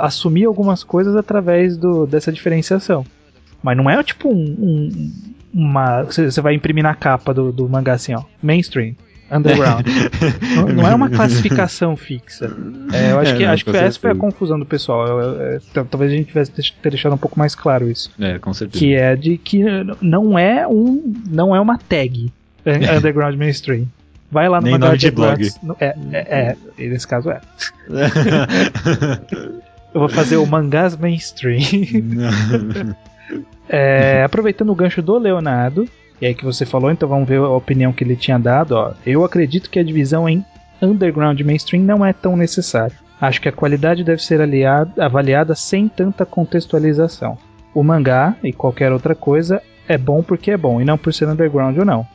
assumir 0.00 0.44
algumas 0.44 0.84
coisas 0.84 1.16
através 1.16 1.76
do, 1.76 2.06
dessa 2.06 2.30
diferenciação. 2.32 3.04
Mas 3.62 3.76
não 3.76 3.88
é 3.88 4.02
tipo 4.02 4.28
um. 4.28 4.40
um- 4.58 5.12
uma. 5.52 6.02
Você 6.04 6.40
vai 6.40 6.54
imprimir 6.54 6.84
na 6.84 6.94
capa 6.94 7.32
do, 7.32 7.50
do 7.50 7.68
mangá 7.68 7.94
assim, 7.94 8.14
ó. 8.14 8.22
Mainstream. 8.42 8.94
Underground. 9.30 9.86
não, 10.56 10.68
não 10.68 10.88
é 10.88 10.94
uma 10.94 11.10
classificação 11.10 11.94
fixa. 11.96 12.50
É, 12.92 13.12
eu 13.12 13.18
acho 13.18 13.32
É, 13.32 13.36
que, 13.36 13.44
não, 13.44 13.52
acho 13.52 13.64
que 13.64 13.76
essa 13.76 14.00
foi 14.00 14.10
a 14.10 14.14
confusão 14.14 14.58
do 14.58 14.64
pessoal. 14.64 15.06
Eu- 15.06 15.20
eu- 15.20 15.60
tal- 15.74 15.84
talvez 15.84 16.12
a 16.12 16.14
gente 16.16 16.28
tivesse 16.28 16.50
ter 16.52 16.90
deixado 16.90 17.14
um 17.14 17.18
pouco 17.18 17.38
mais 17.38 17.54
claro 17.54 17.90
isso. 17.90 18.10
É, 18.18 18.38
com 18.38 18.54
certeza. 18.54 18.78
Que 18.78 18.94
é 18.94 19.14
de 19.16 19.36
que 19.36 19.62
não 20.00 20.38
é 20.38 20.66
um. 20.66 21.12
não 21.28 21.54
é 21.54 21.60
uma 21.60 21.76
tag 21.76 22.32
eh, 22.64 22.78
Underground 22.96 23.36
Mainstream. 23.36 23.86
Vai 24.30 24.48
lá 24.48 24.60
no 24.60 24.64
Nem 24.64 24.72
mangá 24.74 24.86
nome 24.88 24.98
de. 24.98 25.52
No- 25.62 25.76
É, 25.80 25.94
é, 26.12 26.56
é, 26.78 26.88
nesse 26.88 27.06
caso 27.06 27.30
é. 27.30 27.40
Eu 29.94 30.00
vou 30.00 30.08
fazer 30.08 30.36
o 30.36 30.46
mangás 30.46 30.96
mainstream. 30.96 31.60
É, 33.68 34.22
aproveitando 34.24 34.70
o 34.70 34.74
gancho 34.74 35.02
do 35.02 35.18
Leonardo, 35.18 35.88
e 36.20 36.26
aí 36.26 36.34
que 36.34 36.44
você 36.44 36.64
falou, 36.66 36.90
então 36.90 37.08
vamos 37.08 37.28
ver 37.28 37.38
a 37.38 37.48
opinião 37.48 37.92
que 37.92 38.02
ele 38.02 38.16
tinha 38.16 38.38
dado. 38.38 38.72
Ó. 38.72 38.92
Eu 39.06 39.24
acredito 39.24 39.70
que 39.70 39.78
a 39.78 39.82
divisão 39.84 40.28
em 40.28 40.44
underground 40.82 41.38
e 41.40 41.44
mainstream 41.44 41.82
não 41.82 42.04
é 42.04 42.12
tão 42.12 42.36
necessária. 42.36 42.96
Acho 43.20 43.40
que 43.40 43.48
a 43.48 43.52
qualidade 43.52 44.04
deve 44.04 44.22
ser 44.22 44.40
aliada- 44.40 45.04
avaliada 45.04 45.54
sem 45.54 45.88
tanta 45.88 46.24
contextualização. 46.24 47.36
O 47.74 47.82
mangá 47.82 48.34
e 48.42 48.52
qualquer 48.52 48.92
outra 48.92 49.14
coisa 49.14 49.60
é 49.88 49.98
bom 49.98 50.22
porque 50.22 50.50
é 50.50 50.56
bom 50.56 50.80
e 50.80 50.84
não 50.84 50.96
por 50.98 51.12
ser 51.12 51.28
underground 51.28 51.76
ou 51.78 51.84
não. 51.84 52.06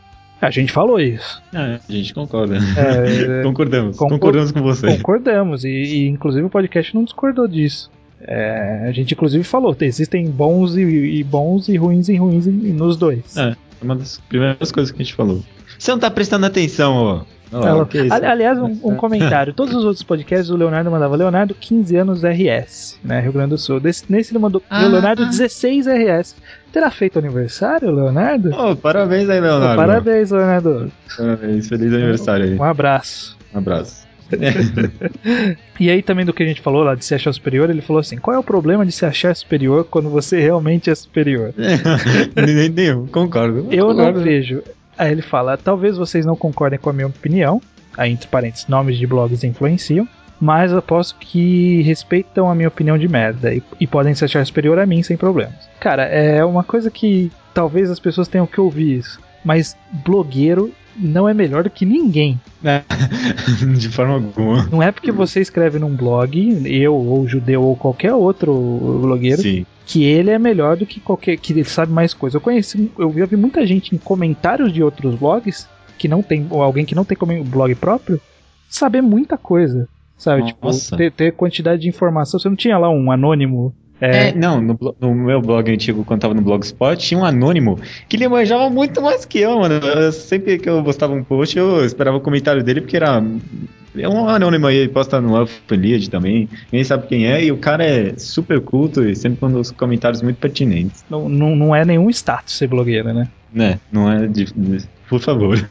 A 0.42 0.50
gente 0.50 0.72
falou 0.74 1.00
isso. 1.00 1.42
É, 1.54 1.80
a 1.88 1.92
gente 1.92 2.14
concorda. 2.14 2.58
É, 2.58 3.44
Concordamos. 3.44 3.96
concor- 3.98 4.18
Concordamos 4.20 4.52
com 4.52 4.62
você. 4.62 4.88
Concordamos, 4.98 5.64
e, 5.64 5.70
e 5.70 6.08
inclusive 6.10 6.46
o 6.46 6.50
podcast 6.50 6.94
não 6.94 7.04
discordou 7.06 7.48
disso. 7.48 7.90
É, 8.26 8.86
a 8.88 8.92
gente 8.92 9.14
inclusive 9.14 9.44
falou, 9.44 9.76
existem 9.82 10.30
bons 10.30 10.76
e, 10.78 10.82
e 10.82 11.24
bons 11.24 11.68
e 11.68 11.76
ruins 11.78 12.08
e 12.10 12.16
ruins 12.16 12.48
em- 12.48 12.52
nos 12.74 12.96
dois. 12.98 13.36
É, 13.38 13.50
é 13.50 13.56
uma 13.84 13.96
das 13.96 14.20
primeiras 14.30 14.72
coisas 14.72 14.92
que 14.92 15.02
a 15.02 15.04
gente 15.06 15.14
falou. 15.16 15.42
Você 15.78 15.92
não 15.92 16.00
tá 16.00 16.10
prestando 16.10 16.46
atenção, 16.46 16.94
ó. 16.96 17.22
Ó, 17.56 17.68
Ela-? 17.68 17.88
Ali- 18.12 18.26
aliás, 18.26 18.58
um, 18.58 18.66
um 18.84 18.96
comentário. 18.96 19.54
Todos 19.54 19.76
os 19.76 19.84
outros 19.86 20.02
podcasts 20.02 20.50
o 20.50 20.56
Leonardo 20.56 20.90
mandava 20.90 21.16
Leonardo 21.16 21.54
15 21.54 21.96
anos 21.98 22.24
RS, 22.24 22.98
né? 23.04 23.20
Rio 23.20 23.32
Grande 23.34 23.50
do 23.50 23.58
Sul. 23.60 23.80
Desse- 23.80 24.06
nesse 24.10 24.32
ele 24.32 24.40
mandou 24.40 24.62
Ah. 24.70 24.88
Leonardo 24.88 25.26
16 25.28 25.86
RS. 25.86 26.36
Terá 26.72 26.90
feito 26.90 27.20
aniversário, 27.20 27.92
Leonardo? 27.92 28.50
Ô, 28.56 28.76
parabéns 28.76 29.30
aí, 29.30 29.40
Leonardo. 29.40 29.76
Parabéns, 29.76 30.32
Leonardo. 30.32 30.92
Parabéns, 31.16 31.68
feliz 31.68 31.94
aniversário 31.94 32.46
aí. 32.46 32.56
Um 32.58 32.64
abraço. 32.64 33.38
Um 33.54 33.58
abraço. 33.60 34.08
E 35.80 35.90
aí 35.90 36.02
também 36.04 36.26
do 36.26 36.32
que 36.34 36.44
a 36.44 36.46
gente 36.46 36.62
falou 36.62 36.84
lá 36.84 36.94
de 36.96 37.04
se 37.04 37.16
achar 37.16 37.34
superior, 37.34 37.70
ele 37.70 37.82
falou 37.82 38.00
assim: 38.00 38.18
qual 38.18 38.36
é 38.36 38.40
o 38.40 38.44
problema 38.44 38.86
de 38.86 38.92
se 38.92 39.06
achar 39.06 39.36
superior 39.36 39.86
quando 39.90 40.10
você 40.10 40.40
realmente 40.40 40.90
é 40.90 40.96
superior? 40.96 41.54
Nem- 42.36 42.70
Nenhum, 42.70 43.08
concordo. 43.08 43.68
Eu 43.72 43.88
não 43.90 43.96
Concordo. 43.96 44.22
vejo. 44.22 44.62
Aí 44.98 45.12
ele 45.12 45.22
fala: 45.22 45.58
talvez 45.58 45.98
vocês 45.98 46.26
não 46.26 46.36
concordem 46.36 46.78
com 46.80 46.90
a 46.90 46.94
minha 46.94 47.08
opinião. 47.08 47.62
Aí, 47.98 48.12
entre 48.12 48.28
parênteses, 48.28 48.68
nomes 48.68 48.98
de 48.98 49.06
blogs 49.08 49.44
influenciam. 49.44 50.08
Mas 50.40 50.72
eu 50.72 50.80
aposto 50.80 51.16
que 51.20 51.82
respeitam 51.84 52.50
a 52.50 52.56
minha 52.56 52.68
opinião 52.68 52.98
de 52.98 53.08
merda 53.08 53.54
e, 53.54 53.64
e 53.80 53.88
podem 53.88 54.14
se 54.14 54.26
achar 54.26 54.46
superior 54.46 54.78
a 54.78 54.86
mim 54.86 55.02
sem 55.02 55.16
problemas. 55.16 55.56
Cara, 55.80 56.04
é 56.04 56.44
uma 56.44 56.64
coisa 56.64 56.92
que 56.92 57.32
talvez 57.54 57.90
as 57.90 58.00
pessoas 58.00 58.28
tenham 58.28 58.46
que 58.46 58.60
ouvir 58.60 58.98
isso. 58.98 59.20
Mas 59.46 59.78
blogueiro 60.06 60.72
não 60.96 61.28
é 61.28 61.34
melhor 61.34 61.64
do 61.64 61.70
que 61.70 61.86
ninguém. 61.86 62.40
É. 62.64 62.84
De 63.78 63.90
forma 63.90 64.16
alguma. 64.16 64.68
Não 64.72 64.82
é 64.82 64.92
porque 64.92 65.12
você 65.12 65.42
escreve 65.42 65.80
num 65.80 65.96
blog, 65.96 66.62
eu 66.66 66.94
ou 66.94 67.28
judeu 67.28 67.64
ou 67.64 67.76
qualquer 67.76 68.14
outro 68.14 68.54
blogueiro, 69.02 69.42
Sim. 69.42 69.66
que 69.86 70.04
ele 70.04 70.30
é 70.30 70.40
melhor 70.40 70.78
do 70.78 70.86
que 70.86 71.00
qualquer. 71.00 71.38
que 71.38 71.54
ele 71.54 71.64
sabe 71.64 71.92
mais 71.92 72.14
coisa. 72.14 72.38
Eu 72.38 72.42
conheci, 72.42 72.92
eu 72.98 73.14
já 73.18 73.26
vi 73.26 73.36
muita 73.36 73.66
gente 73.66 73.96
em 73.96 73.98
comentários 73.98 74.72
de 74.72 74.84
outros 74.84 75.16
blogs 75.16 75.68
que 75.98 76.08
não 76.08 76.22
tem. 76.22 76.48
ou 76.50 76.62
alguém 76.62 76.86
que 76.86 76.96
não 76.96 77.06
tem 77.06 77.18
como 77.18 77.44
blog 77.44 77.74
próprio, 77.76 78.20
saber 78.70 79.02
muita 79.02 79.38
coisa. 79.38 79.88
Sabe? 80.18 80.54
Nossa. 80.62 80.86
Tipo, 80.86 80.98
ter, 80.98 81.12
ter 81.12 81.34
quantidade 81.34 81.82
de 81.82 81.90
informação. 81.90 82.40
Você 82.40 82.48
não 82.48 82.56
tinha 82.56 82.78
lá 82.78 82.90
um 82.90 83.12
anônimo. 83.12 83.74
É, 84.06 84.30
É, 84.30 84.34
não, 84.36 84.60
no, 84.60 84.78
no 85.00 85.16
meu 85.16 85.42
blog 85.42 85.72
antigo, 85.72 86.04
quando 86.04 86.22
tava 86.22 86.34
no 86.34 86.42
Blogspot, 86.42 86.98
tinha 86.98 87.20
um 87.20 87.24
anônimo 87.24 87.80
que 88.10 88.18
ele 88.18 88.28
manjava 88.28 88.70
muito 88.70 89.02
mais 89.02 89.24
que 89.24 89.40
eu, 89.40 89.60
mano. 89.60 89.76
Eu- 89.76 90.12
sempre 90.12 90.58
que 90.60 90.70
eu 90.70 90.84
postava 90.84 91.14
um 91.14 91.24
post, 91.24 91.58
eu 91.58 91.86
esperava 91.86 92.18
o 92.18 92.22
comentário 92.22 92.64
dele, 92.64 92.82
porque 92.82 92.98
era. 92.98 93.24
É 93.96 94.10
um 94.10 94.28
anônimo 94.28 94.66
aí, 94.68 94.78
ele 94.78 94.90
posta 94.90 95.22
no 95.22 95.40
Affiliate 95.40 96.10
também. 96.10 96.50
Ninguém 96.72 96.84
sabe 96.84 97.06
quem 97.08 97.28
é, 97.28 97.46
e 97.46 97.52
o 97.52 97.58
cara 97.58 97.86
é 97.86 98.14
super 98.18 98.60
culto 98.60 99.08
e 99.08 99.16
sempre 99.16 99.38
manda 99.42 99.60
os 99.60 99.70
comentários 99.72 100.22
muito 100.22 100.38
pertinentes. 100.38 101.06
não, 101.10 101.30
não, 101.30 101.56
não 101.56 101.76
é 101.76 101.86
nenhum 101.86 102.10
status 102.10 102.58
ser 102.58 102.68
blogueiro, 102.68 103.14
né? 103.14 103.28
Né? 103.54 103.80
Não 103.92 104.12
é. 104.12 104.26
De, 104.28 104.46
de- 104.46 104.84
por 105.08 105.20
favor. 105.22 105.64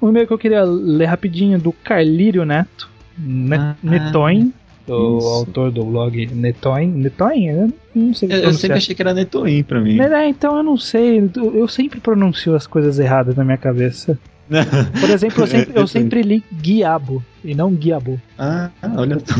Um 0.00 0.08
e-mail 0.08 0.26
que 0.26 0.32
eu 0.32 0.38
queria 0.38 0.64
ler 0.64 1.04
rapidinho 1.04 1.58
do 1.58 1.70
Carlírio 1.70 2.44
Neto, 2.44 2.88
Ne 3.18 3.56
Ah, 3.56 3.76
Netoin, 3.82 4.52
o 4.88 5.18
isso. 5.18 5.26
autor 5.28 5.70
do 5.70 5.84
blog 5.84 6.26
Netoin. 6.34 6.88
Netoin? 6.88 7.46
Eu 7.48 7.72
não 7.94 8.14
sei 8.14 8.32
Eu, 8.32 8.38
eu 8.38 8.52
sempre 8.54 8.78
achei 8.78 8.94
que 8.94 9.02
era 9.02 9.14
Netoin 9.14 9.62
pra 9.62 9.80
mim. 9.80 10.00
É, 10.00 10.28
então 10.28 10.56
eu 10.56 10.62
não 10.62 10.76
sei, 10.76 11.18
eu 11.36 11.54
eu 11.54 11.68
sempre 11.68 12.00
pronuncio 12.00 12.54
as 12.54 12.66
coisas 12.66 12.98
erradas 12.98 13.36
na 13.36 13.44
minha 13.44 13.58
cabeça. 13.58 14.18
Por 15.00 15.10
exemplo, 15.10 15.42
eu 15.42 15.46
sempre, 15.46 15.80
eu 15.80 15.86
sempre 15.86 16.22
li 16.22 16.44
Guiabo 16.52 17.24
e 17.44 17.54
não 17.54 17.72
Guiabo. 17.72 18.20
Ah, 18.38 18.70
olha 18.96 19.18
só. 19.18 19.34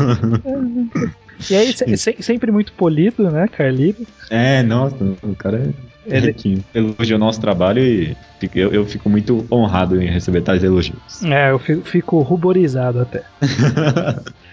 E 1.49 1.55
aí, 1.55 1.73
se, 1.73 1.97
se, 1.97 2.15
sempre 2.21 2.51
muito 2.51 2.71
polido, 2.73 3.29
né, 3.29 3.47
Carlito? 3.47 4.05
É, 4.29 4.63
nossa, 4.63 4.95
o 5.21 5.35
cara 5.35 5.57
é 5.57 5.92
Ele-. 6.05 6.63
Elogiou 6.73 7.19
nosso 7.19 7.39
trabalho 7.39 7.81
e 7.81 8.15
eu, 8.53 8.73
eu 8.73 8.85
fico 8.85 9.09
muito 9.09 9.45
honrado 9.51 10.01
em 10.01 10.07
receber 10.09 10.41
tais 10.41 10.63
elogios. 10.63 11.23
É, 11.23 11.51
eu 11.51 11.59
fico, 11.59 11.81
fico 11.87 12.21
ruborizado 12.21 13.01
até. 13.01 13.23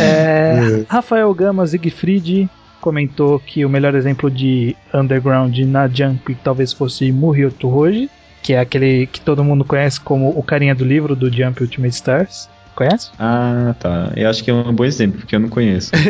É, 0.00 0.84
Rafael 0.88 1.32
Gama 1.32 1.64
Siegfried 1.64 2.50
comentou 2.80 3.38
que 3.38 3.64
o 3.64 3.68
melhor 3.68 3.94
exemplo 3.94 4.28
de 4.28 4.74
underground 4.92 5.56
na 5.60 5.86
Jump 5.86 6.34
talvez 6.42 6.72
fosse 6.72 7.12
Murryoto 7.12 7.68
Hoji, 7.68 8.10
que 8.42 8.54
é 8.54 8.58
aquele 8.58 9.06
que 9.06 9.20
todo 9.20 9.44
mundo 9.44 9.64
conhece 9.64 10.00
como 10.00 10.30
o 10.30 10.42
carinha 10.42 10.74
do 10.74 10.84
livro 10.84 11.14
do 11.14 11.32
Jump 11.32 11.62
Ultimate 11.62 11.94
Stars. 11.94 12.50
Conhece? 12.74 13.10
Ah, 13.18 13.74
tá. 13.78 14.12
Eu 14.16 14.28
acho 14.28 14.42
que 14.42 14.50
é 14.50 14.54
um 14.54 14.72
bom 14.72 14.84
exemplo, 14.84 15.20
porque 15.20 15.36
eu 15.36 15.40
não 15.40 15.48
conheço. 15.48 15.92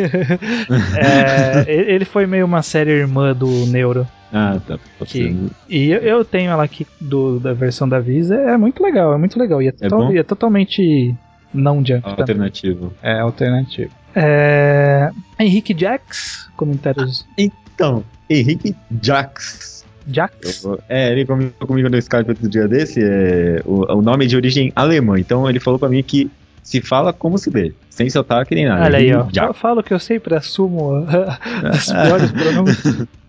É, 0.97 1.65
ele 1.67 2.05
foi 2.05 2.25
meio 2.25 2.45
uma 2.45 2.61
série 2.63 2.91
irmã 2.91 3.35
do 3.35 3.47
Neuro. 3.67 4.07
Ah, 4.33 4.59
tá. 4.67 4.79
Que-. 5.05 5.35
E 5.69 5.91
eu, 5.91 5.99
eu 5.99 6.25
tenho 6.25 6.49
ela 6.49 6.63
aqui 6.63 6.87
do, 6.99 7.39
da 7.39 7.53
versão 7.53 7.87
da 7.87 7.99
Visa, 7.99 8.35
é 8.35 8.57
muito 8.57 8.81
legal, 8.81 9.13
é 9.13 9.17
muito 9.17 9.37
legal. 9.37 9.61
E 9.61 9.67
é, 9.67 9.73
É 9.79 9.87
bom? 9.89 10.11
e 10.11 10.17
é 10.17 10.23
totalmente 10.23 11.13
não 11.53 11.83
também. 11.83 12.01
Alternativo. 12.03 12.93
É 13.03 13.19
alternativo. 13.19 13.91
É, 14.15 15.09
Henrique 15.39 15.75
Jax, 15.77 16.49
comentários 16.57 17.27
Então, 17.37 18.03
Henrique 18.29 18.75
Jax. 19.01 19.85
Jax. 20.07 20.63
Eu- 20.63 20.79
É, 20.89 21.11
ele 21.11 21.25
comentou 21.25 21.67
comigo 21.67 21.87
no 21.89 21.97
Skype 21.97 22.29
outro 22.29 22.49
dia 22.49 22.67
desse, 22.67 22.99
é, 23.03 23.61
o, 23.65 23.85
o 23.97 24.01
nome 24.01 24.25
é 24.25 24.27
de 24.27 24.35
origem 24.35 24.71
alemã, 24.75 25.19
então 25.19 25.47
ele 25.49 25.59
falou 25.59 25.79
pra 25.79 25.89
mim 25.89 26.01
que 26.03 26.29
se 26.61 26.81
fala 26.81 27.13
como 27.13 27.37
se 27.37 27.49
lê, 27.49 27.73
sem 27.89 28.09
sotaque 28.09 28.55
nem 28.55 28.65
nada. 28.65 28.83
Olha 28.85 28.97
aí, 28.97 29.13
ó. 29.13 29.27
Jax. 29.31 29.47
Eu 29.47 29.53
falo 29.53 29.83
que 29.83 29.93
eu 29.93 29.99
sempre 29.99 30.33
assumo 30.35 31.05
as 31.63 31.91
piores 31.91 32.31
pronúncias. 32.31 33.07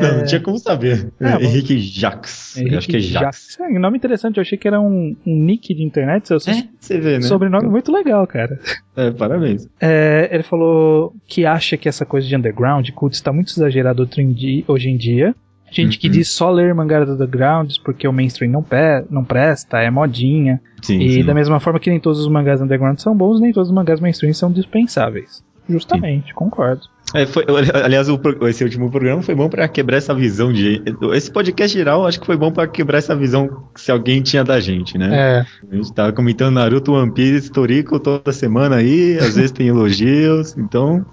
Não, 0.00 0.18
não 0.18 0.24
tinha 0.24 0.40
como 0.40 0.58
saber. 0.58 1.12
É. 1.20 1.44
Henrique 1.44 1.78
Jax. 1.78 2.56
Eu 2.56 2.78
acho 2.78 2.88
que 2.88 2.96
é 2.96 3.00
Jax. 3.00 3.58
É, 3.60 3.64
um 3.64 3.78
nome 3.80 3.96
interessante, 3.96 4.36
eu 4.36 4.42
achei 4.42 4.56
que 4.56 4.68
era 4.68 4.80
um, 4.80 5.16
um 5.26 5.36
nick 5.44 5.74
de 5.74 5.82
internet, 5.82 6.28
seu 6.28 6.36
É, 6.36 6.64
você 6.80 6.98
vê, 7.00 7.14
né? 7.14 7.22
sobrenome 7.22 7.68
muito 7.68 7.90
legal, 7.92 8.26
cara. 8.26 8.58
É, 8.96 9.10
parabéns. 9.10 9.68
É, 9.80 10.28
ele 10.32 10.42
falou 10.44 11.12
que 11.26 11.44
acha 11.44 11.76
que 11.76 11.88
essa 11.88 12.06
coisa 12.06 12.26
de 12.26 12.36
underground, 12.36 12.88
cult, 12.90 13.14
está 13.14 13.32
muito 13.32 13.48
exagerado 13.50 14.06
di- 14.06 14.64
hoje 14.68 14.88
em 14.88 14.96
dia. 14.96 15.34
Gente 15.72 15.98
que 15.98 16.06
Uhum. 16.06 16.12
diz 16.12 16.28
só 16.28 16.50
ler 16.52 16.72
mangá 16.72 17.04
do 17.04 17.12
underground 17.14 17.72
porque 17.84 18.06
o 18.06 18.12
mainstream 18.12 18.52
não, 18.52 18.62
pe- 18.62 19.04
não 19.10 19.24
presta, 19.24 19.78
é 19.80 19.90
modinha. 19.90 20.60
Sim, 20.82 21.00
e 21.00 21.14
sim. 21.14 21.24
da 21.24 21.34
mesma 21.34 21.58
forma 21.58 21.80
que 21.80 21.90
nem 21.90 21.98
todos 21.98 22.20
os 22.20 22.28
mangás 22.28 22.60
underground 22.60 22.98
são 22.98 23.16
bons, 23.16 23.40
nem 23.40 23.52
todos 23.52 23.70
os 23.70 23.74
mangás 23.74 23.98
mainstream 23.98 24.32
são 24.32 24.52
dispensáveis. 24.52 25.42
Justamente, 25.68 26.34
concordo. 26.34 26.82
É, 27.14 27.26
foi- 27.26 27.44
aliás, 27.84 28.08
o 28.08 28.20
esse 28.48 28.64
último 28.64 28.90
programa 28.90 29.22
foi 29.22 29.34
bom 29.34 29.48
pra 29.48 29.68
quebrar 29.68 29.98
essa 29.98 30.14
visão 30.14 30.52
de. 30.52 30.82
Esse 31.12 31.30
podcast 31.30 31.76
geral, 31.76 32.06
acho 32.06 32.18
que 32.18 32.26
foi 32.26 32.36
bom 32.36 32.50
pra 32.50 32.66
quebrar 32.66 32.98
essa 32.98 33.14
visão 33.14 33.68
que 33.72 33.80
se 33.80 33.92
alguém 33.92 34.20
tinha 34.20 34.42
da 34.42 34.58
gente, 34.58 34.98
né? 34.98 35.10
É, 35.12 35.46
A 35.70 35.76
gente 35.76 35.92
tava 35.94 36.12
comentando 36.12 36.54
Naruto, 36.54 36.92
One 36.92 37.12
Piece, 37.12 37.52
Toriko 37.52 38.00
toda 38.00 38.32
semana 38.32 38.76
aí, 38.76 39.16
às 39.18 39.36
vezes 39.36 39.52
tem 39.52 39.68
elogios, 39.68 40.56
então 40.58 41.04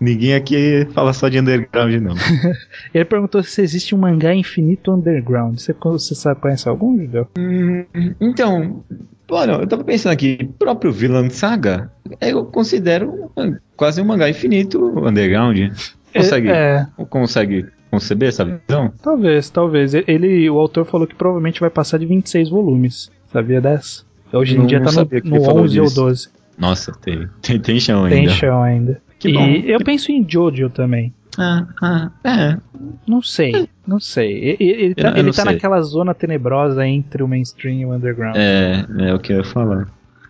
ninguém 0.00 0.34
aqui 0.34 0.86
fala 0.92 1.12
só 1.12 1.28
de 1.28 1.38
underground, 1.38 1.94
não. 2.02 2.14
ele 2.92 3.04
perguntou 3.04 3.42
se 3.42 3.62
existe 3.62 3.94
um 3.94 3.98
mangá 3.98 4.34
infinito 4.34 4.92
underground. 4.92 5.58
Você, 5.58 5.74
você 5.80 6.14
sabe, 6.14 6.40
conhece 6.40 6.68
algum, 6.68 6.98
Judeu? 6.98 7.28
Então, 8.20 8.84
olha, 9.30 9.52
eu 9.52 9.66
tava 9.66 9.84
pensando 9.84 10.12
aqui, 10.12 10.50
próprio 10.58 10.92
Villain 10.92 11.30
Saga, 11.30 11.90
eu 12.20 12.44
considero 12.46 13.30
um- 13.36 13.56
quase 13.76 14.00
um 14.00 14.04
mangá 14.04 14.28
infinito 14.28 14.78
underground. 15.06 15.58
Consegue, 16.14 16.48
É, 16.48 16.86
consegue 17.10 17.66
conceber 17.90 18.28
essa 18.30 18.44
visão? 18.44 18.92
talvez, 19.02 19.50
talvez. 19.50 19.92
Ele, 19.94 20.48
o 20.48 20.58
autor 20.58 20.84
falou 20.86 21.06
que 21.06 21.14
provavelmente 21.14 21.60
vai 21.60 21.70
passar 21.70 21.98
de 21.98 22.06
26 22.06 22.48
volumes. 22.48 23.10
Sabia 23.32 23.60
dessa? 23.60 24.04
Hoje 24.32 24.54
em 24.54 24.58
Não- 24.58 24.66
dia 24.66 24.80
não 24.80 24.86
tá 24.86 24.92
no, 25.04 25.08
ele 25.10 25.28
no 25.30 25.44
falou 25.44 25.62
11 25.64 25.78
ou 25.80 25.86
disso. 25.86 25.96
12. 26.00 26.28
Nossa, 26.58 26.92
tem, 27.02 27.28
tem, 27.42 27.60
tem 27.60 27.78
chão 27.80 28.04
ainda. 28.04 28.16
Tem 28.16 28.28
chão 28.30 28.62
ainda. 28.62 29.00
Que 29.18 29.28
e 29.28 29.32
bom. 29.32 29.46
eu 29.46 29.78
penso 29.80 30.10
em 30.10 30.24
Jojo 30.28 30.70
também. 30.70 31.12
Ah, 31.38 31.66
ah, 31.82 32.10
é. 32.24 32.56
Não 33.06 33.20
sei, 33.20 33.68
não 33.86 34.00
sei. 34.00 34.32
E- 34.32 34.56
e- 34.58 34.70
Ele, 34.84 34.94
tá, 34.94 35.08
Eu 35.08 35.12
eu 35.12 35.18
ele 35.18 35.32
tá 35.32 35.42
sei. 35.42 35.52
naquela 35.52 35.80
zona 35.82 36.14
tenebrosa 36.14 36.86
entre 36.86 37.22
o 37.22 37.28
mainstream 37.28 37.74
e 37.80 37.84
o 37.84 37.92
underground. 37.94 38.36
É, 38.36 38.86
é 39.00 39.14
o 39.14 39.18
que 39.18 39.32
eu 39.34 39.38
ia 39.38 39.44
falar. 39.44 39.86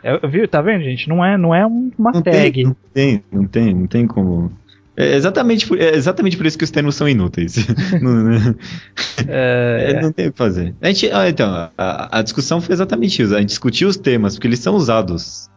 É, 0.09 0.27
viu? 0.29 0.47
Tá 0.49 0.61
vendo, 0.63 0.83
gente? 0.85 1.09
Não 1.09 1.25
é, 1.25 1.37
não 1.37 1.55
é 1.55 1.67
um- 1.67 1.91
uma 1.99 2.13
Não 2.13 2.23
tag. 2.23 2.53
tem, 2.53 2.65
não 2.65 2.77
tem, 2.93 3.25
não 3.33 3.47
tem, 3.47 3.75
não 3.75 3.87
tem 3.87 4.07
como. 4.07 4.53
É 4.97 5.15
exatamente, 5.15 5.67
por, 5.67 5.79
é 5.79 5.95
exatamente 5.95 6.37
por 6.39 6.47
isso 6.47 6.57
que 6.57 6.65
os 6.65 6.71
termos 6.71 6.95
são 6.95 7.07
inúteis. 7.09 7.57
não, 8.01 8.55
É, 9.29 9.93
é, 9.97 10.01
não 10.01 10.13
tem 10.13 10.29
o 10.29 10.33
que 10.33 10.39
fazer. 10.39 10.75
A 10.81 10.87
gente, 10.89 11.11
ah, 11.13 11.29
então, 11.29 11.71
a, 11.77 12.19
a 12.19 12.23
discussão 12.23 12.61
foi 12.61 12.73
exatamente 12.73 13.21
isso. 13.23 13.35
A 13.35 13.41
gente 13.41 13.49
discutiu 13.51 13.89
os 13.89 13.97
temas, 13.97 14.35
porque 14.35 14.47
eles 14.47 14.59
são 14.59 14.75
usados. 14.75 15.51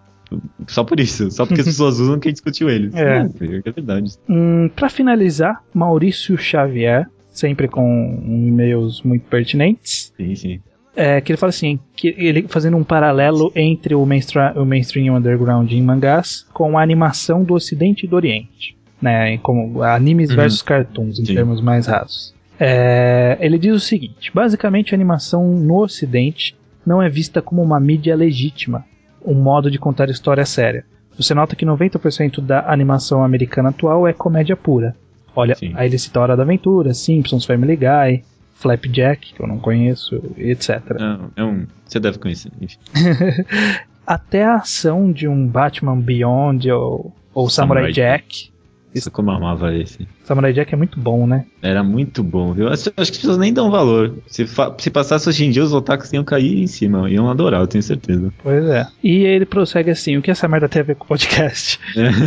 Só 0.68 0.84
por 0.84 1.00
isso. 1.00 1.32
Só 1.32 1.46
porque 1.46 1.62
as 1.62 1.68
pessoas 1.68 2.00
usam 2.00 2.20
que 2.20 2.28
a 2.28 2.30
gente 2.30 2.36
discutiu 2.38 2.70
eles. 2.70 2.94
É. 2.94 3.24
Não, 3.24 3.32
é 3.66 3.72
verdade. 3.72 4.12
Hum, 4.28 4.70
para 4.76 4.90
finalizar, 4.90 5.64
Maurício 5.74 6.38
Xavier, 6.38 7.08
sempre 7.32 7.68
com 7.68 8.22
e-mails 8.26 9.02
muito 9.04 9.24
pertinentes, 9.28 10.14
Sim, 10.18 10.36
sim. 10.36 10.60
É, 11.02 11.22
que 11.22 11.32
ele 11.32 11.38
fala 11.38 11.50
assim, 11.50 11.80
que 11.96 12.14
ele 12.18 12.46
fazendo 12.48 12.76
um 12.78 12.84
paralelo 12.84 13.52
entre 13.56 13.96
o, 13.96 14.06
mainstra- 14.06 14.54
o 14.56 14.66
mainstream 14.66 15.06
e 15.06 15.10
o 15.12 15.16
underground 15.16 15.72
em 15.72 15.82
mangás 15.82 16.46
com 16.54 16.78
a 16.78 16.82
animação 16.84 17.44
do 17.44 17.54
Ocidente 17.54 18.06
e 18.06 18.10
do 18.10 18.16
Oriente, 18.16 18.76
né, 19.02 19.38
como 19.38 19.82
animes 19.82 20.30
Uhum. 20.30 20.36
versus 20.36 20.62
cartoons 20.62 21.20
em 21.20 21.26
Sim. 21.26 21.36
termos 21.36 21.62
mais 21.62 21.88
rasos. 21.88 22.34
É, 22.60 23.38
ele 23.40 23.58
diz 23.58 23.74
o 23.74 23.80
seguinte: 23.80 24.32
basicamente 24.34 24.94
a 24.94 24.98
animação 24.98 25.48
no 25.48 25.82
Ocidente 25.82 26.56
não 26.86 27.02
é 27.02 27.08
vista 27.10 27.42
como 27.42 27.62
uma 27.62 27.80
mídia 27.80 28.16
legítima, 28.16 28.84
um 29.26 29.34
modo 29.36 29.72
de 29.72 29.80
contar 29.80 30.10
história 30.10 30.46
séria. 30.46 30.84
Você 31.18 31.34
nota 31.34 31.56
que 31.56 31.66
90% 31.66 32.42
da 32.42 32.70
animação 32.72 33.24
americana 33.24 33.70
atual 33.70 34.08
é 34.08 34.14
comédia 34.14 34.56
pura. 34.56 34.96
Olha, 35.36 35.56
Sim. 35.56 35.72
aí 35.76 35.88
ele 35.88 35.98
cita 35.98 36.20
Hora 36.20 36.36
da 36.36 36.44
Aventura, 36.44 36.94
Simpsons, 36.94 37.46
Family 37.46 37.76
Guy, 37.78 38.24
Flapjack, 38.60 39.34
que 39.34 39.42
eu 39.42 39.48
não 39.48 39.58
conheço, 39.58 40.22
etc. 40.38 40.82
Não, 41.00 41.32
é 41.36 41.44
um, 41.44 41.66
você 41.86 42.00
deve 42.00 42.18
conhecer. 42.20 42.52
Enfim. 42.60 42.78
Até 44.06 44.44
a 44.44 44.56
ação 44.56 45.12
de 45.12 45.28
um 45.28 45.48
Batman 45.48 45.98
Beyond 46.00 46.70
ou, 46.72 47.16
ou 47.34 47.50
Samurai, 47.50 47.84
Samurai 47.84 47.94
Jack. 47.94 48.52
Isso 48.94 49.12
como 49.12 49.30
eu 49.30 49.36
amava 49.36 49.74
esse. 49.76 50.08
Samurai 50.24 50.52
Jack 50.52 50.74
é 50.74 50.78
muito 50.78 51.00
bom, 51.00 51.28
né? 51.28 51.46
Era 51.62 51.84
muito 51.84 52.24
bom, 52.24 52.54
viu? 52.54 52.68
Acho 52.68 52.92
acho 52.98 53.12
que 53.12 53.18
as 53.18 53.22
pessoas 53.22 53.38
nem 53.38 53.54
dão 53.54 53.70
valor. 53.70 54.16
Se, 54.28 54.46
se 54.78 54.90
passasse 54.90 55.30
hoje 55.30 55.46
em 55.46 55.52
dia, 55.52 55.64
os 55.64 55.74
otakus 55.74 56.12
iam 56.14 56.24
cair 56.24 56.62
em 56.62 56.68
cima, 56.68 57.10
iam 57.10 57.30
adorar, 57.30 57.62
eu 57.62 57.68
tenho 57.68 57.84
certeza. 57.84 58.34
Pois 58.42 58.66
é. 58.66 58.88
E 59.04 59.24
ele 59.24 59.46
prossegue 59.46 59.92
assim: 59.92 60.18
o 60.18 60.22
que 60.22 60.32
essa 60.32 60.48
merda 60.48 60.68
tem 60.68 60.82
a 60.82 60.86
ver 60.86 60.96
com 60.96 61.06
o 61.06 61.08
podcast? 61.08 61.80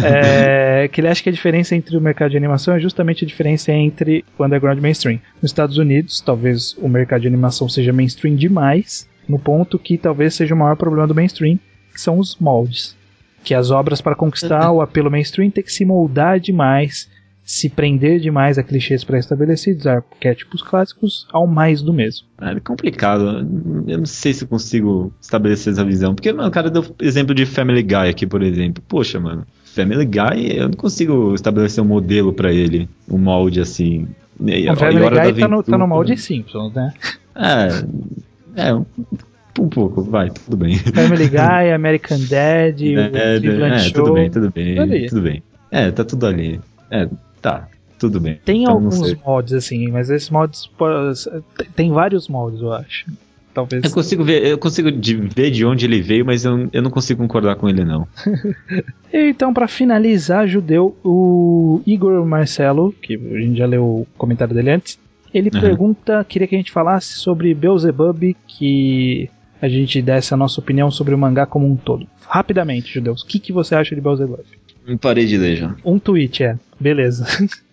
é, 0.05 0.89
que 0.89 1.01
ele 1.01 1.09
acha 1.09 1.23
que 1.23 1.29
a 1.29 1.33
diferença 1.33 1.75
entre 1.75 1.97
o 1.97 2.01
mercado 2.01 2.31
de 2.31 2.37
animação 2.37 2.75
é 2.75 2.81
justamente 2.81 3.25
a 3.25 3.29
diferença 3.29 3.73
entre 3.73 4.25
o 4.39 4.45
underground 4.45 4.77
e 4.77 4.81
o 4.81 4.83
mainstream. 4.83 5.19
Nos 5.41 5.51
Estados 5.51 5.79
Unidos, 5.79 6.21
talvez 6.21 6.77
o 6.79 6.89
mercado 6.89 7.23
de 7.23 7.29
animação 7.29 7.69
seja 7.69 7.93
mainstream 7.93 8.37
demais, 8.37 9.09
no 9.29 9.39
ponto 9.39 9.79
que 9.79 9.99
talvez 9.99 10.35
seja 10.35 10.55
o 10.55 10.59
maior 10.59 10.77
problema 10.77 11.07
do 11.07 11.15
mainstream, 11.15 11.59
que 11.93 12.01
são 12.01 12.19
os 12.19 12.37
moldes. 12.39 12.97
Que 13.45 13.55
as 13.55 13.71
obras, 13.71 14.01
para 14.01 14.15
conquistar 14.15 14.71
o 14.73 14.81
apelo 14.81 15.11
mainstream, 15.11 15.51
tem 15.51 15.65
que 15.65 15.73
se 15.73 15.85
moldar 15.85 16.39
demais, 16.39 17.09
se 17.45 17.69
prender 17.69 18.21
demais 18.21 18.59
a 18.59 18.63
clichês 18.63 19.03
pré-estabelecidos, 19.03 19.87
arquétipos 19.87 20.63
clássicos, 20.63 21.27
ao 21.33 21.47
mais 21.47 21.83
do 21.83 21.93
mesmo. 21.93 22.27
Ah, 22.39 22.53
É 22.53 22.61
complicado. 22.61 23.47
Eu 23.87 23.99
não 23.99 24.07
sei 24.07 24.33
se 24.33 24.45
eu 24.45 24.49
consigo 24.49 25.13
estabelecer 25.21 25.73
essa 25.73 25.85
visão. 25.85 26.15
Porque, 26.15 26.33
mano, 26.33 26.49
o 26.49 26.53
cara 26.53 26.71
deu 26.71 26.85
exemplo 27.01 27.35
de 27.35 27.45
Family 27.45 27.83
Guy 27.83 28.09
aqui, 28.09 28.27
por 28.27 28.43
exemplo. 28.43 28.83
Poxa, 28.89 29.19
mano. 29.19 29.47
Family 29.65 30.05
Guy, 30.05 30.57
eu 30.57 30.69
não 30.69 30.77
consigo 30.77 31.35
estabelecer 31.35 31.83
um 31.83 31.87
modelo 31.87 32.33
pra 32.33 32.53
ele. 32.53 32.89
Um 33.09 33.19
molde 33.19 33.61
assim. 33.61 34.07
O 34.39 34.77
Family 34.77 35.09
Guy 35.09 35.41
tá 35.41 35.49
no, 35.49 35.63
tá 35.63 35.79
no 35.79 35.87
molde 35.87 36.17
Simpsons, 36.17 36.73
né? 36.75 36.93
É. 37.35 37.69
É, 38.55 38.71
um, 39.59 39.69
pouco, 39.69 40.03
vai, 40.03 40.31
tudo 40.31 40.57
bem. 40.57 40.77
Family 40.77 41.29
Guy, 41.29 41.71
American 41.75 42.19
Dad, 42.29 42.81
o 42.81 42.99
É, 42.99 43.39
Cleveland 43.41 43.75
é, 43.75 43.79
Show. 43.79 43.93
tudo 44.05 44.13
bem, 44.15 44.31
tudo 44.31 44.51
bem. 44.51 44.79
Ali. 44.79 45.07
Tudo 45.09 45.21
bem. 45.23 45.43
É, 45.71 45.91
tá 45.91 46.05
tudo 46.05 46.27
ali. 46.27 46.61
É, 46.91 47.09
tá, 47.41 47.69
tudo 47.99 48.21
bem. 48.21 48.39
Tem 48.45 48.63
Então, 48.63 48.75
alguns 48.75 49.15
mods 49.25 49.53
assim, 49.55 49.89
mas 49.89 50.11
esses 50.11 50.29
mods 50.31 50.71
tem- 51.75 51.91
vários 51.93 52.29
mods, 52.29 52.61
eu 52.61 52.73
acho. 52.73 53.07
Talvez. 53.55 53.85
Eu 53.85 53.91
consigo 53.91 54.25
ver, 54.25 54.47
eu 54.47 54.57
consigo 54.57 54.91
de- 54.91 55.15
ver 55.15 55.51
de 55.51 55.63
onde 55.67 55.85
ele 55.85 56.01
veio, 56.01 56.25
mas 56.25 56.43
eu, 56.45 56.71
eu 56.73 56.81
não 56.81 56.91
consigo 56.91 57.21
concordar 57.21 57.57
com 57.57 57.69
ele, 57.69 57.85
não. 57.85 58.09
Então, 59.13 59.53
pra 59.53 59.69
finalizar, 59.69 60.47
judeu, 60.49 60.97
o 61.05 61.83
Igor 61.87 62.25
Marcelo, 62.25 62.93
que 63.03 63.15
a 63.15 63.39
gente 63.41 63.59
já 63.59 63.67
leu 63.67 63.85
o 63.85 64.07
comentário 64.17 64.55
dele 64.55 64.71
antes, 64.71 64.99
ele 65.35 65.51
Uhum. 65.55 65.61
pergunta, 65.61 66.25
queria 66.27 66.49
que 66.49 66.55
a 66.55 66.59
gente 66.59 66.73
falasse 66.73 67.19
sobre 67.19 67.53
Beelzebub, 67.55 68.35
que 68.47 69.29
a 69.63 69.69
gente 69.69 70.03
desse 70.03 70.35
a 70.35 70.37
nossa 70.37 70.61
opinião 70.61 70.91
sobre 70.91 71.15
o 71.15 71.19
mangá 71.19 71.47
como 71.47 71.71
um 71.71 71.77
todo. 71.77 72.05
Rapidamente, 72.29 72.93
Judeus, 72.93 73.23
o 73.23 73.27
que, 73.27 73.39
que 73.39 73.53
você 73.53 73.77
acha 73.77 73.95
de 73.95 74.01
Beelzebub? 74.01 74.41
Parei 75.01 75.25
de 75.25 75.39
ler 75.39 75.57
já. 75.57 75.77
Um 75.85 76.01
tweet, 76.01 76.43
é. 76.43 76.59
Beleza. 76.81 77.25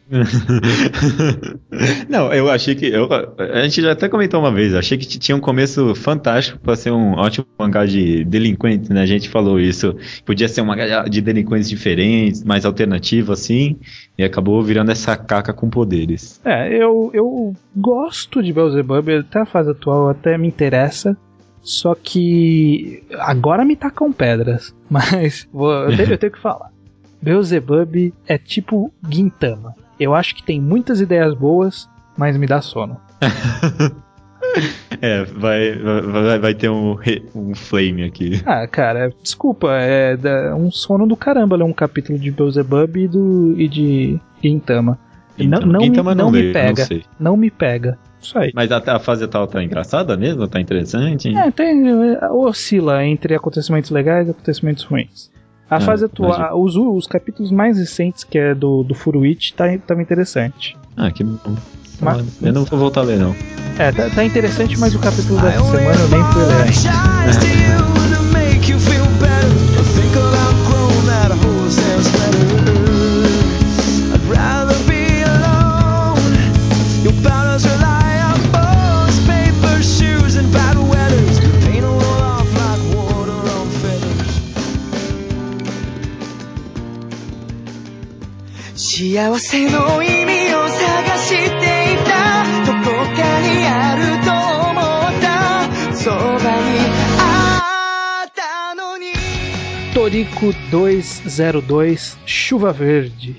Não, 2.10 2.34
eu 2.34 2.50
achei 2.50 2.76
que. 2.76 2.88
Eu, 2.88 3.08
a 3.38 3.62
gente 3.64 3.82
já 3.82 3.92
até 3.92 4.10
comentou 4.10 4.40
uma 4.40 4.52
vez, 4.52 4.74
achei 4.74 4.98
que 4.98 5.06
tinha 5.06 5.36
um 5.36 5.40
começo 5.40 5.94
fantástico 5.94 6.58
para 6.60 6.76
ser 6.76 6.92
um 6.92 7.14
ótimo 7.14 7.46
mangá 7.58 7.86
de 7.86 8.26
delinquentes, 8.26 8.90
né? 8.90 9.02
A 9.02 9.06
gente 9.06 9.30
falou 9.30 9.60
isso. 9.60 9.96
Podia 10.26 10.48
ser 10.48 10.62
um 10.62 10.66
mangá 10.66 11.04
de 11.04 11.22
delinquentes 11.22 11.70
diferentes, 11.70 12.44
mais 12.44 12.66
alternativo, 12.66 13.32
assim, 13.32 13.78
e 14.18 14.24
acabou 14.24 14.62
virando 14.64 14.92
essa 14.92 15.16
caca 15.16 15.54
com 15.54 15.70
poderes. 15.70 16.42
É, 16.44 16.76
eu, 16.76 17.12
eu 17.14 17.56
gosto 17.76 18.42
de 18.42 18.52
Beelzebub, 18.52 19.10
até 19.10 19.42
a 19.42 19.46
fase 19.46 19.72
atual 19.72 20.10
até 20.10 20.38
me 20.38 20.48
interessa. 20.48 21.16
Só 21.62 21.96
que 21.96 23.04
agora 23.20 23.66
me 23.66 23.76
tacam 23.76 24.12
pedras. 24.12 24.74
Mas 24.90 25.48
vou, 25.52 25.72
eu, 25.72 25.96
tenho, 25.96 26.12
eu 26.12 26.18
tenho 26.18 26.32
que 26.32 26.40
falar. 26.40 26.72
Beelzebub 27.22 28.14
é 28.28 28.38
tipo 28.38 28.92
Gintama. 29.10 29.76
Eu 30.00 30.16
acho 30.16 30.36
que 30.36 30.44
tem 30.44 30.60
muitas 30.62 31.02
ideias 31.02 31.34
boas, 31.34 31.90
mas 32.16 32.38
me 32.38 32.48
dá 32.48 32.62
sono. 32.62 32.98
é, 35.02 35.24
vai, 35.26 35.76
vai, 35.76 36.40
vai 36.40 36.54
ter 36.54 36.70
um, 36.70 36.98
um 37.36 37.54
flame 37.54 38.04
aqui. 38.04 38.42
Ah, 38.46 38.66
cara, 38.66 39.14
desculpa, 39.22 39.74
é 39.74 40.16
um 40.56 40.72
sono 40.72 41.06
do 41.06 41.18
caramba 41.18 41.58
ler 41.58 41.66
um 41.66 41.74
capítulo 41.74 42.18
de 42.18 42.32
Beelzebub 42.32 42.96
e, 42.96 43.08
do, 43.10 43.60
e 43.60 43.68
de 43.68 44.20
Gintama. 44.42 44.98
Não, 45.38 45.60
não, 45.60 45.82
Gintama 45.82 46.12
me, 46.12 46.18
não, 46.18 46.26
não 46.26 46.32
me 46.32 46.54
pega. 46.54 46.88
Não, 46.90 47.02
não, 47.20 47.38
me 47.38 47.52
pega. 47.52 47.98
Isso 48.22 48.38
aí. 48.38 48.52
Mas 48.54 48.72
a, 48.72 48.78
a 48.78 49.00
fase 49.00 49.28
tal 49.28 49.48
tá 49.48 49.64
engraçada 49.64 50.16
mesmo? 50.18 50.48
Tá 50.48 50.60
interessante? 50.60 51.36
É, 51.36 51.52
tem, 51.52 51.84
oscila 52.32 53.04
entre 53.06 53.36
acontecimentos 53.36 53.90
legais 53.92 54.28
e 54.28 54.32
acontecimentos 54.32 54.84
ruins. 54.84 55.30
A 55.70 55.78
é, 55.78 55.80
fase 55.80 56.06
atual, 56.06 56.60
os, 56.60 56.76
os 56.76 57.06
capítulos 57.06 57.52
mais 57.52 57.78
recentes, 57.78 58.24
que 58.24 58.38
é 58.38 58.56
do, 58.56 58.84
do 58.84 58.96
Furuichi, 58.96 59.54
tá, 59.54 59.66
tá 59.78 60.02
interessante. 60.02 60.76
Ah, 60.98 61.12
que 61.12 61.24
bom. 61.24 61.56
Mas, 62.02 62.42
eu 62.42 62.54
não 62.54 62.66
vou 62.66 62.80
voltar 62.80 63.02
a 63.02 63.04
ler, 63.04 63.20
não. 63.20 63.36
É, 63.78 63.92
tá, 63.92 64.10
tá 64.10 64.24
interessante, 64.26 64.80
mas 64.80 64.96
o 64.96 65.00
capítulo 65.00 65.40
dessa 65.40 65.64
semana 65.64 66.00
eu 66.00 66.10
nem 66.10 66.24
fui 66.24 66.44
ler 66.46 67.96
ainda. 98.98 99.94
Torico 99.94 100.54
202 100.70 102.18
Chuva 102.26 102.74
Verde. 102.74 103.38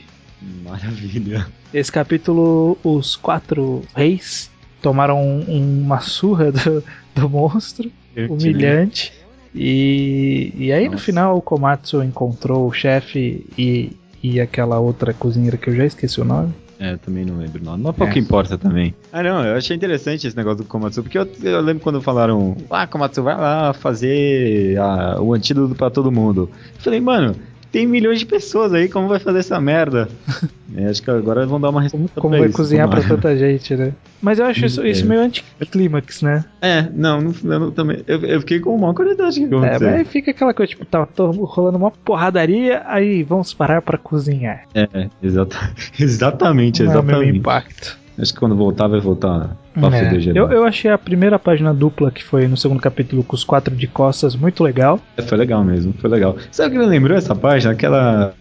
Maravilha. 0.65 1.47
Esse 1.75 1.93
capítulo, 1.93 2.79
os 2.83 3.15
quatro 3.17 3.83
reis 3.95 4.51
tomaram 4.81 5.43
uma 5.43 6.01
surra 6.01 6.53
do, 6.53 6.83
do 7.15 7.29
monstro, 7.29 7.93
Eu 8.17 8.33
humilhante. 8.33 9.13
E, 9.55 10.55
e 10.57 10.73
aí 10.73 10.85
Nossa. 10.85 10.97
no 10.97 11.03
final 11.03 11.37
o 11.37 11.43
Komatsu 11.43 12.03
encontrou 12.03 12.67
o 12.67 12.73
chefe 12.73 13.45
e 13.59 14.00
e 14.23 14.41
aquela 14.41 14.79
outra 14.79 15.13
cozinheira 15.13 15.57
que 15.57 15.71
eu 15.71 15.77
já 15.77 15.85
esqueci 15.85 16.21
o 16.21 16.25
nome. 16.25 16.53
É, 16.79 16.97
também 16.97 17.27
não 17.27 17.37
lembro 17.37 17.61
o 17.61 17.65
nome. 17.65 17.83
Mas 17.85 17.95
pouco 17.95 18.15
é. 18.15 18.19
importa 18.19 18.57
também. 18.57 18.95
Ah, 19.13 19.23
não, 19.23 19.45
eu 19.45 19.55
achei 19.55 19.77
interessante 19.77 20.27
esse 20.27 20.37
negócio 20.37 20.59
do 20.59 20.65
Komatsu, 20.65 21.03
porque 21.03 21.19
eu, 21.19 21.29
eu 21.43 21.61
lembro 21.61 21.83
quando 21.83 22.01
falaram, 22.01 22.57
ah, 22.71 22.87
Komatsu, 22.87 23.23
vai 23.23 23.37
lá 23.37 23.75
fazer 23.75 24.79
a, 24.79 25.21
o 25.21 25.35
antídoto 25.35 25.75
para 25.75 25.91
todo 25.91 26.11
mundo. 26.11 26.49
Eu 26.77 26.81
falei, 26.83 27.01
mano, 27.01 27.37
tem 27.71 27.87
milhões 27.87 28.19
de 28.19 28.27
pessoas 28.27 28.73
aí, 28.75 28.89
como 28.89 29.09
vai 29.09 29.19
fazer 29.19 29.39
essa 29.39 29.61
merda? 29.61 30.09
é, 30.77 30.87
acho 30.87 31.03
que 31.03 31.11
agora 31.11 31.47
vão 31.47 31.61
dar 31.61 31.71
uma 31.71 31.83
resposta 31.83 32.21
Como, 32.21 32.37
vai 32.37 32.49
isso, 32.49 32.57
cozinhar 32.57 32.89
tomara. 32.89 33.07
pra 33.07 33.17
tanta 33.17 33.37
gente, 33.37 33.77
né? 33.77 33.93
Mas 34.21 34.39
eu 34.39 34.47
acho 34.47 34.67
isso, 34.67 34.87
isso 34.87 35.07
meio 35.07 35.21
anticlímax, 35.23 36.23
né? 36.23 36.45
É, 36.61 36.83
não, 36.93 37.21
não, 37.43 37.65
eu, 37.65 37.71
também, 37.71 38.03
eu, 38.07 38.21
eu, 38.21 38.41
fiquei 38.41 38.61
com 38.61 38.75
uma 38.75 38.93
curiosidade 38.93 39.41
que 39.41 39.55
É, 39.55 39.79
mas 39.79 40.09
fica 40.09 40.31
aquela 40.31 40.53
coisa, 40.53 40.71
tipo, 40.71 40.85
tá 40.85 41.07
tô 41.07 41.31
rolando 41.31 41.79
uma 41.79 41.91
porradaria, 41.91 42.83
aí 42.87 43.23
vamos 43.23 43.55
parar 43.55 43.81
pra 43.83 43.97
cozinhar. 43.97 44.65
É, 44.75 45.09
exata, 45.23 45.57
exatamente, 45.99 46.83
não 46.83 46.91
exatamente. 46.91 47.15
É 47.15 47.19
o 47.19 47.21
mesmo 47.21 47.37
impacto. 47.39 48.00
Acho 48.21 48.35
que 48.35 48.39
quando 48.39 48.55
voltar, 48.55 48.87
vai 48.87 49.01
voltar 49.01 49.57
pra 49.73 49.97
é. 49.97 50.33
eu, 50.35 50.51
eu 50.51 50.65
achei 50.65 50.91
a 50.91 50.99
primeira 50.99 51.39
página 51.39 51.73
dupla, 51.73 52.11
que 52.11 52.23
foi 52.23 52.47
no 52.47 52.57
segundo 52.57 52.81
capítulo, 52.81 53.25
com 53.25 53.35
os 53.35 53.45
quatro 53.45 53.75
de 53.75 53.87
costas, 53.87 54.37
muito 54.37 54.63
legal. 54.63 55.01
É, 55.17 55.23
foi 55.23 55.39
legal 55.39 55.65
mesmo, 55.65 55.95
foi 55.99 56.11
legal. 56.11 56.37
Sabe 56.51 56.69
o 56.69 56.73
que 56.73 56.85
me 56.85 56.91
lembrou 56.91 57.17
essa 57.17 57.35
página? 57.35 57.73
Aquela. 57.73 58.35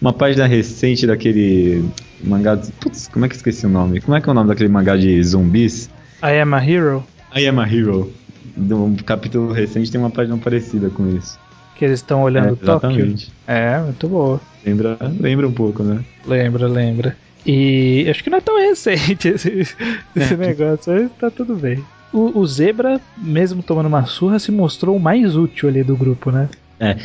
Uma 0.00 0.12
página 0.12 0.46
recente 0.46 1.06
daquele 1.06 1.84
mangá. 2.22 2.56
Putz, 2.80 3.08
como 3.08 3.24
é 3.24 3.28
que 3.28 3.34
esqueci 3.34 3.66
o 3.66 3.68
nome? 3.68 4.00
Como 4.00 4.16
é 4.16 4.20
que 4.20 4.28
é 4.28 4.32
o 4.32 4.34
nome 4.34 4.48
daquele 4.48 4.68
mangá 4.68 4.96
de 4.96 5.22
zumbis? 5.22 5.90
I 6.22 6.40
Am 6.40 6.54
a 6.54 6.64
Hero? 6.64 7.04
I 7.34 7.46
Am 7.48 7.58
a 7.58 7.66
Hero. 7.66 8.12
Um 8.56 8.94
capítulo 8.96 9.52
recente 9.52 9.90
tem 9.90 10.00
uma 10.00 10.10
página 10.10 10.36
parecida 10.36 10.88
com 10.90 11.08
isso. 11.08 11.36
Que 11.74 11.84
eles 11.84 11.98
estão 11.98 12.22
olhando 12.22 12.56
é, 12.62 12.64
Tóquio. 12.64 13.16
É, 13.48 13.80
muito 13.80 14.08
boa. 14.08 14.40
Lembra, 14.64 14.96
lembra 15.18 15.48
um 15.48 15.52
pouco, 15.52 15.82
né? 15.82 16.04
Lembra, 16.24 16.68
lembra. 16.68 17.16
E 17.46 18.06
acho 18.08 18.24
que 18.24 18.30
não 18.30 18.38
é 18.38 18.40
tão 18.40 18.58
recente 18.58 19.28
esse, 19.28 19.50
esse 20.16 20.34
é. 20.34 20.36
negócio, 20.36 20.92
mas 20.92 21.12
tá 21.18 21.30
tudo 21.30 21.54
bem. 21.56 21.84
O, 22.12 22.38
o, 22.38 22.46
Zebra, 22.46 23.00
mesmo 23.16 23.62
tomando 23.62 23.86
uma 23.86 24.06
surra, 24.06 24.38
se 24.38 24.52
mostrou 24.52 24.96
o 24.96 25.00
mais 25.00 25.36
útil 25.36 25.68
ali 25.68 25.82
do 25.82 25.96
grupo, 25.96 26.30
né? 26.30 26.48
É. 26.78 26.96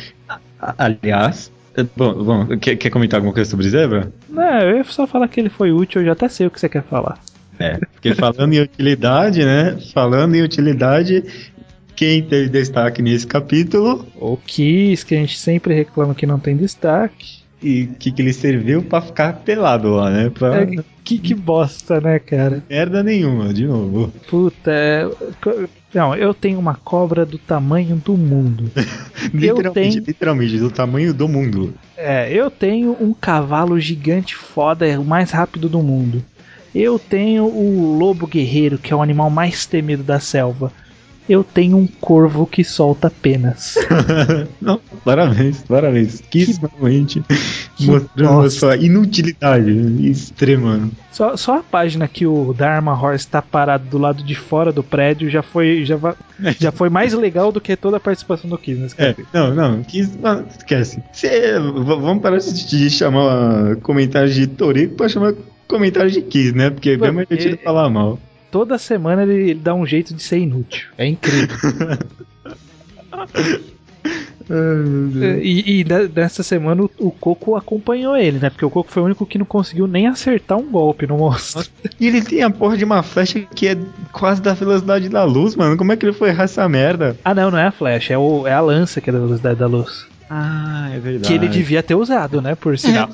Aliás, 0.78 1.50
é, 1.76 1.84
bom, 1.96 2.24
bom 2.24 2.58
quer, 2.58 2.76
quer 2.76 2.90
comentar 2.90 3.18
alguma 3.18 3.34
coisa 3.34 3.50
sobre 3.50 3.68
Zebra? 3.68 4.12
Não, 4.28 4.60
eu 4.60 4.76
ia 4.78 4.84
só 4.84 5.06
falar 5.06 5.28
que 5.28 5.40
ele 5.40 5.48
foi 5.48 5.72
útil, 5.72 6.00
eu 6.00 6.06
já 6.06 6.12
até 6.12 6.28
sei 6.28 6.46
o 6.46 6.50
que 6.50 6.60
você 6.60 6.68
quer 6.68 6.82
falar. 6.84 7.18
É, 7.58 7.76
porque 7.92 8.14
falando 8.14 8.54
em 8.54 8.60
utilidade, 8.60 9.44
né? 9.44 9.76
Falando 9.92 10.34
em 10.34 10.42
utilidade, 10.42 11.24
quem 11.94 12.22
teve 12.22 12.48
destaque 12.48 13.02
nesse 13.02 13.26
capítulo? 13.26 14.06
O 14.16 14.36
Kiss, 14.36 15.04
que 15.04 15.14
a 15.14 15.18
gente 15.18 15.38
sempre 15.38 15.74
reclama 15.74 16.14
que 16.14 16.24
não 16.24 16.38
tem 16.38 16.56
destaque 16.56 17.39
e 17.62 17.86
que, 17.98 18.10
que 18.10 18.22
ele 18.22 18.32
serviu 18.32 18.82
para 18.82 19.02
ficar 19.02 19.32
pelado 19.34 19.90
lá, 19.90 20.10
né? 20.10 20.30
Pra... 20.30 20.62
É, 20.62 20.66
que, 21.04 21.18
que 21.18 21.34
bosta, 21.34 22.00
né, 22.00 22.18
cara? 22.18 22.62
Merda 22.68 23.02
nenhuma, 23.02 23.52
de 23.52 23.66
novo. 23.66 24.12
Puta, 24.28 24.70
é... 24.70 25.08
Não, 25.92 26.14
eu 26.14 26.32
tenho 26.32 26.58
uma 26.58 26.74
cobra 26.74 27.26
do 27.26 27.36
tamanho 27.36 27.96
do 27.96 28.16
mundo. 28.16 28.70
literalmente, 29.34 29.92
tenho... 29.96 30.04
literalmente, 30.06 30.58
do 30.58 30.70
tamanho 30.70 31.12
do 31.12 31.28
mundo. 31.28 31.74
É, 31.96 32.32
eu 32.32 32.50
tenho 32.50 32.96
um 33.00 33.12
cavalo 33.12 33.78
gigante 33.80 34.36
foda, 34.36 34.86
é 34.86 34.98
o 34.98 35.04
mais 35.04 35.30
rápido 35.30 35.68
do 35.68 35.80
mundo. 35.80 36.22
Eu 36.72 36.98
tenho 36.98 37.44
o 37.44 37.98
lobo 37.98 38.26
guerreiro, 38.26 38.78
que 38.78 38.92
é 38.92 38.96
o 38.96 39.02
animal 39.02 39.28
mais 39.28 39.66
temido 39.66 40.04
da 40.04 40.20
selva 40.20 40.72
eu 41.30 41.44
tenho 41.44 41.76
um 41.76 41.86
corvo 41.86 42.44
que 42.44 42.64
solta 42.64 43.08
penas. 43.08 43.76
Não, 44.60 44.80
parabéns, 45.04 45.62
parabéns. 45.62 46.20
Que 46.28 46.40
extremamente 46.40 47.22
mostrando 47.78 48.40
a 48.40 48.50
sua 48.50 48.76
inutilidade 48.76 49.70
extrema. 50.10 50.90
Só, 51.12 51.36
só 51.36 51.58
a 51.58 51.62
página 51.62 52.08
que 52.08 52.26
o 52.26 52.52
Dharma 52.52 53.00
Horse 53.00 53.26
está 53.26 53.40
parado 53.40 53.84
do 53.88 53.96
lado 53.96 54.24
de 54.24 54.34
fora 54.34 54.72
do 54.72 54.82
prédio 54.82 55.30
já 55.30 55.40
foi, 55.40 55.84
já, 55.84 55.96
já 56.58 56.72
foi 56.72 56.88
mais 56.88 57.12
legal 57.12 57.52
do 57.52 57.60
que 57.60 57.76
toda 57.76 57.98
a 57.98 58.00
participação 58.00 58.50
do 58.50 58.58
Kiss 58.58 58.80
nesse 58.80 59.00
é, 59.00 59.14
Não, 59.32 59.54
não, 59.54 59.84
Kiss, 59.84 60.18
não, 60.20 60.44
esquece. 60.48 61.00
Cê, 61.12 61.60
vamos 61.60 62.20
parar 62.20 62.38
de 62.38 62.90
chamar 62.90 63.76
comentários 63.76 64.34
de 64.34 64.48
Torico 64.48 64.96
para 64.96 65.08
chamar 65.08 65.34
comentários 65.68 66.12
de 66.12 66.22
Kiss, 66.22 66.52
né? 66.52 66.70
Porque 66.70 66.90
é 66.90 66.96
bem 66.96 67.12
mais 67.12 67.28
divertido 67.28 67.56
falar 67.62 67.88
mal 67.88 68.18
toda 68.50 68.78
semana 68.78 69.22
ele, 69.22 69.50
ele, 69.50 69.54
dá 69.54 69.74
um 69.74 69.86
jeito 69.86 70.14
de 70.14 70.22
ser 70.22 70.38
inútil. 70.38 70.88
É 70.98 71.06
incrível. 71.06 71.56
e, 75.42 75.80
e 75.80 75.84
nessa 76.14 76.42
semana 76.42 76.82
o, 76.82 76.90
o, 76.98 77.10
Coco 77.10 77.56
acompanhou 77.56 78.16
ele, 78.16 78.38
né? 78.38 78.50
Porque 78.50 78.64
o 78.64 78.70
Coco 78.70 78.90
foi 78.90 79.02
o 79.02 79.06
único 79.06 79.24
que 79.24 79.38
não 79.38 79.46
conseguiu 79.46 79.86
nem 79.86 80.08
acertar 80.08 80.58
um 80.58 80.68
golpe 80.68 81.06
no 81.06 81.18
monstro. 81.18 81.64
E 81.98 82.08
ele 82.08 82.22
tem 82.22 82.42
a 82.42 82.50
porra 82.50 82.76
de 82.76 82.84
uma 82.84 83.02
flecha 83.02 83.40
que 83.54 83.68
é 83.68 83.78
quase 84.12 84.42
da 84.42 84.52
velocidade 84.52 85.08
da 85.08 85.24
luz, 85.24 85.54
mano. 85.54 85.76
Como 85.76 85.92
é 85.92 85.96
que 85.96 86.04
ele 86.04 86.12
foi 86.12 86.30
errar 86.30 86.44
essa 86.44 86.68
merda? 86.68 87.16
Ah, 87.24 87.34
não, 87.34 87.50
não 87.50 87.58
é 87.58 87.66
a 87.66 87.72
flecha, 87.72 88.14
é, 88.14 88.18
o, 88.18 88.46
é 88.46 88.52
a 88.52 88.60
lança 88.60 89.00
que 89.00 89.10
é 89.10 89.12
da 89.12 89.20
velocidade 89.20 89.58
da 89.58 89.66
luz. 89.66 90.09
Ah, 90.32 90.88
é 90.94 90.98
verdade. 91.00 91.26
Que 91.26 91.34
ele 91.34 91.48
devia 91.48 91.82
ter 91.82 91.96
usado, 91.96 92.40
né? 92.40 92.54
Por 92.54 92.78
sinal. 92.78 93.08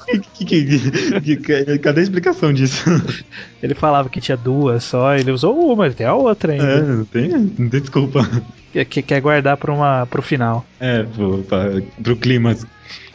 Cadê 1.82 2.00
a 2.00 2.02
explicação 2.02 2.52
disso? 2.52 2.84
ele 3.62 3.74
falava 3.74 4.08
que 4.10 4.20
tinha 4.20 4.36
duas 4.36 4.84
só, 4.84 5.14
ele 5.14 5.30
usou 5.30 5.72
uma, 5.72 5.86
ele 5.86 5.94
tem 5.94 6.06
a 6.06 6.14
outra 6.14 6.54
É, 6.54 6.60
ainda. 6.60 6.82
não 6.82 7.04
tem, 7.06 7.28
não 7.30 7.68
tem 7.70 7.80
desculpa. 7.80 8.28
Que, 8.72 8.84
que 8.84 9.00
quer 9.02 9.20
guardar 9.22 9.56
pra 9.56 9.72
uma, 9.72 10.04
pro 10.06 10.20
final. 10.20 10.66
É, 10.78 11.04
pro, 11.04 11.38
pra, 11.44 11.64
pro 12.02 12.16
clima. 12.16 12.54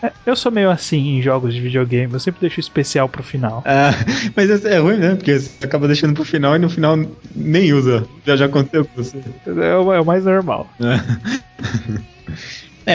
É, 0.01 0.11
Eu 0.25 0.35
sou 0.35 0.51
meio 0.51 0.71
assim 0.71 1.17
em 1.19 1.21
jogos 1.21 1.53
de 1.53 1.61
videogame, 1.61 2.11
eu 2.11 2.19
sempre 2.19 2.41
deixo 2.41 2.59
especial 2.59 3.07
pro 3.07 3.21
final. 3.21 3.61
Ah, 3.67 3.91
mas 4.35 4.49
esse 4.49 4.67
é 4.67 4.79
ruim, 4.79 4.97
né? 4.97 5.13
Porque 5.13 5.37
você 5.39 5.63
acaba 5.63 5.85
deixando 5.85 6.15
pro 6.15 6.25
final 6.25 6.55
e 6.55 6.59
no 6.59 6.69
final 6.71 6.97
nem 7.35 7.71
usa. 7.71 8.07
Já 8.25 8.35
já 8.35 8.45
aconteceu 8.45 8.83
com 8.83 9.03
você. 9.03 9.19
É 9.45 9.75
o, 9.77 9.93
é 9.93 10.01
o 10.01 10.05
mais 10.05 10.25
normal. 10.25 10.67
É, 10.79 10.99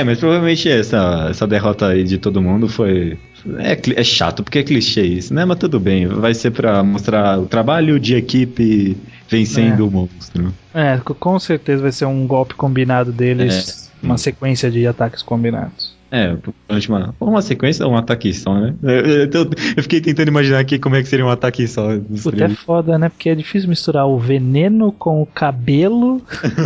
mas 0.04 0.18
provavelmente 0.18 0.68
essa, 0.68 1.28
essa 1.30 1.46
derrota 1.46 1.88
aí 1.88 2.02
de 2.04 2.18
todo 2.18 2.42
mundo 2.42 2.68
foi. 2.68 3.18
É, 3.58 3.78
é 4.00 4.02
chato, 4.04 4.42
porque 4.42 4.58
é 4.58 4.62
clichê 4.64 5.02
isso, 5.02 5.32
né? 5.32 5.44
Mas 5.44 5.58
tudo 5.58 5.78
bem, 5.78 6.06
vai 6.08 6.34
ser 6.34 6.50
pra 6.50 6.82
mostrar 6.82 7.38
o 7.38 7.46
trabalho 7.46 8.00
de 8.00 8.16
equipe 8.16 8.96
vencendo 9.28 9.84
É. 9.84 9.86
o 9.86 9.90
monstro. 9.90 10.52
É, 10.74 10.96
co- 10.98 11.14
com 11.14 11.38
certeza 11.38 11.82
vai 11.82 11.92
ser 11.92 12.06
um 12.06 12.26
golpe 12.26 12.54
combinado 12.54 13.12
deles, 13.12 13.90
É. 14.02 14.06
uma 14.06 14.18
sequência 14.18 14.68
de 14.70 14.84
ataques 14.86 15.22
combinados. 15.22 15.94
É, 16.16 16.36
durante 16.68 16.88
uma, 16.88 17.14
uma 17.20 17.42
sequência 17.42 17.84
ou 17.86 17.92
um 17.92 17.96
ataque 17.96 18.32
só, 18.32 18.54
né? 18.58 18.74
Eu, 18.82 18.90
eu, 18.90 19.30
eu- 19.76 19.82
fiquei 19.82 20.00
tentando 20.00 20.28
imaginar 20.28 20.60
aqui 20.60 20.78
como 20.78 20.96
é 20.96 21.02
que 21.02 21.08
seria 21.08 21.26
um 21.26 21.28
ataque 21.28 21.66
só. 21.68 21.88
Puta, 22.22 22.44
é 22.44 22.48
foda, 22.48 22.98
né? 22.98 23.08
Porque 23.08 23.28
é 23.28 23.34
difícil 23.34 23.68
misturar 23.68 24.06
o 24.06 24.18
veneno 24.18 24.92
com 24.92 25.20
o 25.20 25.26
cabelo, 25.26 26.22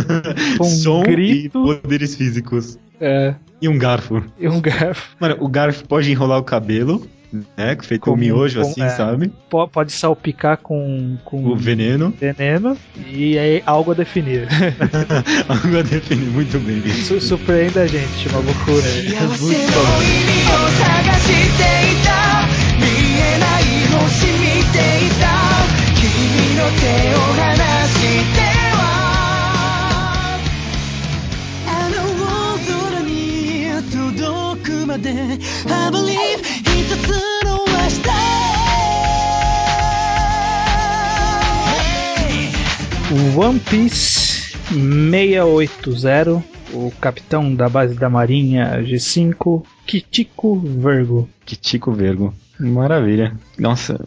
com 0.57 0.63
um 0.65 0.69
Som 0.69 1.03
grito. 1.03 1.65
e 1.71 1.81
poderes 1.81 2.15
físicos. 2.15 2.77
é, 2.99 3.35
E 3.61 3.67
um 3.67 3.77
garfo. 3.77 4.23
e 4.39 4.47
um 4.47 4.61
garfo. 4.61 5.15
Mano, 5.19 5.35
o 5.39 5.47
garfo 5.49 5.85
pode 5.87 6.09
enrolar 6.11 6.39
o 6.39 6.43
cabelo, 6.43 7.05
né? 7.31 7.77
Feito 7.81 8.01
com, 8.01 8.11
um 8.11 8.15
miojo 8.17 8.61
com, 8.61 8.69
assim, 8.69 8.81
é, 8.81 8.89
sabe? 8.89 9.31
Pode 9.49 9.91
salpicar 9.91 10.57
com, 10.57 11.17
com 11.23 11.45
o 11.45 11.55
veneno. 11.55 12.13
Veneno 12.19 12.77
e 13.07 13.37
aí 13.37 13.63
algo 13.65 13.91
a 13.91 13.93
definir. 13.93 14.47
algo 15.47 15.77
a 15.77 15.81
definir, 15.81 16.29
muito 16.29 16.59
bem. 16.59 16.81
Su 16.93 17.19
surpreenda 17.21 17.81
a 17.81 17.87
gente, 17.87 18.27
uma 18.29 18.39
loucura. 18.39 18.87
É, 18.87 19.15
é 19.15 19.27
muito. 19.39 19.71
I 35.67 35.89
believe 35.89 36.30
One 43.35 43.59
Piece 43.59 44.55
680, 44.71 46.43
o 46.73 46.91
capitão 46.99 47.53
da 47.53 47.69
base 47.69 47.93
da 47.95 48.09
marinha 48.09 48.81
G5, 48.83 49.63
Kichiko 49.85 50.57
Virgo. 50.59 51.29
Que 51.45 51.55
tico 51.55 51.91
vergo. 51.91 52.33
Maravilha. 52.59 53.35
Nossa, 53.57 53.99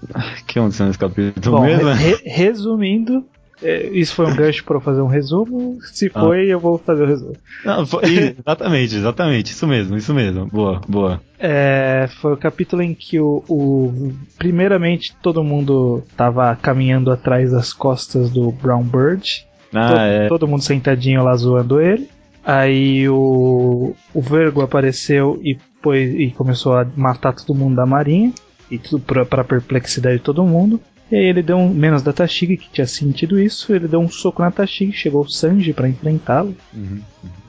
que 0.47 0.59
onde 0.61 0.81
nesse 0.83 0.99
capítulo 0.99 1.57
Bom, 1.59 1.65
mesmo? 1.65 1.89
re- 1.91 2.23
resumindo, 2.25 3.25
é, 3.63 3.87
isso 3.89 4.15
foi 4.15 4.27
um 4.27 4.35
gancho 4.35 4.65
para 4.65 4.77
eu 4.77 4.81
fazer 4.81 5.01
um 5.01 5.07
resumo. 5.07 5.79
Se 5.93 6.11
Ah. 6.15 6.21
foi, 6.21 6.47
eu 6.47 6.59
vou 6.61 6.79
fazer 6.79 7.05
o 7.05 7.07
resumo. 7.07 7.35
Não, 7.65 7.87
foi- 7.87 8.03
exatamente, 8.39 8.97
exatamente. 8.97 9.53
Isso 9.53 9.67
mesmo, 9.67 9.97
isso 9.97 10.13
mesmo. 10.15 10.47
Boa, 10.47 10.81
boa. 10.89 11.21
É, 11.39 12.09
foi 12.21 12.33
o 12.33 12.37
capítulo 12.37 12.83
em 12.83 12.95
que 12.95 13.19
o, 13.21 13.43
o- 13.49 14.13
primeiramente 14.39 15.15
todo 15.23 15.43
mundo 15.45 16.03
tava 16.17 16.55
caminhando 16.57 17.11
atrás 17.11 17.51
das 17.53 17.73
costas 17.73 18.31
do 18.31 18.51
Brown 18.53 18.83
Bird. 18.83 19.47
Ah, 19.73 19.89
todo, 19.89 19.99
é. 20.01 20.29
todo 20.29 20.49
mundo 20.49 20.63
sentadinho 20.63 21.23
lá 21.25 21.35
zoando 21.37 21.81
ele. 21.81 22.09
Aí 22.45 23.09
o, 23.09 23.95
o 24.13 24.21
Vergo 24.21 24.61
apareceu 24.61 25.41
e, 25.43 25.57
e 25.93 26.31
começou 26.33 26.77
a 26.77 26.87
matar 26.97 27.33
todo 27.33 27.55
mundo 27.57 27.77
da 27.77 27.87
marinha. 27.87 28.33
E 28.71 28.79
tudo 28.79 29.01
pra, 29.03 29.25
pra 29.25 29.45
perplexidade 29.45 30.17
de 30.19 30.23
todo 30.23 30.45
mundo. 30.45 30.81
E 31.11 31.17
aí 31.17 31.25
ele 31.25 31.43
deu 31.43 31.57
um. 31.57 31.69
Menos 31.69 32.03
da 32.03 32.13
Tashigi, 32.13 32.57
que 32.57 32.71
tinha 32.71 32.87
sentido 32.87 33.39
isso. 33.39 33.75
Ele 33.75 33.87
deu 33.89 34.01
um 34.01 34.09
soco 34.09 34.43
na 34.43 34.51
Tashigi. 34.51 34.93
Chegou 34.93 35.23
o 35.23 35.29
Sanji 35.29 35.73
pra 35.73 35.89
enfrentá-lo. 35.89 36.55
Uhum. 36.73 37.01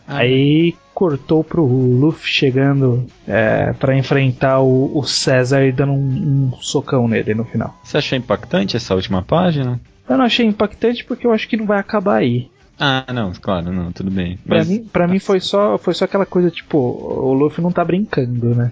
Aí 0.08 0.76
cortou 0.94 1.44
pro 1.44 1.66
Luffy 1.66 2.28
chegando 2.30 3.06
é, 3.28 3.74
para 3.74 3.98
enfrentar 3.98 4.60
o, 4.62 4.98
o 4.98 5.04
César 5.04 5.66
e 5.66 5.72
dando 5.72 5.94
um, 5.94 6.52
um 6.54 6.58
socão 6.62 7.08
nele 7.08 7.34
no 7.34 7.44
final. 7.44 7.78
Você 7.84 7.98
achou 7.98 8.18
impactante 8.18 8.78
essa 8.78 8.94
última 8.96 9.22
página? 9.24 9.80
Eu 10.08 10.18
não 10.18 10.26
achei 10.26 10.46
impactante 10.46 11.04
porque 11.04 11.26
eu 11.26 11.32
acho 11.34 11.48
que 11.50 11.58
não 11.58 11.66
vai 11.66 11.80
acabar 11.80 12.18
aí. 12.18 12.50
Ah, 12.80 13.06
não, 13.14 13.34
claro, 13.34 13.72
não, 13.72 13.92
tudo 13.92 14.12
bem. 14.12 14.38
Pra 14.46 14.58
Mas- 14.60 14.70
mim, 14.70 14.84
pra 14.84 15.08
mim 15.08 15.18
foi 15.20 15.40
só 15.40 15.78
foi 15.78 15.94
só 15.94 16.06
aquela 16.06 16.26
coisa 16.26 16.52
tipo, 16.52 16.78
o 16.78 17.34
Luffy 17.34 17.64
não 17.64 17.72
tá 17.72 17.84
brincando, 17.84 18.54
né? 18.54 18.72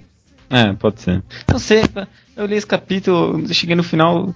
É, 0.50 0.72
pode 0.74 1.02
ser. 1.02 1.24
Não 1.52 1.58
sei, 1.58 1.82
eu 2.38 2.46
li 2.46 2.56
esse 2.56 2.68
capítulo, 2.68 3.52
cheguei 3.54 3.76
no 3.76 3.84
final. 3.84 4.34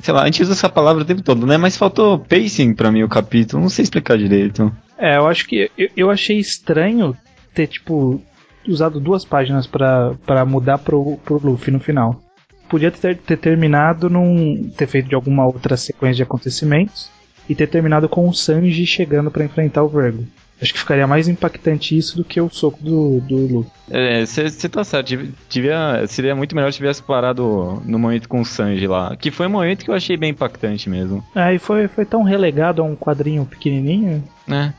Sei 0.00 0.12
lá, 0.12 0.22
a 0.22 0.26
gente 0.26 0.42
usa 0.42 0.52
essa 0.52 0.68
palavra 0.68 1.02
o 1.02 1.06
tempo 1.06 1.22
todo, 1.22 1.46
né? 1.46 1.56
Mas 1.56 1.76
faltou 1.76 2.18
pacing 2.18 2.74
pra 2.74 2.92
mim 2.92 3.02
o 3.02 3.08
capítulo, 3.08 3.62
não 3.62 3.68
sei 3.68 3.82
explicar 3.82 4.18
direito. 4.18 4.72
É, 4.98 5.16
eu 5.16 5.26
acho 5.26 5.46
que 5.46 5.70
eu, 5.76 5.88
eu 5.96 6.10
achei 6.10 6.38
estranho 6.38 7.16
ter 7.54 7.66
tipo 7.66 8.22
usado 8.68 9.00
duas 9.00 9.24
páginas 9.24 9.66
pra 9.66 10.44
mudar 10.46 10.78
pro, 10.78 11.16
pro 11.24 11.40
Luffy 11.42 11.72
no 11.72 11.80
final. 11.80 12.20
Podia 12.68 12.90
ter, 12.90 13.16
ter 13.18 13.36
terminado 13.36 14.08
num 14.08 14.70
ter 14.76 14.86
feito 14.86 15.08
de 15.08 15.14
alguma 15.14 15.44
outra 15.44 15.76
sequência 15.76 16.16
de 16.16 16.22
acontecimentos 16.22 17.10
e 17.48 17.54
ter 17.54 17.66
terminado 17.66 18.08
com 18.08 18.28
o 18.28 18.32
Sanji 18.32 18.86
chegando 18.86 19.30
pra 19.30 19.44
enfrentar 19.44 19.82
o 19.82 19.88
Vergo. 19.88 20.24
Acho 20.62 20.72
que 20.72 20.78
ficaria 20.78 21.06
mais 21.08 21.26
impactante 21.26 21.98
isso 21.98 22.16
do 22.16 22.22
que 22.24 22.40
o 22.40 22.48
soco 22.48 22.78
do, 22.82 23.20
do 23.20 23.36
Luffy. 23.36 23.72
É, 23.90 24.24
você 24.24 24.68
tá 24.68 24.84
certo, 24.84 25.12
devia- 25.50 26.06
seria 26.06 26.34
muito 26.36 26.54
melhor 26.54 26.70
se 26.70 26.76
tivesse 26.78 27.02
parado 27.02 27.82
no 27.84 27.98
momento 27.98 28.28
com 28.28 28.40
o 28.40 28.44
Sanji 28.44 28.86
lá. 28.86 29.16
Que 29.16 29.30
foi 29.30 29.48
um 29.48 29.50
momento 29.50 29.84
que 29.84 29.90
eu 29.90 29.94
achei 29.94 30.16
bem 30.16 30.30
impactante 30.30 30.88
mesmo. 30.88 31.22
Aí 31.34 31.58
foi, 31.58 31.88
foi 31.88 32.04
tão 32.04 32.22
relegado 32.22 32.80
a 32.80 32.84
um 32.84 32.94
quadrinho 32.94 33.44
pequenininho. 33.44 34.22
É, 34.48 34.72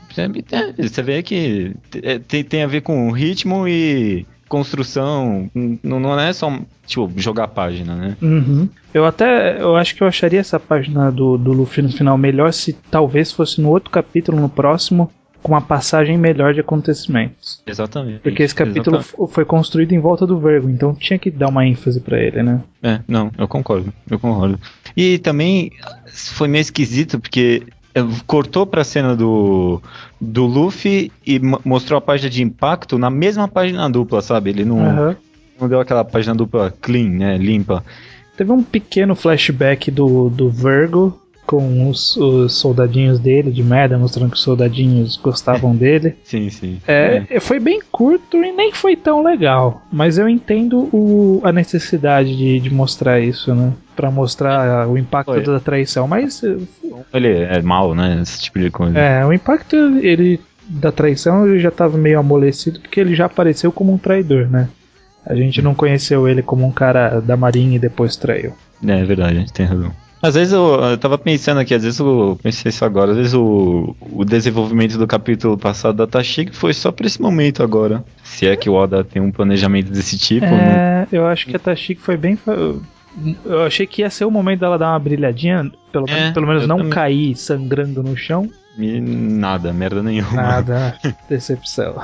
Você 0.78 1.02
vê 1.02 1.22
que 1.22 1.72
é, 2.02 2.18
tem, 2.18 2.42
tem 2.42 2.62
a 2.62 2.66
ver 2.66 2.80
com 2.80 3.10
ritmo 3.10 3.68
e 3.68 4.26
construção. 4.48 5.50
Não, 5.82 6.00
não 6.00 6.18
é 6.18 6.32
só, 6.32 6.50
tipo, 6.86 7.10
jogar 7.16 7.44
a 7.44 7.48
página, 7.48 7.94
né? 7.94 8.16
Uhum. 8.22 8.68
Eu 8.92 9.04
até 9.04 9.60
eu 9.60 9.76
acho 9.76 9.94
que 9.94 10.02
eu 10.02 10.06
acharia 10.06 10.40
essa 10.40 10.58
página 10.58 11.10
do, 11.10 11.36
do 11.36 11.52
Luffy 11.52 11.82
no 11.82 11.90
final 11.92 12.16
melhor 12.16 12.52
se 12.52 12.72
talvez 12.90 13.32
fosse 13.32 13.60
no 13.60 13.68
outro 13.68 13.90
capítulo, 13.90 14.40
no 14.40 14.48
próximo, 14.48 15.10
com 15.44 15.52
uma 15.52 15.60
passagem 15.60 16.16
melhor 16.16 16.54
de 16.54 16.60
acontecimentos. 16.60 17.60
Exatamente. 17.66 18.20
Porque 18.20 18.42
esse 18.42 18.54
capítulo 18.54 18.96
Exata- 18.96 19.22
f- 19.22 19.30
foi 19.32 19.44
construído 19.44 19.92
em 19.92 19.98
volta 19.98 20.26
do 20.26 20.38
Vergo, 20.38 20.70
então 20.70 20.94
tinha 20.94 21.18
que 21.18 21.30
dar 21.30 21.48
uma 21.48 21.66
ênfase 21.66 22.00
pra 22.00 22.18
ele, 22.18 22.42
né? 22.42 22.62
É, 22.82 23.00
não, 23.06 23.30
eu 23.36 23.46
concordo, 23.46 23.92
eu 24.10 24.18
concordo. 24.18 24.58
E 24.96 25.18
também 25.18 25.70
foi 26.06 26.48
meio 26.48 26.62
esquisito 26.62 27.20
porque 27.20 27.62
eh, 27.94 28.02
cortou 28.26 28.64
pra 28.66 28.82
cena 28.84 29.14
do, 29.14 29.82
do 30.18 30.46
Luffy 30.46 31.12
e 31.26 31.38
mo- 31.38 31.60
mostrou 31.62 31.98
a 31.98 32.00
página 32.00 32.30
de 32.30 32.42
impacto 32.42 32.96
na 32.96 33.10
mesma 33.10 33.46
página 33.46 33.88
dupla, 33.90 34.22
sabe? 34.22 34.48
Ele 34.48 34.64
não, 34.64 34.80
Aham. 34.80 35.16
não 35.60 35.68
deu 35.68 35.78
aquela 35.78 36.06
página 36.06 36.34
dupla 36.34 36.72
clean, 36.80 37.10
né? 37.10 37.36
Limpa. 37.36 37.84
Teve 38.34 38.50
um 38.50 38.62
pequeno 38.62 39.14
flashback 39.14 39.90
do, 39.90 40.30
do 40.30 40.48
Vergo 40.48 41.20
com 41.46 41.88
os, 41.88 42.16
os 42.16 42.54
soldadinhos 42.54 43.18
dele 43.18 43.50
de 43.50 43.62
merda, 43.62 43.98
mostrando 43.98 44.30
que 44.30 44.36
os 44.36 44.42
soldadinhos 44.42 45.16
gostavam 45.16 45.74
dele. 45.76 46.16
Sim, 46.24 46.48
sim. 46.50 46.80
É, 46.86 47.38
Foi 47.40 47.60
bem 47.60 47.80
curto 47.92 48.42
e 48.42 48.52
nem 48.52 48.72
foi 48.72 48.96
tão 48.96 49.22
legal. 49.22 49.82
Mas 49.92 50.16
eu 50.18 50.28
entendo 50.28 50.88
o- 50.92 51.40
a 51.44 51.52
necessidade 51.52 52.36
de, 52.36 52.60
de 52.60 52.72
mostrar 52.72 53.20
isso, 53.20 53.54
né? 53.54 53.72
Pra 53.94 54.10
mostrar 54.10 54.88
o 54.88 54.96
impacto 54.98 55.32
Foi. 55.34 55.42
da 55.42 55.60
traição. 55.60 56.08
Mas 56.08 56.42
Ele 57.12 57.28
é 57.28 57.60
mal, 57.62 57.94
né? 57.94 58.18
Esse 58.22 58.40
tipo 58.42 58.58
de 58.58 58.70
coisa. 58.70 58.98
é, 58.98 59.24
o 59.24 59.32
impacto 59.32 59.76
ele 59.76 60.40
da 60.66 60.90
traição 60.90 61.46
ele 61.46 61.58
já 61.58 61.70
tava 61.70 61.98
meio 61.98 62.18
amolecido 62.18 62.80
porque 62.80 62.98
ele 62.98 63.14
já 63.14 63.26
apareceu 63.26 63.70
como 63.70 63.92
um 63.92 63.98
traidor, 63.98 64.48
né? 64.50 64.68
A 65.26 65.34
gente 65.34 65.60
não 65.62 65.74
conheceu 65.74 66.26
ele 66.28 66.42
como 66.42 66.66
um 66.66 66.72
cara 66.72 67.20
da 67.20 67.36
marinha 67.36 67.76
e 67.76 67.78
depois 67.78 68.16
traiu. 68.16 68.52
É, 68.86 69.00
é 69.00 69.04
verdade, 69.04 69.36
a 69.36 69.40
gente 69.40 69.52
tem 69.52 69.66
razão. 69.66 69.92
Às 70.26 70.34
vezes 70.34 70.52
eu, 70.54 70.74
eu 70.80 70.96
tava 70.98 71.18
pensando 71.18 71.60
aqui, 71.60 71.74
às 71.74 71.82
vezes 71.82 71.98
eu 72.00 72.38
pensei 72.42 72.70
isso 72.70 72.84
agora, 72.84 73.10
às 73.10 73.16
vezes 73.16 73.34
o, 73.34 73.94
o 74.00 74.24
desenvolvimento 74.24 74.96
do 74.96 75.06
capítulo 75.06 75.58
passado 75.58 75.96
da 75.96 76.06
Tashig 76.06 76.50
foi 76.56 76.72
só 76.72 76.90
pra 76.90 77.06
esse 77.06 77.20
momento 77.20 77.62
agora. 77.62 78.02
Se 78.22 78.46
é 78.46 78.56
que 78.56 78.70
o 78.70 78.74
Oda 78.74 79.04
tem 79.04 79.20
um 79.20 79.30
planejamento 79.30 79.90
desse 79.92 80.16
tipo. 80.18 80.46
É, 80.46 81.06
eu 81.12 81.26
acho 81.26 81.46
que 81.46 81.54
a 81.54 81.58
Tashiki 81.58 82.00
foi 82.00 82.16
bem. 82.16 82.38
Eu 83.44 83.62
achei 83.64 83.86
que 83.86 84.02
ia 84.02 84.10
ser 84.10 84.24
o 84.24 84.30
momento 84.30 84.60
dela 84.60 84.78
dar 84.78 84.90
uma 84.92 84.98
brilhadinha, 84.98 85.70
pelo, 85.92 86.08
É, 86.08 86.32
pelo 86.32 86.46
menos 86.46 86.66
não 86.66 86.78
também. 86.78 86.92
cair 86.92 87.36
sangrando 87.36 88.02
no 88.02 88.16
chão. 88.16 88.50
E 88.78 89.00
nada, 89.00 89.72
merda 89.72 90.02
nenhuma. 90.02 90.32
Nada, 90.32 90.98
decepção. 91.28 91.94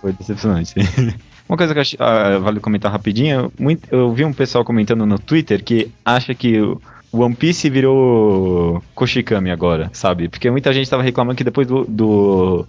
Foi 0.00 0.12
decepcionante. 0.12 0.74
Uma 1.46 1.56
coisa 1.58 1.72
que 1.74 1.78
eu 1.78 1.82
achei- 1.82 1.98
ah, 2.00 2.38
vale 2.38 2.60
comentar 2.60 2.92
rapidinho, 2.92 3.52
muito- 3.58 3.88
eu 3.90 4.12
vi 4.14 4.24
um 4.24 4.32
pessoal 4.32 4.64
comentando 4.64 5.04
no 5.04 5.18
Twitter 5.18 5.64
que 5.64 5.90
acha 6.04 6.32
que 6.32 6.60
o 6.60 6.80
One 7.12 7.34
Piece 7.34 7.68
virou 7.68 8.82
Koshikami 8.94 9.50
agora, 9.50 9.90
sabe? 9.92 10.28
Porque 10.28 10.50
muita 10.50 10.72
gente 10.72 10.88
tava 10.88 11.02
reclamando 11.02 11.36
que 11.36 11.44
depois 11.44 11.66
do, 11.66 11.84
do 11.84 12.66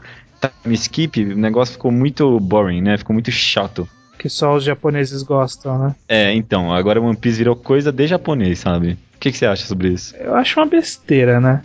time 0.64 0.76
skip, 0.76 1.22
o 1.24 1.38
negócio 1.38 1.74
ficou 1.74 1.92
muito 1.92 2.40
boring, 2.40 2.82
né? 2.82 2.98
Ficou 2.98 3.14
muito 3.14 3.32
chato. 3.32 3.88
Que 4.18 4.30
só 4.30 4.56
os 4.56 4.64
japoneses 4.64 5.24
gostam, 5.24 5.78
né? 5.80 5.96
É, 6.08 6.34
então, 6.34 6.74
agora 6.74 7.02
One 7.02 7.16
Piece 7.18 7.38
virou 7.40 7.56
coisa 7.56 7.92
de 7.92 8.08
japonês, 8.08 8.60
sabe? 8.60 8.98
O 9.16 9.20
que, 9.20 9.32
que 9.32 9.38
você 9.38 9.46
acha 9.46 9.66
sobre 9.66 9.90
isso? 9.90 10.16
Eu 10.16 10.36
acho 10.36 10.60
uma 10.60 10.66
besteira, 10.66 11.40
né? 11.40 11.62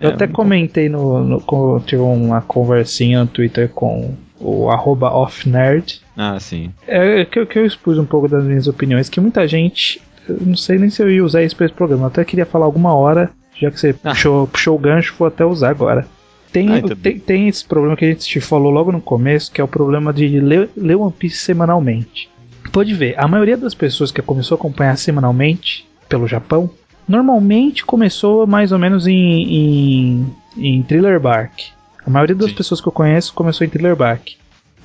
Eu 0.00 0.10
É, 0.10 0.12
até 0.14 0.26
comentei 0.26 0.88
no, 0.88 1.22
no. 1.22 1.80
tive 1.84 2.00
uma 2.02 2.40
conversinha 2.40 3.20
no 3.20 3.26
Twitter 3.26 3.68
com 3.68 4.14
o 4.40 4.70
arroba 4.70 5.10
offnerd. 5.12 6.00
Ah, 6.16 6.38
sim. 6.40 6.72
É 6.86 7.24
que, 7.24 7.44
que 7.44 7.58
eu 7.58 7.66
expus 7.66 7.98
um 7.98 8.06
pouco 8.06 8.26
das 8.28 8.44
minhas 8.44 8.66
opiniões, 8.66 9.08
que 9.08 9.20
muita 9.20 9.46
gente. 9.46 10.00
Não 10.40 10.56
sei 10.56 10.78
nem 10.78 10.90
se 10.90 11.02
eu 11.02 11.10
ia 11.10 11.24
usar 11.24 11.42
isso 11.42 11.56
pra 11.56 11.66
esse 11.66 11.74
programa. 11.74 12.04
Eu 12.04 12.08
até 12.08 12.24
queria 12.24 12.46
falar 12.46 12.66
alguma 12.66 12.94
hora, 12.94 13.30
já 13.58 13.70
que 13.70 13.78
você 13.80 13.94
Ah. 14.04 14.10
puxou, 14.10 14.46
puxou 14.46 14.76
o 14.76 14.78
gancho, 14.78 15.14
vou 15.18 15.28
até 15.28 15.44
usar 15.44 15.70
agora. 15.70 16.06
Tem, 16.52 16.68
Ah, 16.72 16.78
então- 16.78 16.96
tem, 16.96 17.18
tem 17.18 17.48
esse 17.48 17.64
problema 17.64 17.96
que 17.96 18.04
a 18.04 18.08
gente 18.08 18.26
te 18.26 18.40
falou 18.40 18.70
logo 18.72 18.90
no 18.90 19.00
começo, 19.00 19.52
que 19.52 19.60
é 19.60 19.64
o 19.64 19.68
problema 19.68 20.12
de 20.12 20.40
ler, 20.40 20.68
ler 20.76 20.96
One 20.96 21.12
Piece 21.12 21.36
semanalmente. 21.38 22.28
Pode 22.72 22.92
ver, 22.94 23.14
a 23.18 23.26
maioria 23.28 23.56
das 23.56 23.74
pessoas 23.74 24.10
que 24.10 24.20
começou 24.20 24.56
a 24.56 24.58
acompanhar 24.58 24.96
semanalmente 24.96 25.86
pelo 26.08 26.26
Japão, 26.26 26.68
normalmente 27.08 27.84
começou 27.84 28.46
mais 28.46 28.72
ou 28.72 28.78
menos 28.78 29.06
em, 29.06 29.14
em, 29.42 30.26
em 30.56 30.82
Thriller 30.82 31.20
Bark. 31.20 31.52
A 32.06 32.10
maioria 32.10 32.34
das 32.34 32.50
Sim. 32.50 32.56
pessoas 32.56 32.80
que 32.80 32.88
eu 32.88 32.92
conheço 32.92 33.32
começou 33.34 33.64
em 33.66 33.70
Thriller 33.70 33.94
Bark. 33.96 34.32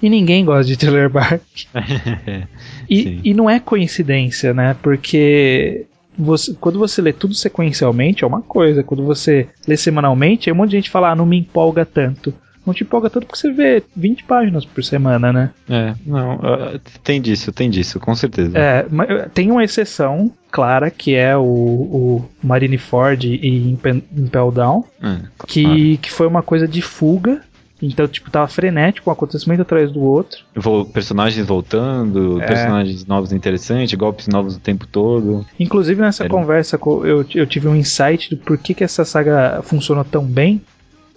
E 0.01 0.09
ninguém 0.09 0.43
gosta 0.45 0.65
de 0.65 0.77
Thriller 0.77 1.09
Bark. 1.09 1.41
E, 2.89 3.19
e 3.23 3.33
não 3.33 3.49
é 3.49 3.59
coincidência, 3.59 4.53
né? 4.53 4.75
Porque 4.81 5.85
você- 6.17 6.53
quando 6.59 6.77
você 6.77 7.01
lê 7.01 7.11
tudo 7.11 7.33
sequencialmente 7.33 8.23
é 8.23 8.27
uma 8.27 8.41
coisa, 8.41 8.83
quando 8.83 9.03
você 9.03 9.47
lê 9.67 9.75
semanalmente, 9.75 10.49
aí 10.49 10.53
um 10.53 10.57
monte 10.57 10.69
de 10.71 10.77
gente 10.77 10.89
fala, 10.91 11.09
ah, 11.11 11.15
não 11.15 11.25
me 11.25 11.37
empolga 11.39 11.83
tanto. 11.85 12.33
Não 12.65 12.73
te 12.73 12.83
empolga 12.83 13.09
tanto 13.09 13.25
porque 13.27 13.39
você 13.39 13.51
vê 13.51 13.83
20 13.95 14.23
páginas 14.23 14.65
por 14.65 14.83
semana, 14.83 15.31
né? 15.33 15.49
É, 15.69 15.93
não, 16.05 16.33
ah, 16.43 16.79
tem 17.03 17.19
disso, 17.21 17.51
tem 17.51 17.69
disso, 17.69 17.99
com 17.99 18.13
certeza. 18.15 18.57
É, 18.57 18.85
ma- 18.89 19.05
tem 19.33 19.51
uma 19.51 19.63
exceção 19.63 20.31
clara 20.51 20.89
que 20.91 21.13
é 21.15 21.35
o, 21.37 21.41
o 21.43 22.25
Marineford 22.43 23.27
e 23.27 23.71
Impe- 23.71 24.03
Impel 24.15 24.51
Down, 24.51 24.83
É, 25.01 25.17
que, 25.47 25.63
claro. 25.63 25.97
que 26.03 26.11
foi 26.11 26.27
uma 26.27 26.41
coisa 26.43 26.67
de 26.67 26.81
fuga. 26.81 27.41
Então, 27.85 28.07
tipo, 28.07 28.31
tava 28.31 28.47
frenético, 28.47 29.09
um 29.09 29.13
acontecimento 29.13 29.61
atrás 29.61 29.91
do 29.91 30.01
outro. 30.01 30.39
Vol- 30.55 30.85
personagens 30.85 31.45
voltando, 31.45 32.41
É. 32.41 32.45
personagens 32.47 33.05
novos 33.05 33.31
interessantes, 33.31 33.93
golpes 33.93 34.27
novos 34.27 34.55
o 34.55 34.59
tempo 34.59 34.87
todo. 34.87 35.45
Inclusive 35.59 36.01
nessa 36.01 36.23
Era- 36.23 36.29
conversa 36.33 36.77
co- 36.77 37.05
eu, 37.05 37.25
eu 37.35 37.45
tive 37.45 37.67
um 37.67 37.75
insight 37.75 38.29
do 38.29 38.37
porquê 38.37 38.73
que 38.73 38.83
essa 38.83 39.05
saga 39.05 39.61
funcionou 39.63 40.03
tão 40.03 40.23
bem. 40.25 40.61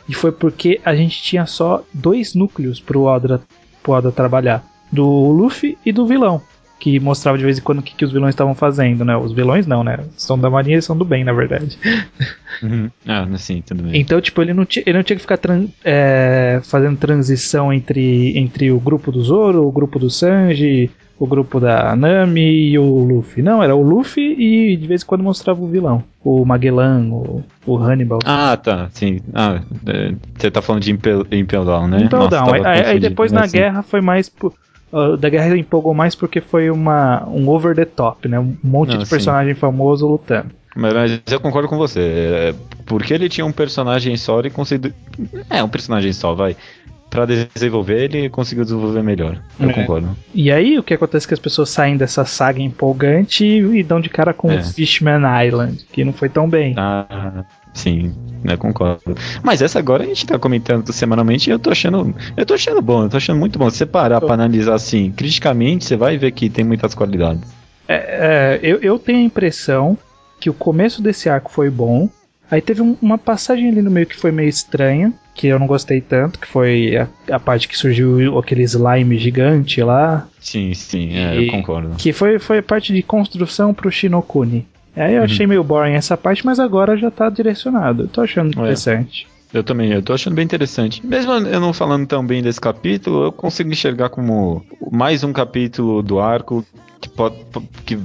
E 0.08 0.14
foi 0.14 0.32
porque 0.32 0.80
a 0.84 0.94
gente 0.96 1.20
tinha 1.22 1.44
só 1.46 1.84
dois 1.92 2.34
núcleos 2.34 2.80
pro 2.80 3.02
Oda, 3.02 3.40
pro 3.82 3.92
Oda 3.92 4.10
trabalhar: 4.10 4.64
do 4.90 5.04
Luffy 5.30 5.76
e 5.84 5.92
do 5.92 6.06
vilão. 6.06 6.40
Que 6.78 7.00
mostrava 7.00 7.36
de 7.36 7.44
vez 7.44 7.58
em 7.58 7.60
quando 7.62 7.78
o 7.80 7.82
que, 7.82 7.94
que 7.94 8.04
os 8.04 8.12
vilões 8.12 8.34
estavam 8.34 8.54
fazendo, 8.54 9.04
né? 9.04 9.16
Os 9.16 9.32
vilões 9.32 9.66
não, 9.66 9.82
né? 9.82 9.98
São 10.16 10.38
da 10.38 10.48
marinha 10.48 10.78
e 10.78 10.82
são 10.82 10.96
do 10.96 11.04
bem, 11.04 11.24
na 11.24 11.32
verdade. 11.32 11.76
Ah, 13.06 13.26
sim, 13.36 13.62
tudo 13.64 13.84
bem. 13.84 14.00
Então, 14.00 14.20
tipo, 14.20 14.42
ele 14.42 14.52
não, 14.52 14.66
ele 14.84 14.96
não 14.96 15.02
tinha 15.04 15.14
que 15.16 15.22
ficar 15.22 15.36
tran- 15.36 15.68
é, 15.84 16.60
fazendo 16.64 16.96
transição 16.96 17.72
entre, 17.72 18.36
entre 18.36 18.72
o 18.72 18.80
grupo 18.80 19.12
do 19.12 19.22
Zoro, 19.22 19.64
o 19.66 19.70
grupo 19.70 19.96
do 19.98 20.10
Sanji, 20.10 20.90
o 21.18 21.26
grupo 21.26 21.60
da 21.60 21.94
Nami 21.94 22.70
e 22.70 22.78
o 22.78 22.84
Luffy. 23.04 23.42
Não, 23.42 23.62
era 23.62 23.76
o 23.76 23.82
Luffy 23.82 24.34
e 24.38 24.76
de 24.76 24.86
vez 24.88 25.02
em 25.02 25.06
quando 25.06 25.22
mostrava 25.22 25.62
o 25.62 25.68
vilão. 25.68 26.02
O 26.24 26.44
Magellan, 26.44 27.08
o, 27.10 27.44
o 27.64 27.76
Hannibal. 27.76 28.18
Ah, 28.24 28.56
tá, 28.56 28.88
sim. 28.92 29.20
Ah, 29.34 29.60
é, 29.86 30.14
você 30.36 30.50
tá 30.50 30.60
falando 30.60 30.82
de 30.82 30.90
Impel, 30.90 31.24
Impel 31.30 31.64
Down, 31.64 31.86
né? 31.88 32.02
Impel 32.02 32.18
Nossa, 32.20 32.30
Down. 32.44 32.54
Aí, 32.64 32.84
aí 32.86 32.98
depois 32.98 33.30
né, 33.30 33.38
na 33.38 33.44
assim. 33.44 33.56
guerra 33.58 33.82
foi 33.82 34.00
mais. 34.00 34.28
por- 34.28 34.52
ah, 34.92 35.16
da 35.16 35.28
guerra 35.28 35.56
empolgou 35.56 35.94
mais 35.94 36.14
porque 36.14 36.40
foi 36.40 36.70
uma, 36.70 37.26
um 37.28 37.48
over 37.48 37.74
the 37.74 37.84
top, 37.84 38.28
né? 38.28 38.38
Um 38.38 38.56
monte 38.62 38.90
Não, 38.90 38.98
de 38.98 39.06
sim. 39.06 39.10
personagem 39.10 39.54
famoso 39.54 40.06
lutando. 40.06 40.50
Mas, 40.74 40.94
mas 40.94 41.22
eu 41.30 41.40
concordo 41.40 41.68
com 41.68 41.76
você. 41.76 42.00
É, 42.00 42.54
porque 42.86 43.12
ele 43.12 43.28
tinha 43.28 43.44
um 43.44 43.52
personagem 43.52 44.16
só 44.16 44.40
e 44.40 44.50
conseguiu. 44.50 44.92
É, 45.50 45.62
um 45.62 45.68
personagem 45.68 46.12
só, 46.12 46.34
vai. 46.34 46.56
Pra 47.10 47.24
desenvolver, 47.24 48.02
ele 48.04 48.28
conseguiu 48.28 48.64
desenvolver 48.64 49.02
melhor. 49.02 49.40
Eu 49.58 49.70
É. 49.70 49.72
concordo. 49.72 50.14
E 50.34 50.52
aí 50.52 50.78
o 50.78 50.82
que 50.82 50.92
acontece 50.92 51.26
é 51.26 51.28
que 51.28 51.34
as 51.34 51.40
pessoas 51.40 51.70
saem 51.70 51.96
dessa 51.96 52.24
saga 52.24 52.60
empolgante 52.60 53.44
e, 53.44 53.78
e 53.78 53.82
dão 53.82 53.98
de 54.00 54.10
cara 54.10 54.34
com 54.34 54.50
É. 54.52 54.62
Fishman 54.62 55.22
Island, 55.46 55.86
que 55.90 56.04
não 56.04 56.12
foi 56.12 56.28
tão 56.28 56.48
bem. 56.48 56.74
Ah, 56.76 57.44
sim, 57.72 58.12
né, 58.44 58.56
concordo. 58.58 59.16
Mas 59.42 59.62
essa 59.62 59.78
agora 59.78 60.02
a 60.04 60.06
gente 60.06 60.26
tá 60.26 60.38
comentando 60.38 60.92
semanalmente 60.92 61.48
e 61.48 61.52
eu 61.52 61.58
tô 61.58 61.70
achando. 61.70 62.14
Eu 62.36 62.44
tô 62.44 62.52
achando 62.54 62.82
bom, 62.82 63.04
eu 63.04 63.08
tô 63.08 63.16
achando 63.16 63.38
muito 63.38 63.58
bom. 63.58 63.70
Se 63.70 63.78
você 63.78 63.86
parar 63.86 64.20
pra 64.20 64.34
analisar 64.34 64.74
assim, 64.74 65.10
criticamente, 65.10 65.86
você 65.86 65.96
vai 65.96 66.18
ver 66.18 66.32
que 66.32 66.50
tem 66.50 66.64
muitas 66.64 66.94
qualidades. 66.94 67.42
É, 67.88 67.94
é, 67.94 68.60
eu, 68.62 68.78
eu 68.82 68.98
tenho 68.98 69.18
a 69.20 69.22
impressão 69.22 69.96
que 70.38 70.50
o 70.50 70.54
começo 70.54 71.00
desse 71.02 71.28
arco 71.30 71.50
foi 71.50 71.70
bom. 71.70 72.08
Aí 72.50 72.60
teve 72.62 72.80
um- 72.82 72.96
uma 73.02 73.18
passagem 73.18 73.68
ali 73.68 73.82
no 73.82 73.90
meio 73.90 74.06
que 74.06 74.16
foi 74.16 74.32
meio 74.32 74.48
estranha, 74.48 75.12
que 75.34 75.46
eu 75.46 75.58
não 75.58 75.66
gostei 75.66 76.00
tanto, 76.00 76.38
que 76.38 76.46
foi 76.48 76.96
a, 76.96 77.06
a 77.34 77.38
parte 77.38 77.68
que 77.68 77.76
surgiu 77.76 78.38
aquele 78.38 78.62
slime 78.62 79.18
gigante 79.18 79.82
lá, 79.82 80.26
Sim, 80.40 80.72
sim, 80.74 81.14
é, 81.14 81.36
E- 81.36 81.46
eu 81.46 81.50
concordo. 81.52 81.90
que 81.96 82.12
foi, 82.12 82.38
foi 82.38 82.58
a 82.58 82.62
parte 82.62 82.92
de 82.92 83.02
construção 83.02 83.72
pro 83.74 83.90
Shinokuni. 83.90 84.66
Aí 84.96 85.12
eu 85.14 85.18
Uhum. 85.18 85.24
achei 85.24 85.46
meio 85.46 85.62
boring 85.62 85.92
essa 85.92 86.16
parte, 86.16 86.44
mas 86.44 86.58
agora 86.58 86.96
já 86.96 87.10
tá 87.10 87.28
direcionado. 87.30 88.04
Eu 88.04 88.08
tô 88.08 88.20
achando 88.22 88.48
É. 88.58 88.62
interessante. 88.62 89.26
Eu 89.54 89.62
também, 89.62 89.92
eu 89.92 90.02
tô 90.02 90.12
achando 90.12 90.34
bem 90.34 90.44
interessante. 90.44 91.06
Mesmo 91.06 91.32
eu 91.32 91.60
não 91.60 91.72
falando 91.72 92.06
tão 92.06 92.26
bem 92.26 92.42
desse 92.42 92.60
capítulo, 92.60 93.24
eu 93.24 93.32
consigo 93.32 93.70
enxergar 93.70 94.08
como 94.10 94.62
mais 94.90 95.22
um 95.24 95.32
capítulo 95.32 96.02
do 96.02 96.18
arco 96.20 96.64
que 97.00 97.08
pode 97.08 97.36
que 97.86 97.96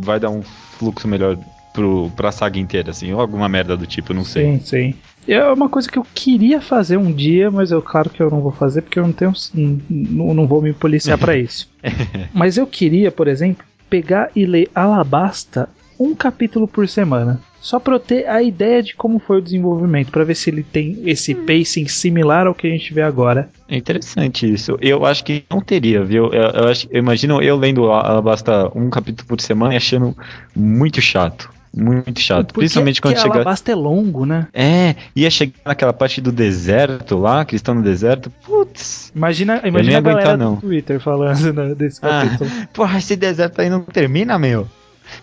vai 0.00 0.20
dar 0.20 0.30
um 0.30 0.42
fluxo 0.42 1.08
melhor 1.08 1.36
pro, 1.72 2.10
pra 2.16 2.32
saga 2.32 2.58
inteira, 2.58 2.90
assim, 2.90 3.12
ou 3.12 3.20
alguma 3.20 3.48
merda 3.48 3.76
do 3.76 3.86
tipo, 3.86 4.12
não 4.14 4.24
sei. 4.24 4.44
Sim, 4.44 4.60
sim. 4.60 4.94
É 5.26 5.44
uma 5.52 5.68
coisa 5.68 5.90
que 5.90 5.98
eu 5.98 6.06
queria 6.14 6.60
fazer 6.60 6.96
um 6.96 7.12
dia, 7.12 7.50
mas 7.50 7.70
eu 7.70 7.82
claro 7.82 8.08
que 8.08 8.22
eu 8.22 8.30
não 8.30 8.40
vou 8.40 8.52
fazer 8.52 8.82
porque 8.82 8.98
eu 8.98 9.02
não 9.02 9.12
tenho. 9.12 9.32
Não, 9.54 10.32
não 10.34 10.46
vou 10.46 10.62
me 10.62 10.72
policiar 10.72 11.18
pra 11.18 11.36
isso. 11.36 11.68
mas 12.32 12.56
eu 12.56 12.66
queria, 12.66 13.10
por 13.12 13.28
exemplo, 13.28 13.64
pegar 13.90 14.30
e 14.34 14.46
ler 14.46 14.70
Alabasta 14.74 15.68
um 16.00 16.14
capítulo 16.14 16.66
por 16.66 16.88
semana. 16.88 17.40
Só 17.60 17.80
pra 17.80 17.94
eu 17.94 17.98
ter 17.98 18.26
a 18.28 18.40
ideia 18.40 18.80
de 18.82 18.94
como 18.94 19.18
foi 19.18 19.38
o 19.38 19.42
desenvolvimento, 19.42 20.12
pra 20.12 20.22
ver 20.24 20.36
se 20.36 20.48
ele 20.48 20.62
tem 20.62 20.96
esse 21.04 21.34
pacing 21.34 21.88
similar 21.88 22.46
ao 22.46 22.54
que 22.54 22.68
a 22.68 22.70
gente 22.70 22.94
vê 22.94 23.02
agora. 23.02 23.50
É 23.68 23.76
interessante 23.76 24.50
isso. 24.50 24.78
Eu 24.80 25.04
acho 25.04 25.24
que 25.24 25.42
não 25.50 25.60
teria, 25.60 26.04
viu? 26.04 26.32
Eu, 26.32 26.50
eu 26.50 26.68
acho, 26.68 26.86
eu 26.90 27.00
imagino 27.00 27.42
eu 27.42 27.56
lendo 27.56 27.90
a- 27.90 28.16
a 28.16 28.22
basta 28.22 28.70
um 28.78 28.88
capítulo 28.88 29.26
por 29.28 29.40
semana 29.40 29.74
e 29.74 29.76
achando 29.76 30.16
muito 30.54 31.00
chato. 31.02 31.50
Muito 31.80 32.18
chato. 32.20 32.46
Porque- 32.48 32.60
Principalmente 32.60 33.00
quando 33.00 33.14
porque 33.14 33.22
chegar. 33.22 33.34
Alabasta 33.36 33.70
é 33.70 33.74
longo, 33.74 34.26
né? 34.26 34.46
É, 34.52 34.94
ia 35.14 35.30
chegar 35.30 35.52
naquela 35.64 35.92
parte 35.92 36.20
do 36.20 36.32
deserto 36.32 37.16
lá, 37.18 37.44
que 37.44 37.52
eles 37.54 37.60
estão 37.60 37.74
no 37.74 37.82
deserto. 37.82 38.30
Putz. 38.44 39.12
Imagina, 39.14 39.60
imagina 39.64 39.98
a 39.98 40.00
galera 40.00 40.20
aguentar, 40.32 40.38
não. 40.38 40.54
do 40.56 40.60
Twitter 40.62 40.98
falando 41.00 41.52
né, 41.52 41.74
desse 41.74 42.00
Ah, 42.02 42.24
capítulo. 42.24 42.50
porra, 42.72 42.98
esse 42.98 43.14
deserto 43.16 43.60
aí 43.60 43.70
não 43.70 43.82
termina, 43.82 44.38
meu. 44.38 44.68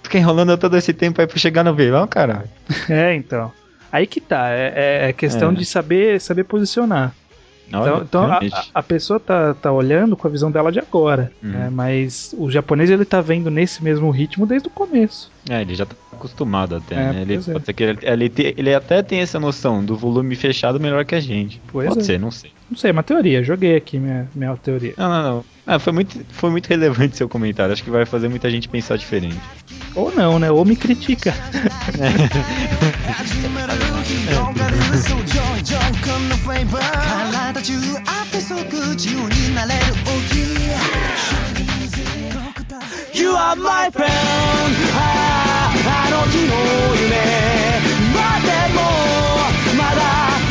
Fica 0.01 0.17
enrolando 0.17 0.57
todo 0.57 0.75
esse 0.77 0.93
tempo 0.93 1.19
aí 1.21 1.27
pra 1.27 1.37
chegar 1.37 1.63
no 1.63 1.73
vilão, 1.75 2.07
caralho. 2.07 2.49
É, 2.89 3.13
então. 3.15 3.51
Aí 3.91 4.07
que 4.07 4.19
tá, 4.19 4.49
é, 4.49 4.73
é- 5.05 5.09
é 5.09 5.13
questão 5.13 5.51
É. 5.51 5.53
de 5.53 5.65
saber, 5.65 6.19
saber 6.19 6.43
posicionar. 6.45 7.13
Então, 7.67 7.81
Olha, 7.81 8.03
então 8.03 8.23
a, 8.23 8.27
realmente. 8.27 8.53
a- 8.55 8.65
a 8.75 8.83
pessoa 8.83 9.19
tá, 9.19 9.53
tá 9.55 9.71
olhando 9.71 10.15
com 10.15 10.27
a 10.27 10.31
visão 10.31 10.51
dela 10.51 10.71
de 10.71 10.79
agora, 10.79 11.31
Uhum. 11.43 11.49
né? 11.49 11.69
mas 11.71 12.33
o 12.37 12.49
japonês 12.51 12.89
ele 12.89 13.05
tá 13.05 13.21
vendo 13.21 13.49
nesse 13.49 13.83
mesmo 13.83 14.09
ritmo 14.11 14.45
desde 14.45 14.67
o 14.67 14.71
começo. 14.71 15.31
É, 15.49 15.61
ele 15.61 15.75
já 15.75 15.85
tá 15.85 15.95
acostumado 16.11 16.75
até, 16.75 16.95
é, 16.95 17.13
né? 17.13 17.21
Ele, 17.21 17.35
é. 17.35 17.39
pode 17.39 17.65
ser 17.65 17.73
que 17.73 17.83
ele, 17.83 17.99
é, 18.01 18.13
ele, 18.13 18.29
te, 18.29 18.55
ele, 18.57 18.73
até 18.73 19.03
tem 19.03 19.19
essa 19.19 19.39
noção 19.39 19.85
do 19.85 19.95
volume 19.95 20.35
fechado 20.35 20.79
melhor 20.79 21.05
que 21.05 21.13
a 21.13 21.19
gente. 21.19 21.61
Pois 21.67 21.87
pode 21.87 22.01
é. 22.01 22.03
ser, 22.03 22.19
não 22.19 22.31
sei. 22.31 22.51
Não 22.69 22.77
sei, 22.77 22.89
é 22.89 22.91
uma 22.91 23.03
teoria. 23.03 23.43
Joguei 23.43 23.75
aqui 23.75 23.99
minha, 23.99 24.27
minha 24.33 24.55
teoria. 24.57 24.95
Não, 24.97 25.07
não, 25.09 25.23
não. 25.23 25.45
Ah, 25.67 25.77
foi 25.77 25.93
muito, 25.93 26.19
foi 26.29 26.49
muito 26.49 26.67
relevante 26.67 27.17
seu 27.17 27.29
comentário. 27.29 27.73
Acho 27.73 27.83
que 27.83 27.91
vai 27.91 28.05
fazer 28.05 28.27
muita 28.27 28.49
gente 28.49 28.67
pensar 28.67 28.97
diferente. 28.97 29.39
Ou 29.95 30.11
não, 30.13 30.39
né? 30.39 30.49
Ou 30.49 30.65
me 30.65 30.75
critica. 30.75 31.33
you 43.13 43.35
are 43.35 43.55
my 43.55 43.89
friend. 43.91 45.34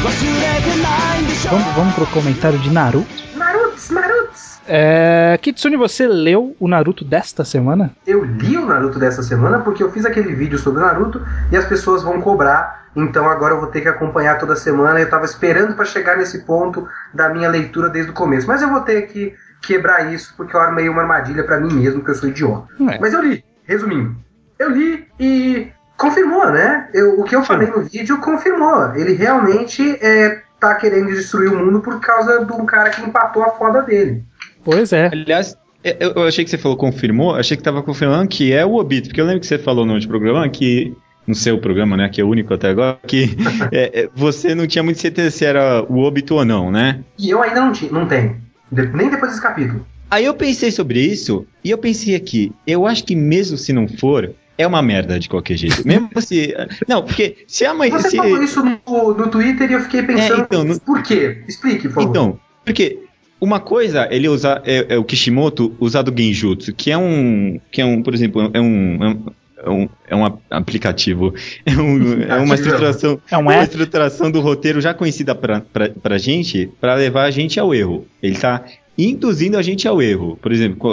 Vamos, 0.04 1.66
vamos 1.74 1.94
pro 1.94 2.06
comentário 2.08 2.58
de 2.58 2.70
Naruto. 2.70 3.08
Narutos, 3.36 3.88
Narutos! 3.88 4.60
É, 4.68 5.38
Kitsune, 5.40 5.78
você 5.78 6.06
leu 6.06 6.54
o 6.60 6.68
Naruto 6.68 7.06
desta 7.06 7.42
semana? 7.42 7.90
Eu 8.06 8.22
li 8.22 8.58
o 8.58 8.66
Naruto 8.66 8.98
dessa 8.98 9.22
semana 9.22 9.60
porque 9.60 9.82
eu 9.82 9.90
fiz 9.90 10.04
aquele 10.04 10.34
vídeo 10.34 10.58
sobre 10.58 10.82
o 10.82 10.84
Naruto 10.84 11.22
e 11.50 11.56
as 11.56 11.64
pessoas 11.64 12.02
vão 12.02 12.20
cobrar. 12.20 12.90
Então 12.94 13.26
agora 13.26 13.54
eu 13.54 13.60
vou 13.60 13.70
ter 13.70 13.80
que 13.80 13.88
acompanhar 13.88 14.38
toda 14.38 14.54
semana. 14.56 15.00
Eu 15.00 15.08
tava 15.08 15.24
esperando 15.24 15.74
para 15.74 15.86
chegar 15.86 16.18
nesse 16.18 16.44
ponto 16.44 16.86
da 17.14 17.30
minha 17.30 17.48
leitura 17.48 17.88
desde 17.88 18.10
o 18.10 18.14
começo. 18.14 18.46
Mas 18.46 18.60
eu 18.60 18.68
vou 18.68 18.82
ter 18.82 19.06
que 19.06 19.34
quebrar 19.62 20.12
isso 20.12 20.34
porque 20.36 20.54
eu 20.54 20.60
armei 20.60 20.86
uma 20.86 21.00
armadilha 21.00 21.44
para 21.44 21.58
mim 21.58 21.72
mesmo, 21.72 22.04
que 22.04 22.10
eu 22.10 22.14
sou 22.14 22.28
idiota. 22.28 22.68
É. 22.90 22.98
Mas 22.98 23.14
eu 23.14 23.22
li, 23.22 23.42
resumindo. 23.64 24.14
Eu 24.58 24.70
li 24.70 25.08
e 25.18 25.72
confirmou, 25.96 26.50
né? 26.50 26.88
Eu- 26.92 27.20
o 27.20 27.24
que 27.24 27.34
eu 27.36 27.42
falei 27.42 27.68
no 27.68 27.82
vídeo 27.84 28.18
confirmou. 28.18 28.94
Ele 28.94 29.14
realmente 29.14 29.82
é, 30.00 30.40
tá 30.60 30.74
querendo 30.74 31.08
destruir 31.10 31.52
o 31.52 31.56
mundo 31.64 31.80
por 31.80 32.00
causa 32.00 32.44
de 32.44 32.52
um 32.52 32.64
cara 32.66 32.90
que 32.90 33.02
empatou 33.02 33.42
a 33.44 33.50
foda 33.50 33.82
dele. 33.82 34.22
Pois 34.64 34.92
é. 34.92 35.06
Aliás, 35.12 35.56
eu, 35.82 36.12
eu 36.16 36.22
achei 36.26 36.44
que 36.44 36.50
você 36.50 36.58
falou 36.58 36.76
confirmou, 36.76 37.34
achei 37.34 37.56
que 37.56 37.62
tava 37.62 37.82
confirmando 37.82 38.28
que 38.28 38.52
é 38.52 38.64
o 38.64 38.74
Obito, 38.74 39.08
porque 39.08 39.20
eu 39.20 39.24
lembro 39.26 39.40
que 39.40 39.46
você 39.46 39.58
falou 39.58 39.84
no 39.86 39.94
outro 39.94 40.08
programa 40.08 40.48
que. 40.48 40.94
No 41.26 41.34
seu 41.34 41.56
programa, 41.58 41.96
né? 41.96 42.10
Que 42.10 42.20
é 42.20 42.24
o 42.24 42.28
único 42.28 42.52
até 42.52 42.68
agora, 42.68 42.98
que 43.06 43.34
é, 43.72 44.02
é, 44.02 44.08
você 44.14 44.54
não 44.54 44.66
tinha 44.66 44.82
muito 44.82 45.00
certeza 45.00 45.30
se 45.30 45.42
era 45.42 45.82
o 45.88 46.00
Obito 46.02 46.34
ou 46.34 46.44
não, 46.44 46.70
né? 46.70 47.00
E 47.18 47.30
eu 47.30 47.42
ainda 47.42 47.62
não, 47.62 47.72
ti- 47.72 47.88
não 47.90 48.06
tenho. 48.06 48.36
De- 48.70 48.88
nem 48.88 49.08
depois 49.08 49.30
desse 49.30 49.42
capítulo. 49.42 49.86
Aí 50.10 50.26
eu 50.26 50.34
pensei 50.34 50.70
sobre 50.70 51.00
isso 51.00 51.46
e 51.64 51.70
eu 51.70 51.78
pensei 51.78 52.14
aqui, 52.14 52.52
eu 52.66 52.86
acho 52.86 53.04
que 53.04 53.16
mesmo 53.16 53.56
se 53.56 53.72
não 53.72 53.88
for, 53.88 54.32
é 54.56 54.66
uma 54.66 54.80
merda 54.82 55.18
de 55.18 55.28
qualquer 55.28 55.56
jeito. 55.56 55.86
Mesmo 55.86 56.08
se. 56.20 56.54
Não, 56.88 57.02
porque 57.02 57.38
se 57.46 57.64
a 57.64 57.74
mãe. 57.74 57.90
Você 57.90 58.10
se- 58.10 58.16
falou 58.16 58.42
isso 58.42 58.62
no, 58.64 59.14
no 59.14 59.28
Twitter 59.28 59.70
e 59.70 59.74
eu 59.74 59.80
fiquei 59.80 60.02
pensando, 60.02 60.40
É, 60.40 60.44
então, 60.44 60.64
no- 60.64 60.80
por 60.80 61.02
quê? 61.02 61.42
Explique, 61.48 61.88
por 61.88 61.94
favor. 61.94 62.10
Então, 62.10 62.40
porque 62.64 62.98
uma 63.40 63.60
coisa 63.60 64.08
ele 64.10 64.28
usa 64.28 64.62
é, 64.64 64.94
é 64.94 64.98
o 64.98 65.04
Kishimoto 65.04 65.74
usar 65.78 66.02
do 66.02 66.14
Genjutsu, 66.16 66.72
que 66.74 66.90
é 66.90 66.96
um 66.98 67.60
que 67.70 67.80
é 67.80 67.84
um, 67.84 68.02
por 68.02 68.14
exemplo, 68.14 68.50
é 68.54 68.60
um 68.60 69.04
é 69.04 69.08
um, 69.08 69.26
é 69.64 69.70
um, 69.70 69.88
é 70.08 70.16
um 70.16 70.24
ap- 70.24 70.40
aplicativo, 70.50 71.34
é, 71.66 71.72
um- 71.76 72.22
é 72.22 72.36
uma 72.36 72.54
estruturação, 72.54 73.20
É 73.30 73.36
um 73.36 73.40
uma 73.40 73.62
estruturação 73.62 74.30
do 74.30 74.40
roteiro 74.40 74.80
já 74.80 74.94
conhecida 74.94 75.34
pra, 75.34 75.60
pra, 75.60 75.88
pra 75.90 76.16
gente, 76.18 76.70
pra 76.80 76.94
levar 76.94 77.24
a 77.24 77.30
gente 77.30 77.58
ao 77.60 77.74
erro. 77.74 78.06
Ele 78.22 78.36
tá 78.36 78.62
induzindo 78.96 79.58
a 79.58 79.62
gente 79.62 79.88
ao 79.88 80.00
erro. 80.00 80.38
Por 80.40 80.52
exemplo, 80.52 80.90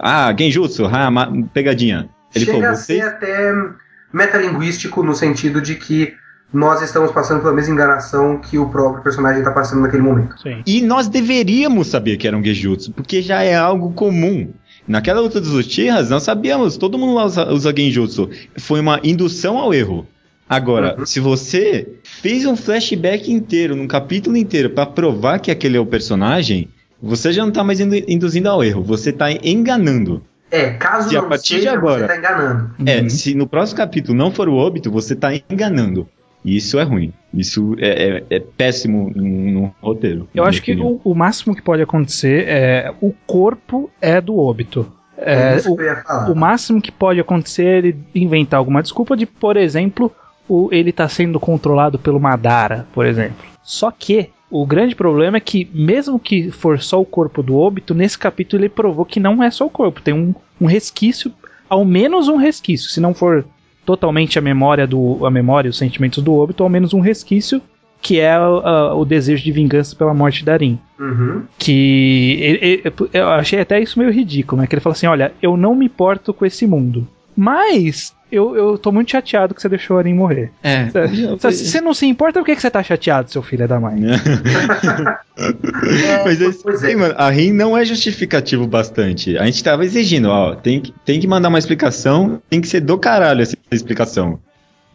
ah, 0.00 0.34
Genjutsu, 0.36 0.86
ah, 0.86 1.10
pegadinha. 1.52 2.08
Ele 2.34 2.44
Chega 2.44 2.58
falou, 2.58 2.72
a 2.72 2.74
ser 2.76 3.00
até 3.02 3.52
metalinguístico 4.12 5.02
no 5.02 5.14
sentido 5.14 5.60
de 5.60 5.74
que 5.74 6.14
nós 6.52 6.82
estamos 6.82 7.10
passando 7.10 7.40
pela 7.40 7.52
mesma 7.52 7.74
enganação 7.74 8.38
que 8.38 8.58
o 8.58 8.68
próprio 8.68 9.02
personagem 9.02 9.40
está 9.40 9.50
passando 9.50 9.82
naquele 9.82 10.02
momento. 10.02 10.36
Sim. 10.40 10.62
E 10.66 10.80
nós 10.82 11.08
deveríamos 11.08 11.88
saber 11.88 12.16
que 12.16 12.28
era 12.28 12.36
um 12.36 12.44
Genjutsu, 12.44 12.92
porque 12.92 13.20
já 13.20 13.42
é 13.42 13.56
algo 13.56 13.92
comum. 13.92 14.52
Naquela 14.86 15.20
luta 15.20 15.40
dos 15.40 15.52
Uchihas, 15.52 16.10
nós 16.10 16.22
sabíamos, 16.22 16.76
todo 16.76 16.96
mundo 16.98 17.14
lá 17.14 17.24
usa, 17.24 17.50
usa 17.52 17.74
Genjutsu. 17.76 18.30
Foi 18.58 18.78
uma 18.80 19.00
indução 19.02 19.58
ao 19.58 19.74
erro. 19.74 20.06
Agora, 20.48 20.94
Uhum. 20.98 21.06
se 21.06 21.18
você 21.18 21.88
fez 22.04 22.44
um 22.46 22.54
flashback 22.54 23.32
inteiro, 23.32 23.74
num 23.74 23.88
capítulo 23.88 24.36
inteiro, 24.36 24.70
pra 24.70 24.84
provar 24.86 25.40
que 25.40 25.50
aquele 25.50 25.76
é 25.76 25.80
o 25.80 25.86
personagem, 25.86 26.68
você 27.02 27.32
já 27.32 27.44
não 27.44 27.50
tá 27.50 27.64
mais 27.64 27.80
indu- 27.80 28.04
induzindo 28.06 28.48
ao 28.48 28.62
erro, 28.62 28.82
você 28.82 29.10
tá 29.10 29.32
enganando. 29.32 30.22
É, 30.54 30.70
caso 30.74 31.08
Se 31.10 31.16
a 31.16 31.22
não 31.22 31.28
partir 31.28 31.54
de 31.54 31.60
seja, 31.60 31.72
agora- 31.72 31.98
você 31.98 32.04
está 32.04 32.16
enganando. 32.16 32.70
É, 32.86 33.00
Uhum. 33.00 33.10
se 33.10 33.34
no 33.34 33.46
próximo 33.46 33.76
capítulo 33.78 34.16
não 34.16 34.30
for 34.30 34.48
o 34.48 34.54
óbito, 34.56 34.90
você 34.90 35.14
tá 35.16 35.30
enganando. 35.50 36.08
E 36.44 36.56
isso 36.56 36.78
é 36.78 36.82
ruim. 36.82 37.12
Isso 37.32 37.74
é, 37.78 38.22
é- 38.28 38.36
é 38.36 38.38
péssimo 38.40 39.10
no, 39.14 39.74
roteiro. 39.82 40.28
Eu 40.34 40.44
acho 40.44 40.60
que 40.62 40.72
o, 40.74 41.00
o 41.02 41.14
máximo 41.14 41.54
que 41.56 41.62
pode 41.62 41.80
acontecer 41.82 42.44
é 42.46 42.92
o 43.00 43.12
corpo 43.26 43.90
é 44.00 44.20
do 44.20 44.38
óbito. 44.38 44.86
É, 45.16 45.54
É, 45.54 45.56
isso 45.56 45.72
o, 45.72 45.76
que 45.76 45.82
eu 45.82 45.86
ia 45.86 45.96
falar. 45.96 46.30
o 46.30 46.34
máximo 46.34 46.82
que 46.82 46.92
pode 46.92 47.18
acontecer 47.18 47.64
é 47.66 47.78
ele 47.78 47.96
inventar 48.14 48.58
alguma 48.58 48.82
desculpa 48.82 49.16
de, 49.16 49.24
por 49.24 49.56
exemplo, 49.56 50.12
o, 50.46 50.68
ele 50.70 50.92
tá 50.92 51.08
sendo 51.08 51.40
controlado 51.40 51.98
pelo 51.98 52.20
Madara, 52.20 52.86
por 52.92 53.06
exemplo. 53.06 53.44
Só 53.62 53.90
que 53.90 54.28
o 54.62 54.66
grande 54.66 54.94
problema 54.94 55.36
é 55.36 55.40
que, 55.40 55.68
mesmo 55.74 56.18
que 56.18 56.50
for 56.50 56.80
só 56.80 57.00
o 57.00 57.04
corpo 57.04 57.42
do 57.42 57.56
óbito, 57.58 57.94
nesse 57.94 58.16
capítulo 58.18 58.62
ele 58.62 58.68
provou 58.68 59.04
que 59.04 59.18
não 59.18 59.42
é 59.42 59.50
só 59.50 59.66
o 59.66 59.70
corpo, 59.70 60.00
tem 60.00 60.14
um, 60.14 60.34
um 60.60 60.66
resquício, 60.66 61.32
ao 61.68 61.84
menos 61.84 62.28
um 62.28 62.36
resquício. 62.36 62.88
Se 62.90 63.00
não 63.00 63.12
for 63.12 63.44
totalmente 63.84 64.38
a 64.38 64.42
memória 64.42 64.86
do 64.86 65.26
a 65.26 65.30
memória 65.30 65.68
os 65.68 65.76
sentimentos 65.76 66.22
do 66.22 66.34
óbito, 66.34 66.62
ao 66.62 66.68
menos 66.68 66.94
um 66.94 67.00
resquício 67.00 67.60
que 68.00 68.20
é 68.20 68.32
ah, 68.34 68.92
o 68.94 69.04
desejo 69.04 69.42
de 69.42 69.50
vingança 69.50 69.96
pela 69.96 70.12
morte 70.14 70.44
da 70.44 70.56
Rin. 70.56 70.78
Uhum. 71.00 71.42
Que 71.58 72.36
ele- 72.40 72.58
ele- 72.62 72.82
eu 73.12 73.28
achei 73.30 73.58
até 73.60 73.80
isso 73.80 73.98
meio 73.98 74.10
ridículo, 74.12 74.60
né? 74.60 74.66
Que 74.68 74.74
ele 74.74 74.80
fala 74.82 74.92
assim: 74.92 75.06
olha, 75.06 75.32
eu 75.42 75.56
não 75.56 75.74
me 75.74 75.86
importo 75.86 76.32
com 76.34 76.44
esse 76.46 76.66
mundo. 76.66 77.08
Mas 77.36 78.14
eu, 78.34 78.56
eu 78.56 78.76
tô 78.76 78.90
muito 78.90 79.10
chateado 79.10 79.54
que 79.54 79.62
você 79.62 79.68
deixou 79.68 79.96
a 79.96 80.00
Arin 80.00 80.14
morrer. 80.14 80.50
É. 80.62 80.88
Se 81.38 81.66
você 81.66 81.80
não 81.80 81.94
se 81.94 82.06
importa, 82.06 82.40
por 82.40 82.46
que, 82.46 82.56
que 82.56 82.60
você 82.60 82.70
tá 82.70 82.82
chateado, 82.82 83.30
seu 83.30 83.42
filho 83.42 83.68
da 83.68 83.78
mãe? 83.78 83.94
Mas 86.24 86.40
é, 86.40 86.50
pois 86.62 86.82
é. 86.82 86.96
mano, 86.96 87.14
a 87.16 87.30
RIM 87.30 87.52
não 87.52 87.76
é 87.76 87.84
justificativo 87.84 88.66
bastante. 88.66 89.38
A 89.38 89.44
gente 89.46 89.62
tava 89.62 89.84
exigindo, 89.84 90.28
ó, 90.28 90.54
tem 90.54 90.80
que, 90.80 90.92
tem 91.04 91.20
que 91.20 91.26
mandar 91.26 91.48
uma 91.48 91.58
explicação, 91.58 92.42
tem 92.50 92.60
que 92.60 92.68
ser 92.68 92.80
do 92.80 92.98
caralho 92.98 93.42
essa 93.42 93.56
explicação. 93.70 94.38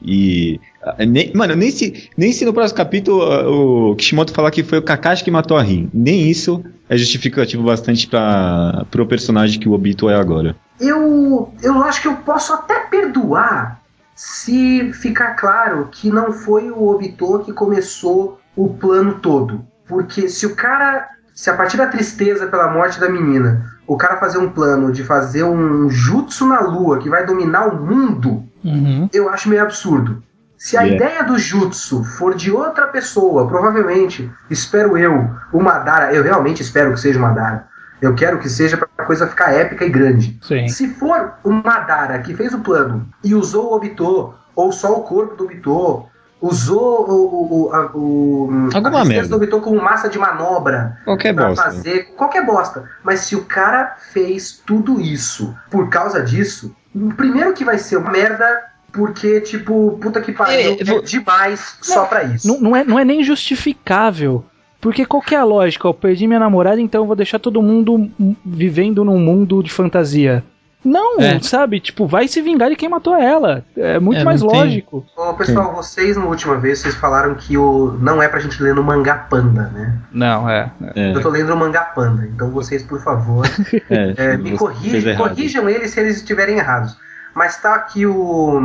E. 0.04 0.60
Nem, 1.08 1.32
mano, 1.34 1.56
nem 1.56 1.72
se, 1.72 2.10
nem 2.18 2.32
se 2.32 2.46
no 2.46 2.54
próximo 2.54 2.78
capítulo 2.78 3.22
ah, 3.22 3.50
o 3.50 3.96
Kishimoto 3.96 4.34
falar 4.34 4.50
que 4.50 4.64
foi 4.64 4.78
o 4.78 4.82
Kakashi 4.82 5.24
que 5.24 5.32
matou 5.32 5.58
a 5.58 5.62
Rin. 5.62 5.90
Nem 5.94 6.30
isso 6.30 6.64
é 6.90 6.98
justificativo 6.98 7.64
bastante 7.64 8.08
para 8.08 8.86
pro 8.90 9.06
personagem 9.06 9.60
que 9.60 9.70
o 9.70 9.74
Obito 9.74 10.10
é 10.10 10.16
agora. 10.16 10.56
Eu, 10.80 11.54
eu 11.62 11.84
acho 11.84 12.02
que 12.02 12.08
eu 12.08 12.16
posso 12.18 12.52
até 12.54 12.80
perdoar 12.82 13.80
se 14.16 14.92
ficar 14.94 15.36
claro 15.36 15.88
que 15.92 16.10
não 16.10 16.34
foi 16.34 16.70
o 16.72 16.88
Obito 16.88 17.40
que 17.46 17.54
começou 17.54 18.40
o 18.56 18.68
plano 18.74 19.20
todo. 19.22 19.64
Porque 19.88 20.28
se 20.28 20.46
o 20.46 20.56
cara. 20.56 21.08
Se 21.34 21.50
a 21.50 21.56
partir 21.56 21.78
da 21.78 21.88
tristeza 21.88 22.48
pela 22.48 22.70
morte 22.70 23.00
da 23.00 23.08
menina, 23.08 23.72
o 23.88 23.96
cara 23.96 24.18
fazer 24.18 24.40
um 24.40 24.50
plano 24.50 24.92
de 24.92 25.06
fazer 25.06 25.44
um 25.46 25.90
jutsu 25.90 26.46
na 26.46 26.60
lua 26.60 27.00
que 27.00 27.10
vai 27.10 27.26
dominar 27.26 27.68
o 27.68 27.82
mundo, 27.86 28.44
Uhum. 28.62 29.10
eu 29.14 29.30
acho 29.30 29.48
meio 29.48 29.62
absurdo. 29.64 30.22
Se 30.60 30.76
a 30.78 30.82
Yeah. 30.82 30.96
ideia 31.06 31.24
do 31.24 31.40
jutsu 31.40 32.04
for 32.04 32.36
de 32.36 32.52
outra 32.52 32.88
pessoa, 32.88 33.48
provavelmente, 33.48 34.30
espero 34.50 34.98
eu, 34.98 35.30
o 35.54 35.60
Madara, 35.64 36.14
eu 36.14 36.22
realmente 36.22 36.62
espero 36.62 36.94
que 36.94 37.00
seja 37.00 37.18
o 37.18 37.22
Madara. 37.22 37.68
Eu 38.02 38.14
quero 38.14 38.38
que 38.40 38.50
seja 38.50 38.76
pra 38.78 38.88
a 38.98 39.06
coisa 39.06 39.26
ficar 39.26 39.54
épica 39.54 39.86
e 39.86 39.90
grande. 39.90 40.38
Sim. 40.44 40.68
Se 40.68 40.90
for 40.96 41.34
o 41.44 41.50
Madara 41.52 42.20
que 42.20 42.36
fez 42.36 42.54
o 42.54 42.60
plano 42.60 43.08
e 43.24 43.34
usou 43.34 43.72
o 43.72 43.76
Obito, 43.76 44.34
ou 44.56 44.72
só 44.74 44.94
o 45.00 45.04
corpo 45.04 45.36
do 45.36 45.46
Obito, 45.46 46.06
usou 46.42 47.10
o, 47.10 47.68
o, 47.68 47.74
a, 47.74 47.92
o 47.94 48.70
Alguma 48.74 49.02
a 49.02 49.06
merda. 49.06 49.30
do 49.30 49.36
Obito 49.38 49.60
como 49.62 49.82
massa 49.82 50.08
de 50.10 50.20
manobra 50.20 50.98
Qualquer 51.06 51.34
pra 51.34 51.48
bosta. 51.50 51.64
fazer 51.64 52.14
qualquer 52.18 52.46
bosta. 52.46 52.84
Mas 53.04 53.22
se 53.22 53.36
o 53.36 53.46
cara 53.46 53.96
fez 54.12 54.62
tudo 54.66 55.00
isso 55.00 55.56
por 55.72 55.90
causa 55.90 56.22
disso, 56.22 56.76
primeiro 57.18 57.54
que 57.54 57.64
vai 57.66 57.78
ser 57.78 57.98
uma 57.98 58.12
merda, 58.12 58.62
porque, 58.92 59.42
tipo, 59.42 59.98
puta 60.02 60.22
que 60.22 60.32
pariu, 60.32 60.56
É, 60.56 60.82
é, 60.82 60.84
vou- 60.84 61.02
demais 61.02 61.78
só 61.82 62.06
pra 62.06 62.24
isso. 62.24 62.48
Não, 62.48 62.60
não 62.62 62.76
é, 62.76 62.84
não 62.84 63.00
é 63.00 63.06
nem 63.06 63.24
justificável. 63.24 64.44
Porque 64.82 65.06
qual 65.06 65.22
que 65.22 65.36
é 65.36 65.38
a 65.38 65.44
lógica? 65.44 65.88
Eu 65.88 65.94
perdi 65.94 66.26
minha 66.26 66.40
namorada, 66.40 66.80
então 66.80 67.02
eu 67.02 67.08
vou 67.08 67.16
deixar 67.16 67.38
todo 67.38 67.62
mundo 67.62 68.10
vivendo 68.46 69.04
num 69.04 69.20
mundo 69.20 69.62
de 69.62 69.70
fantasia. 69.72 70.44
Não, 70.82 71.20
É. 71.20 71.38
sabe? 71.42 71.82
Tipo, 71.82 72.08
vai 72.08 72.30
se 72.30 72.42
vingar 72.42 72.70
de 72.70 72.78
quem 72.78 72.88
matou 72.88 73.14
ela. 73.14 73.66
É 73.76 74.00
muito 74.00 74.22
É, 74.22 74.24
mais 74.24 74.42
não 74.42 74.48
lógico. 74.48 75.06
Ô, 75.18 75.34
pessoal, 75.34 75.76
vocês 75.76 76.16
na 76.16 76.24
última 76.24 76.56
vez 76.58 76.80
vocês 76.80 76.96
falaram 76.96 77.36
que 77.36 77.58
o 77.58 77.98
não 78.02 78.24
é 78.24 78.30
pra 78.30 78.40
gente 78.40 78.64
ler 78.64 78.74
no 78.74 78.82
mangá 78.82 79.16
panda, 79.16 79.64
né? 79.74 80.00
Não, 80.14 80.50
é. 80.50 80.72
É, 80.96 81.14
Eu 81.14 81.22
tô 81.22 81.28
lendo 81.28 81.50
no 81.50 81.58
mangá 81.58 81.82
panda, 81.82 82.26
então 82.34 82.50
vocês, 82.52 82.82
por 82.82 83.02
favor, 83.02 83.46
é, 83.92 84.14
É, 84.16 84.38
me 84.38 84.58
corrijam 84.58 85.68
eles 85.68 85.92
se 85.92 86.00
eles 86.00 86.16
estiverem 86.16 86.58
errados. 86.58 86.96
Mas 87.34 87.58
tá 87.62 87.76
aqui 87.76 88.06
o, 88.06 88.62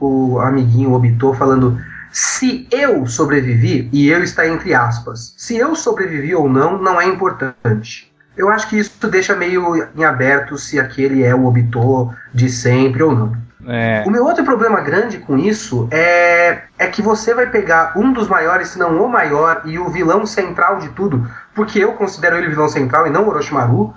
o 0.00 0.38
amiguinho 0.40 0.92
Obito 0.92 1.32
falando: 1.34 1.78
se 2.10 2.68
eu 2.70 3.06
sobrevivi, 3.06 3.88
e 3.92 4.08
eu 4.08 4.22
está 4.22 4.46
entre 4.46 4.74
aspas, 4.74 5.34
se 5.36 5.56
eu 5.56 5.74
sobrevivi 5.74 6.34
ou 6.34 6.48
não, 6.48 6.78
não 6.78 7.00
é 7.00 7.04
importante. 7.04 8.12
Eu 8.36 8.48
acho 8.48 8.68
que 8.68 8.78
isso 8.78 9.08
deixa 9.08 9.36
meio 9.36 9.88
em 9.96 10.04
aberto 10.04 10.58
se 10.58 10.78
aquele 10.80 11.22
é 11.22 11.34
o 11.34 11.44
Obito 11.44 12.12
de 12.32 12.48
sempre 12.48 13.02
ou 13.02 13.14
não. 13.14 13.44
É. 13.66 14.04
O 14.06 14.10
meu 14.10 14.24
outro 14.24 14.44
problema 14.44 14.80
grande 14.80 15.18
com 15.18 15.38
isso 15.38 15.88
é, 15.90 16.62
é 16.78 16.86
que 16.86 17.00
você 17.00 17.32
vai 17.32 17.46
pegar 17.46 17.92
um 17.96 18.12
dos 18.12 18.28
maiores, 18.28 18.68
se 18.68 18.78
não 18.78 19.02
o 19.02 19.08
maior, 19.08 19.62
e 19.64 19.78
o 19.78 19.88
vilão 19.88 20.26
central 20.26 20.78
de 20.78 20.88
tudo, 20.90 21.26
porque 21.54 21.78
eu 21.78 21.92
considero 21.92 22.36
ele 22.36 22.48
vilão 22.48 22.68
central 22.68 23.06
e 23.06 23.10
não 23.10 23.24
o 23.24 23.28
Orochimaru. 23.28 23.94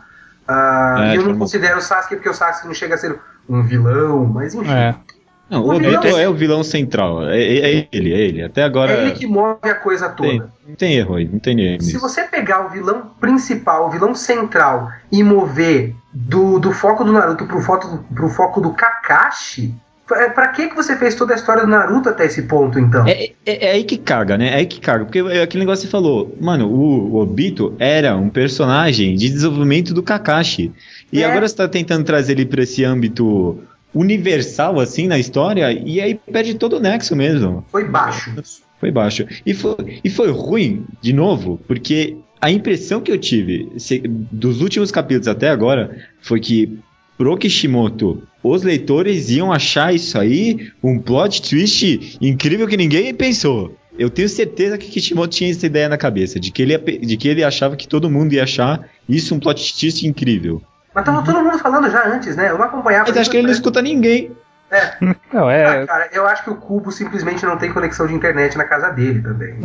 ah, 0.47 0.95
É, 0.99 1.13
e 1.13 1.15
eu 1.17 1.23
não 1.23 1.37
considero 1.37 1.79
o 1.79 1.81
Sasuke 1.81 2.15
porque 2.15 2.29
o 2.29 2.33
Sasuke 2.33 2.67
não 2.67 2.73
chega 2.73 2.95
a 2.95 2.97
ser 2.97 3.19
um 3.49 3.61
vilão, 3.63 4.25
mas 4.25 4.53
enfim. 4.53 4.69
É. 4.71 4.95
Não, 5.49 5.63
o 5.63 5.73
O 5.75 5.79
vilão- 5.79 6.01
Obito 6.01 6.17
é 6.17 6.27
o 6.27 6.33
vilão 6.33 6.61
central. 6.63 7.25
É, 7.29 7.41
é- 7.41 7.77
é 7.79 7.87
ele, 7.93 8.13
é 8.13 8.17
ele. 8.17 8.43
Até 8.43 8.63
agora. 8.63 8.91
É 8.91 9.01
ele 9.03 9.11
que 9.13 9.25
move 9.25 9.57
a 9.63 9.75
coisa 9.75 10.09
toda. 10.09 10.27
tem, 10.29 10.43
não 10.67 10.75
tem 10.75 10.93
erro 10.95 11.15
aí, 11.15 11.25
não 11.25 11.39
tem 11.39 11.57
erro 11.61 11.81
Se 11.81 11.93
nisso. 11.93 12.01
você 12.01 12.23
pegar 12.23 12.65
o 12.65 12.69
vilão 12.69 13.03
principal, 13.21 13.87
o 13.87 13.89
vilão 13.89 14.13
central, 14.13 14.91
e 15.09 15.23
mover 15.23 15.95
do, 16.13 16.59
do 16.59 16.73
foco 16.73 17.05
do 17.05 17.13
Naruto 17.13 17.45
pro 17.45 17.61
foco, 17.61 18.03
pro 18.13 18.27
foco 18.27 18.59
do 18.59 18.73
Kakashi, 18.73 19.73
pra, 20.07 20.29
pra 20.29 20.47
que, 20.49 20.69
que 20.69 20.75
você 20.75 20.95
fez 20.97 21.13
toda 21.15 21.33
a 21.33 21.35
história 21.35 21.63
do 21.63 21.67
Naruto 21.69 22.09
até 22.09 22.25
esse 22.25 22.43
ponto, 22.43 22.79
então? 22.79 23.05
É, 23.07 23.31
é- 23.45 23.67
é 23.67 23.71
aí 23.73 23.83
que 23.83 23.97
caga, 23.97 24.37
né? 24.37 24.49
É 24.49 24.55
aí 24.55 24.65
que 24.65 24.79
caga. 24.79 25.05
Porque 25.05 25.19
é 25.19 25.41
aquele 25.43 25.63
negócio 25.63 25.81
que 25.83 25.87
você 25.87 25.91
falou. 25.91 26.35
Mano, 26.39 26.67
o, 26.67 27.13
o 27.13 27.21
Obito 27.21 27.75
era 27.77 28.15
um 28.15 28.29
personagem 28.29 29.15
de 29.15 29.29
desenvolvimento 29.29 29.93
do 29.93 30.01
Kakashi. 30.01 30.71
E 31.11 31.21
É. 31.21 31.25
agora 31.25 31.47
você 31.47 31.55
tá 31.55 31.67
tentando 31.67 32.03
trazer 32.03 32.33
ele 32.33 32.45
pra 32.45 32.63
esse 32.63 32.83
âmbito 32.83 33.59
universal, 33.93 34.79
assim, 34.79 35.07
na 35.07 35.17
história, 35.17 35.71
e 35.71 35.99
aí 35.99 36.15
perde 36.31 36.53
todo 36.55 36.77
o 36.77 36.79
nexo 36.79 37.15
mesmo. 37.15 37.65
Foi 37.71 37.83
baixo. 37.85 38.31
Foi 38.79 38.91
baixo. 38.91 39.25
E 39.45 39.53
foi, 39.53 39.75
e 40.03 40.09
foi 40.09 40.29
ruim, 40.31 40.85
de 41.01 41.11
novo, 41.13 41.59
porque 41.67 42.15
a 42.39 42.51
impressão 42.51 43.01
que 43.01 43.11
eu 43.11 43.17
tive 43.17 43.71
se- 43.77 44.03
dos 44.05 44.61
últimos 44.61 44.91
capítulos 44.91 45.27
até 45.27 45.49
agora 45.49 45.97
foi 46.21 46.39
que 46.39 46.77
pro 47.17 47.37
Kishimoto, 47.37 48.23
os 48.43 48.63
leitores 48.63 49.29
iam 49.29 49.51
achar 49.51 49.93
isso 49.93 50.17
aí 50.17 50.71
um 50.83 50.99
plot 50.99 51.41
twist 51.41 52.17
incrível 52.21 52.67
que 52.67 52.77
ninguém 52.77 53.13
pensou. 53.13 53.75
Eu 53.97 54.09
tenho 54.09 54.29
certeza 54.29 54.77
que 54.77 54.87
Kishimoto 54.87 55.29
tinha 55.29 55.49
essa 55.49 55.65
ideia 55.65 55.89
na 55.89 55.97
cabeça, 55.97 56.39
de 56.39 56.51
que 56.51 56.61
ele, 56.61 56.77
de 56.77 57.17
que 57.17 57.27
ele 57.27 57.43
achava 57.43 57.75
que 57.75 57.87
todo 57.87 58.09
mundo 58.09 58.33
ia 58.33 58.43
achar 58.43 58.87
isso 59.09 59.33
um 59.33 59.39
plot 59.39 59.77
twist 59.79 60.05
incrível. 60.05 60.61
Mas 60.93 61.03
tava 61.03 61.23
todo 61.23 61.43
mundo 61.43 61.57
falando 61.57 61.89
já 61.89 62.07
antes, 62.07 62.35
né? 62.35 62.49
Eu 62.49 62.57
não 62.57 62.65
acompanhava. 62.65 63.05
Mas 63.07 63.17
acho 63.17 63.29
que 63.29 63.37
ele 63.37 63.47
não 63.47 63.53
escuta 63.53 63.81
ninguém. 63.81 64.31
É, 64.69 64.93
Não, 65.33 65.47
ah, 65.47 65.53
é. 65.53 65.85
cara, 65.85 66.09
eu 66.11 66.27
acho 66.27 66.43
que 66.43 66.49
o 66.49 66.55
Cubo 66.55 66.91
simplesmente 66.91 67.45
não 67.45 67.57
tem 67.57 67.71
conexão 67.71 68.05
de 68.05 68.13
internet 68.13 68.57
na 68.57 68.65
casa 68.65 68.89
dele 68.89 69.21
também. 69.21 69.55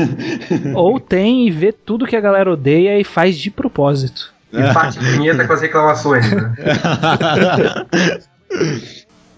Ou 0.74 0.98
tem 0.98 1.46
e 1.46 1.50
vê 1.50 1.70
tudo 1.70 2.06
que 2.06 2.16
a 2.16 2.20
galera 2.20 2.50
odeia 2.50 2.98
e 2.98 3.04
faz 3.04 3.36
de 3.36 3.50
propósito. 3.50 4.32
E 4.52 4.72
bate 4.72 4.98
vinheta 4.98 5.46
com 5.46 5.52
as 5.52 5.60
reclamações, 5.60 6.30
né? 6.30 6.52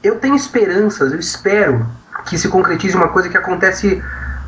Eu 0.02 0.18
tenho 0.18 0.34
esperanças, 0.34 1.12
eu 1.12 1.18
espero 1.18 1.86
que 2.26 2.36
se 2.36 2.48
concretize 2.48 2.94
uma 2.94 3.08
coisa 3.08 3.28
que 3.28 3.36
acontece. 3.38 4.02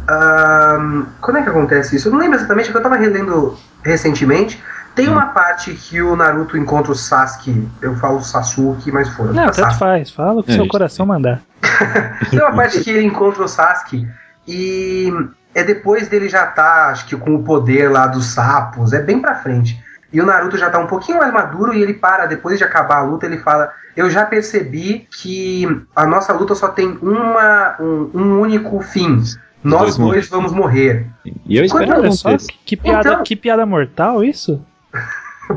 ahn, 0.06 1.04
quando 1.20 1.38
é 1.38 1.42
que 1.42 1.48
acontece 1.48 1.96
isso? 1.96 2.08
Eu 2.08 2.12
não 2.12 2.18
lembro 2.18 2.36
exatamente, 2.38 2.68
é 2.68 2.72
que 2.72 2.76
eu 2.78 2.82
tava 2.82 2.96
relendo 2.96 3.56
recentemente. 3.82 4.62
Tem 4.94 5.08
uma 5.08 5.26
parte 5.26 5.72
que 5.74 6.00
o 6.00 6.16
Naruto 6.16 6.56
encontra 6.56 6.90
o 6.92 6.94
Sasuke, 6.94 7.68
eu 7.82 7.94
falo 7.96 8.22
Sasuke, 8.22 8.90
mas 8.90 9.08
foda 9.10 9.32
Não, 9.32 9.50
tanto 9.50 9.78
faz. 9.78 10.10
Fala 10.10 10.40
o 10.40 10.42
que 10.42 10.50
É, 10.50 10.54
seu 10.54 10.64
isso. 10.64 10.70
coração 10.72 11.06
mandar. 11.06 11.40
Tem 12.30 12.40
uma 12.40 12.52
parte 12.52 12.80
que 12.80 12.90
ele 12.90 13.04
encontra 13.04 13.42
o 13.42 13.48
Sasuke 13.48 14.06
e 14.48 15.12
é 15.54 15.62
depois 15.64 16.08
dele 16.08 16.28
já 16.28 16.46
tá, 16.46 16.88
acho 16.88 17.06
que 17.06 17.16
com 17.16 17.34
o 17.34 17.42
poder 17.42 17.90
lá 17.90 18.06
dos 18.06 18.26
sapos, 18.26 18.92
é 18.92 19.02
bem 19.02 19.20
pra 19.20 19.34
frente. 19.36 19.78
E 20.12 20.20
o 20.20 20.26
Naruto 20.26 20.56
já 20.56 20.70
tá 20.70 20.78
um 20.78 20.86
pouquinho 20.86 21.18
mais 21.18 21.32
maduro 21.32 21.74
e 21.74 21.82
ele 21.82 21.94
para, 21.94 22.26
depois 22.26 22.58
de 22.58 22.64
acabar 22.64 22.98
a 22.98 23.02
luta, 23.02 23.26
ele 23.26 23.38
fala: 23.38 23.72
Eu 23.96 24.08
já 24.08 24.24
percebi 24.24 25.06
que 25.20 25.66
a 25.94 26.06
nossa 26.06 26.32
luta 26.32 26.54
só 26.54 26.68
tem 26.68 26.96
uma, 27.02 27.76
um, 27.80 28.10
um 28.14 28.40
único 28.40 28.80
fim. 28.80 29.22
Nós 29.64 29.96
dois 29.96 30.12
dois, 30.12 30.28
vamos 30.28 30.52
morrer. 30.52 31.06
E 31.44 31.58
eu 31.58 31.64
espero 31.64 31.86
que 31.86 31.92
Olha 31.92 32.12
só, 32.12 32.36
que 32.64 32.76
piada, 32.76 33.08
Então- 33.10 33.22
que 33.24 33.34
piada 33.34 33.66
mortal 33.66 34.22
isso? 34.22 34.64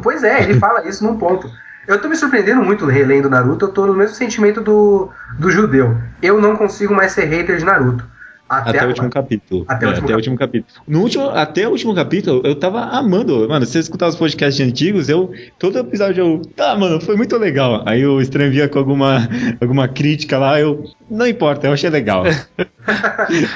Pois 0.03 0.23
é, 0.23 0.43
ele 0.43 0.59
fala 0.59 0.87
isso 0.87 1.03
num 1.03 1.17
ponto. 1.17 1.49
Eu 1.87 1.99
tô 1.99 2.07
me 2.07 2.15
surpreendendo 2.15 2.61
muito 2.61 2.85
relendo 2.85 3.27
Naruto, 3.27 3.65
eu 3.65 3.69
tô 3.71 3.87
no 3.87 3.93
mesmo 3.95 4.15
sentimento 4.15 4.61
do, 4.61 5.09
do 5.39 5.49
judeu. 5.49 5.97
Eu 6.21 6.39
não 6.39 6.55
consigo 6.55 6.93
mais 6.93 7.11
ser 7.13 7.25
hater 7.25 7.57
de 7.57 7.65
Naruto. 7.65 8.05
Até, 8.49 8.69
Até, 8.71 8.85
o 8.85 8.87
último 8.89 9.09
capítulo. 9.11 9.65
Até 9.67 9.85
o 9.85 9.89
É, 9.89 9.91
último 9.91 10.05
até 10.05 10.13
o 10.13 10.15
último 10.17 10.37
capítulo. 10.37 10.81
No 10.87 10.99
último, 11.01 11.29
até 11.29 11.67
o 11.67 11.71
último 11.71 11.93
capítulo, 11.95 12.41
eu 12.43 12.55
tava 12.55 12.81
amando. 12.85 13.47
Mano, 13.47 13.63
se 13.65 13.73
você 13.73 13.79
escutar 13.79 14.07
os 14.07 14.15
podcasts 14.15 14.65
antigos, 14.65 15.07
eu. 15.07 15.31
Todo 15.59 15.77
episódio 15.77 16.23
eu. 16.25 16.41
Tá, 16.55 16.75
mano, 16.75 16.99
foi 16.99 17.15
muito 17.15 17.37
legal. 17.37 17.83
Aí 17.85 18.03
o 18.05 18.19
Estranho 18.19 18.51
via 18.51 18.67
com 18.67 18.79
alguma, 18.79 19.19
alguma 19.61 19.87
crítica 19.87 20.37
lá, 20.39 20.59
eu. 20.59 20.83
Não 21.09 21.27
importa, 21.27 21.67
eu 21.67 21.73
achei 21.73 21.89
legal. 21.89 22.23
eu 22.27 22.33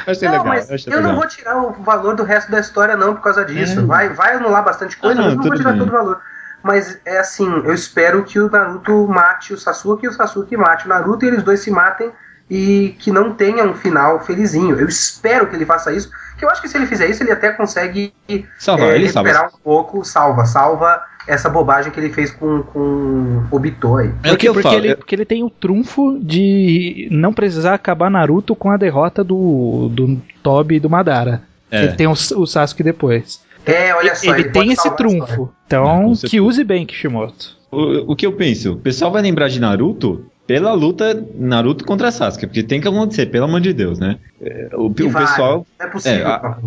achei 0.08 0.28
não, 0.28 0.38
legal. 0.38 0.46
mas 0.46 0.70
eu 0.70 0.76
achei 0.76 0.94
eu 0.94 0.98
legal. 0.98 1.12
não 1.12 1.20
vou 1.20 1.28
tirar 1.28 1.58
o 1.58 1.72
valor 1.84 2.16
do 2.16 2.24
resto 2.24 2.52
da 2.52 2.60
história, 2.60 2.96
não, 2.96 3.16
por 3.16 3.24
causa 3.24 3.44
disso. 3.46 3.80
É. 3.80 3.84
Vai, 3.84 4.10
vai 4.10 4.36
anular 4.36 4.64
bastante 4.64 4.98
coisa, 4.98 5.20
Ah, 5.20 5.24
não, 5.24 5.30
mas 5.30 5.38
não 5.38 5.44
vou 5.44 5.56
tirar 5.56 5.72
bem. 5.72 5.80
todo 5.80 5.90
o 5.90 5.92
valor. 5.92 6.20
Mas 6.64 7.00
é 7.06 7.18
assim, 7.20 7.50
eu 7.66 7.74
espero 7.74 8.24
que 8.24 8.40
o 8.40 8.50
Naruto 8.50 9.08
mate 9.08 9.54
o 9.54 9.58
Sasuke 9.58 10.06
e 10.06 10.10
o 10.10 10.14
Sasuke 10.14 10.56
mate 10.56 10.86
o 10.86 10.90
Naruto 10.90 11.26
e 11.26 11.28
eles 11.28 11.44
dois 11.44 11.60
se 11.60 11.70
matem 11.70 12.10
e 12.54 12.96
que 13.00 13.12
não 13.12 13.34
tenha 13.34 13.66
um 13.66 13.74
final 13.74 14.24
felizinho. 14.24 14.80
Eu 14.80 14.88
espero 14.88 15.48
que 15.48 15.56
ele 15.56 15.66
faça 15.66 15.92
isso, 15.92 16.12
que 16.38 16.46
eu 16.46 16.50
acho 16.52 16.62
que 16.62 16.70
se 16.70 16.78
ele 16.78 16.86
fizer 16.86 17.10
isso, 17.10 17.24
ele 17.24 17.32
até 17.32 17.52
consegue 17.52 18.14
Salvar, 18.60 18.92
é, 18.92 18.96
ele 18.96 19.10
salva. 19.10 19.30
recuperar 19.30 19.52
um 19.56 19.60
pouco, 19.64 20.06
salva, 20.06 20.46
salva 20.46 21.02
essa 21.28 21.50
bobagem 21.50 21.92
que 21.92 22.00
ele 22.00 22.14
fez 22.14 22.30
com, 22.30 22.62
com 22.62 23.44
o 23.50 23.58
Bitô 23.58 23.98
aí. 23.98 24.12
É 24.22 24.32
o 24.32 24.38
que 24.38 24.48
eu 24.48 24.54
porque, 24.54 24.70
falo. 24.70 24.86
ele, 24.86 24.96
porque 24.96 25.16
ele 25.16 25.26
tem 25.26 25.44
o 25.44 25.50
trunfo 25.50 26.20
de 26.22 27.08
não 27.10 27.34
precisar 27.34 27.74
acabar 27.74 28.12
Naruto 28.12 28.56
com 28.56 28.70
a 28.70 28.78
derrota 28.78 29.24
do, 29.24 29.90
do 29.92 30.22
Tobi 30.44 30.76
e 30.76 30.80
do 30.80 30.90
Madara. 30.90 31.42
É. 31.72 31.86
Ele 31.86 31.94
tem 31.94 32.06
o, 32.06 32.12
o 32.12 32.46
Sasuke 32.46 32.84
depois. 32.84 33.42
É, 33.66 33.96
olha 33.96 34.14
só, 34.14 34.32
ele, 34.32 34.42
ele, 34.42 34.50
tem 34.52 34.72
esse 34.72 34.92
trunfo. 34.96 35.50
Então, 35.66 36.14
com 36.14 36.28
que 36.28 36.40
use 36.40 36.64
bem 36.64 36.86
Kishimoto. 36.86 37.58
O, 37.72 38.12
o 38.12 38.16
que 38.16 38.28
eu 38.28 38.34
penso? 38.34 38.74
O 38.74 38.78
pessoal 38.78 39.12
vai 39.12 39.24
lembrar 39.24 39.48
de 39.48 39.60
Naruto 39.60 40.30
pela 40.46 40.74
luta 40.74 41.26
Naruto 41.36 41.86
contra 41.86 42.12
Sasuke, 42.12 42.48
porque 42.48 42.64
tem 42.64 42.82
que 42.82 42.88
acontecer, 42.88 43.28
pelo 43.28 43.46
amor 43.46 43.62
de 43.62 43.74
Deus, 43.74 43.98
né? 44.00 44.18
É, 44.42 44.70
O, 44.74 44.88
o 44.88 44.94
pessoal. 44.94 45.66
É 45.80 45.88
possível. 45.88 46.20
É, 46.20 46.24
a- 46.26 46.58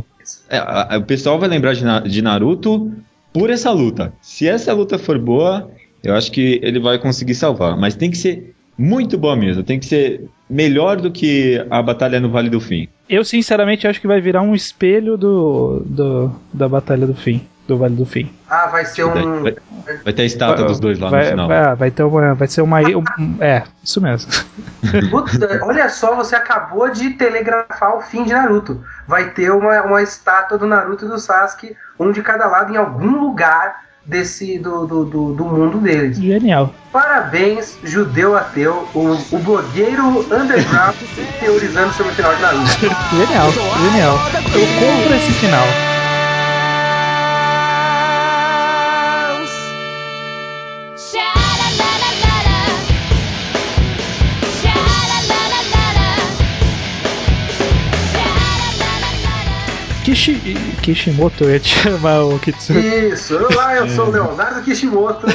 É, 0.51 0.59
a- 0.59 0.99
o 0.99 1.03
pessoal 1.03 1.39
vai 1.39 1.49
lembrar 1.49 1.75
de, 1.75 1.85
de 2.11 2.23
Naruto 2.23 2.93
por 3.33 3.51
essa 3.51 3.71
luta. 3.71 4.13
Se 4.21 4.49
essa 4.49 4.73
luta 4.73 4.99
for 4.99 5.19
boa, 5.19 5.71
eu 6.03 6.15
acho 6.15 6.33
que 6.33 6.59
ele 6.63 6.81
vai 6.81 6.99
conseguir 6.99 7.35
salvar. 7.35 7.77
Mas 7.77 7.95
tem 7.95 8.11
que 8.11 8.17
ser 8.19 8.55
muito 8.79 9.17
boa 9.19 9.37
mesmo. 9.37 9.63
Tem 9.63 9.79
que 9.79 9.87
ser 9.87 10.25
melhor 10.49 11.01
do 11.01 11.11
que 11.11 11.65
a 11.71 11.83
batalha 11.83 12.19
no 12.19 12.29
Vale 12.31 12.49
do 12.51 12.61
Fim. 12.61 12.89
Eu, 13.09 13.25
sinceramente, 13.25 13.87
acho 13.87 14.01
que 14.01 14.07
vai 14.07 14.21
virar 14.21 14.43
um 14.43 14.55
espelho 14.55 15.17
do, 15.17 15.83
do 15.87 16.33
da 16.53 16.69
Batalha 16.69 17.07
do 17.07 17.15
Fim. 17.15 17.41
Do 17.67 17.77
Vale 17.77 17.97
do 17.97 18.07
Fim. 18.07 18.33
Ah, 18.49 18.67
vai 18.69 18.85
ser 18.85 19.05
Vai, 19.07 19.25
um. 19.27 19.43
vai- 19.43 19.57
vai 20.05 20.13
ter 20.13 20.23
a 20.23 20.25
estátua 20.25 20.65
dos 20.67 20.79
dois 20.79 20.99
lá 21.01 21.11
vai, 21.11 21.25
no 21.25 21.31
final. 21.31 21.49
Vai, 21.49 21.75
vai 21.75 21.91
ter 21.91 22.03
uma. 22.05 22.35
Vai 22.35 22.47
ser 22.49 22.63
uma. 22.63 22.81
um- 22.81 23.37
é, 23.41 23.65
isso 23.83 24.01
mesmo. 24.01 24.31
Puta, 25.11 25.61
olha 25.65 25.89
só, 25.89 26.15
você 26.15 26.37
acabou 26.37 26.89
de 26.91 27.11
telegrafar 27.11 27.97
o 27.97 28.01
fim 28.03 28.23
de 28.25 28.33
Naruto. 28.33 28.83
Vai 29.09 29.31
ter 29.31 29.51
uma, 29.51 29.83
uma 29.83 30.03
estátua 30.03 30.57
do 30.59 30.67
Naruto 30.67 31.07
e 31.07 31.09
do 31.09 31.19
Sasuke, 31.19 31.77
um 31.99 32.13
de 32.13 32.23
cada 32.23 32.47
lado, 32.47 32.73
em 32.73 32.77
algum 32.77 33.21
lugar 33.21 33.85
desse 34.05 34.57
do, 34.61 34.87
do, 34.87 35.05
do, 35.05 35.33
do 35.35 35.45
mundo 35.45 35.79
deles. 35.79 36.17
Genial. 36.19 36.73
Parabéns, 36.93 37.77
judeu 37.83 38.37
ateu, 38.37 38.87
o, 38.95 39.19
o 39.33 39.39
blogueiro 39.41 40.21
underground 40.33 40.95
teorizando 41.41 41.93
sobre 41.95 42.13
o 42.13 42.15
final 42.15 42.33
de 42.37 42.43
Naruto. 42.43 42.71
Genial. 43.17 43.51
Genial. 43.91 44.15
Eu 44.55 44.67
compro 44.81 45.15
esse 45.17 45.33
final. 45.33 45.96
Kishi, 60.07 60.39
Kishimoto, 60.83 61.43
eu 61.43 61.51
ia 61.51 61.59
te 61.59 61.67
chamar 61.83 62.23
o 62.23 62.39
Kitsune. 62.39 62.79
Isso, 63.11 63.37
olá, 63.37 63.75
eu 63.75 63.89
sou 63.89 64.07
o 64.07 64.11
Leonardo 64.11 64.63
Kishimoto. 64.63 65.27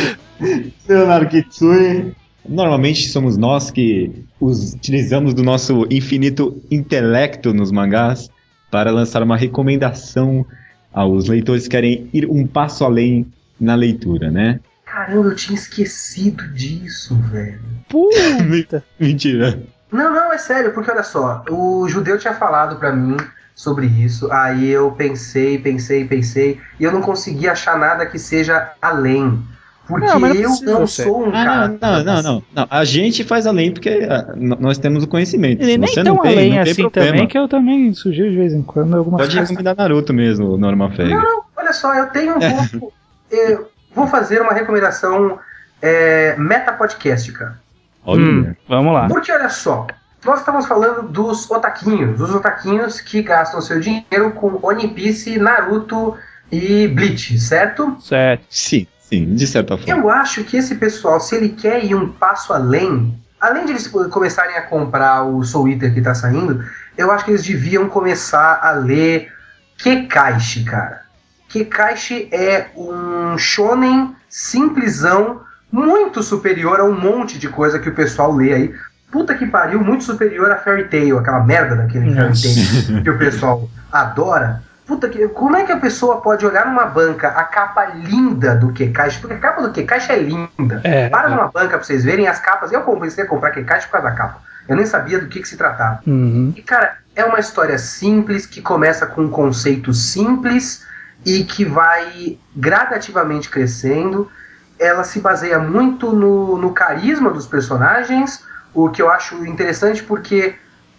Leonardo 0.88 1.28
Kitsui. 1.28 2.16
Normalmente 2.48 3.10
somos 3.10 3.36
nós 3.36 3.70
que 3.70 4.24
utilizamos 4.40 5.34
do 5.34 5.42
nosso 5.42 5.86
infinito 5.90 6.58
intelecto 6.70 7.52
nos 7.52 7.70
mangás 7.70 8.30
para 8.70 8.90
lançar 8.90 9.22
uma 9.22 9.36
recomendação 9.36 10.46
aos 10.94 11.28
leitores 11.28 11.64
que 11.64 11.68
querem 11.68 12.08
ir 12.10 12.24
um 12.24 12.46
passo 12.46 12.86
além 12.86 13.30
na 13.60 13.74
leitura, 13.74 14.30
né? 14.30 14.60
Caramba, 14.86 15.28
eu 15.28 15.36
tinha 15.36 15.58
esquecido 15.58 16.48
disso, 16.54 17.14
velho. 17.30 17.60
Puta. 17.86 18.82
Mentira. 18.98 19.62
Não, 19.92 20.10
não, 20.10 20.32
é 20.32 20.38
sério, 20.38 20.72
porque 20.72 20.90
olha 20.90 21.02
só, 21.02 21.44
o 21.50 21.86
judeu 21.86 22.18
tinha 22.18 22.32
falado 22.32 22.76
pra 22.76 22.96
mim 22.96 23.18
sobre 23.54 23.86
isso, 23.86 24.30
aí 24.32 24.68
eu 24.70 24.90
pensei, 24.92 25.58
pensei, 25.58 26.04
pensei, 26.04 26.58
e 26.78 26.84
eu 26.84 26.92
não 26.92 27.00
consegui 27.02 27.48
achar 27.48 27.78
nada 27.78 28.06
que 28.06 28.18
seja 28.18 28.72
além. 28.80 29.42
Porque 29.86 30.06
Não, 30.06 30.20
mas 30.20 30.34
não 30.34 30.40
eu 30.40 30.48
precisa 30.50 30.72
não 30.78 30.86
ser. 30.86 31.02
sou 31.02 31.26
um 31.26 31.30
Ah, 31.30 31.32
cara. 31.32 31.68
não, 31.68 32.04
não, 32.04 32.22
não, 32.22 32.42
não. 32.54 32.66
A 32.70 32.84
gente 32.84 33.24
faz 33.24 33.44
além 33.44 33.72
porque 33.72 34.06
ah, 34.08 34.32
nós 34.36 34.78
temos 34.78 35.02
o 35.02 35.08
conhecimento. 35.08 35.62
Ele 35.62 35.76
nem 35.78 35.88
você 35.88 36.04
tão 36.04 36.14
não 36.14 36.22
tem, 36.22 36.32
além 36.32 36.58
assim 36.60 36.88
também, 36.90 37.26
que 37.26 37.36
eu 37.36 37.48
também 37.48 37.92
sugiro 37.92 38.30
de 38.30 38.36
vez 38.36 38.52
em 38.52 38.62
quando 38.62 38.96
algumas 38.96 39.18
Pode 39.22 39.32
coisas. 39.34 39.50
recomendar 39.50 39.74
Naruto 39.76 40.14
mesmo, 40.14 40.56
Norma 40.56 40.90
Feg. 40.92 41.10
Não, 41.12 41.20
não, 41.20 41.42
olha 41.56 41.72
só, 41.72 41.92
eu 41.94 42.06
tenho 42.10 42.36
um 42.36 42.68
pouco. 42.78 42.92
eu 43.32 43.68
vou 43.92 44.06
fazer 44.06 44.40
uma 44.40 44.52
recomendação 44.52 45.40
é, 45.82 46.36
meta 46.38 46.72
podcast, 46.72 47.32
cara. 47.32 47.58
Olha. 48.04 48.22
Hum, 48.22 48.54
vamos 48.68 48.94
lá. 48.94 49.08
Porque 49.08 49.32
olha 49.32 49.48
só, 49.48 49.88
nós 50.24 50.40
estamos 50.40 50.66
falando 50.66 51.08
dos 51.08 51.50
otaquinhos, 51.50 52.18
dos 52.18 52.34
otaquinhos 52.34 53.00
que 53.00 53.22
gastam 53.22 53.60
seu 53.60 53.80
dinheiro 53.80 54.32
com 54.32 54.58
One 54.62 54.88
Piece, 54.88 55.38
Naruto 55.38 56.16
e 56.52 56.88
Bleach, 56.88 57.38
certo? 57.38 57.96
Certo. 58.00 58.44
Sim, 58.50 58.86
sim, 59.00 59.34
de 59.34 59.46
certa 59.46 59.78
forma. 59.78 59.92
Eu 59.92 60.10
acho 60.10 60.44
que 60.44 60.56
esse 60.56 60.74
pessoal, 60.74 61.20
se 61.20 61.36
ele 61.36 61.50
quer 61.50 61.84
ir 61.84 61.94
um 61.94 62.12
passo 62.12 62.52
além, 62.52 63.18
além 63.40 63.64
de 63.64 63.72
eles 63.72 63.86
começarem 63.86 64.56
a 64.56 64.62
comprar 64.62 65.24
o 65.24 65.42
Soul 65.42 65.68
Eater 65.68 65.94
que 65.94 66.02
tá 66.02 66.14
saindo, 66.14 66.62
eu 66.98 67.10
acho 67.10 67.24
que 67.24 67.30
eles 67.30 67.44
deviam 67.44 67.88
começar 67.88 68.60
a 68.62 68.72
ler 68.72 69.32
Kekaishi, 69.78 70.64
cara. 70.64 71.02
Kekaishi 71.48 72.28
é 72.30 72.70
um 72.76 73.38
shonen 73.38 74.14
simplesão 74.28 75.40
muito 75.72 76.22
superior 76.22 76.80
a 76.80 76.84
um 76.84 76.98
monte 76.98 77.38
de 77.38 77.48
coisa 77.48 77.78
que 77.78 77.88
o 77.88 77.94
pessoal 77.94 78.32
lê 78.32 78.52
aí. 78.52 78.74
Puta 79.10 79.34
que 79.34 79.46
pariu, 79.46 79.80
muito 79.80 80.04
superior 80.04 80.50
a 80.50 80.56
Fairy 80.56 80.84
Tail, 80.84 81.18
aquela 81.18 81.40
merda 81.40 81.76
daquele 81.76 82.14
Fairy. 82.14 82.32
Tail 82.40 83.02
que 83.02 83.10
o 83.10 83.18
pessoal 83.18 83.68
adora. 83.90 84.62
Puta 84.86 85.08
que. 85.08 85.28
Como 85.28 85.56
é 85.56 85.64
que 85.64 85.72
a 85.72 85.78
pessoa 85.78 86.20
pode 86.20 86.44
olhar 86.44 86.66
numa 86.66 86.86
banca 86.86 87.28
a 87.28 87.44
capa 87.44 87.86
linda 87.94 88.54
do 88.56 88.72
Kekaishi? 88.72 89.20
Porque 89.20 89.34
a 89.34 89.38
capa 89.38 89.62
do 89.62 89.72
Kekaishi 89.72 90.12
é 90.12 90.18
linda. 90.18 90.80
É, 90.82 91.08
Para 91.08 91.28
é. 91.28 91.30
numa 91.30 91.48
banca 91.48 91.76
pra 91.76 91.82
vocês 91.82 92.04
verem 92.04 92.26
as 92.26 92.40
capas. 92.40 92.72
Eu 92.72 92.82
comecei 92.82 93.24
a 93.24 93.26
comprar 93.26 93.50
Kekaishi 93.50 93.86
por 93.86 93.92
causa 93.92 94.08
da 94.08 94.14
capa. 94.14 94.42
Eu 94.68 94.76
nem 94.76 94.86
sabia 94.86 95.18
do 95.18 95.26
que, 95.26 95.40
que 95.40 95.48
se 95.48 95.56
tratava. 95.56 96.00
Uhum. 96.06 96.52
E, 96.56 96.62
cara, 96.62 96.98
é 97.14 97.24
uma 97.24 97.38
história 97.38 97.78
simples, 97.78 98.46
que 98.46 98.60
começa 98.60 99.06
com 99.06 99.22
um 99.22 99.30
conceito 99.30 99.92
simples 99.92 100.84
e 101.24 101.44
que 101.44 101.64
vai 101.64 102.38
gradativamente 102.54 103.48
crescendo. 103.48 104.30
Ela 104.78 105.04
se 105.04 105.20
baseia 105.20 105.58
muito 105.58 106.12
no, 106.12 106.56
no 106.56 106.72
carisma 106.72 107.30
dos 107.30 107.46
personagens, 107.46 108.44
o 108.74 108.88
que 108.88 109.02
eu 109.02 109.10
acho 109.10 109.44
interessante 109.46 110.02
porque 110.02 110.54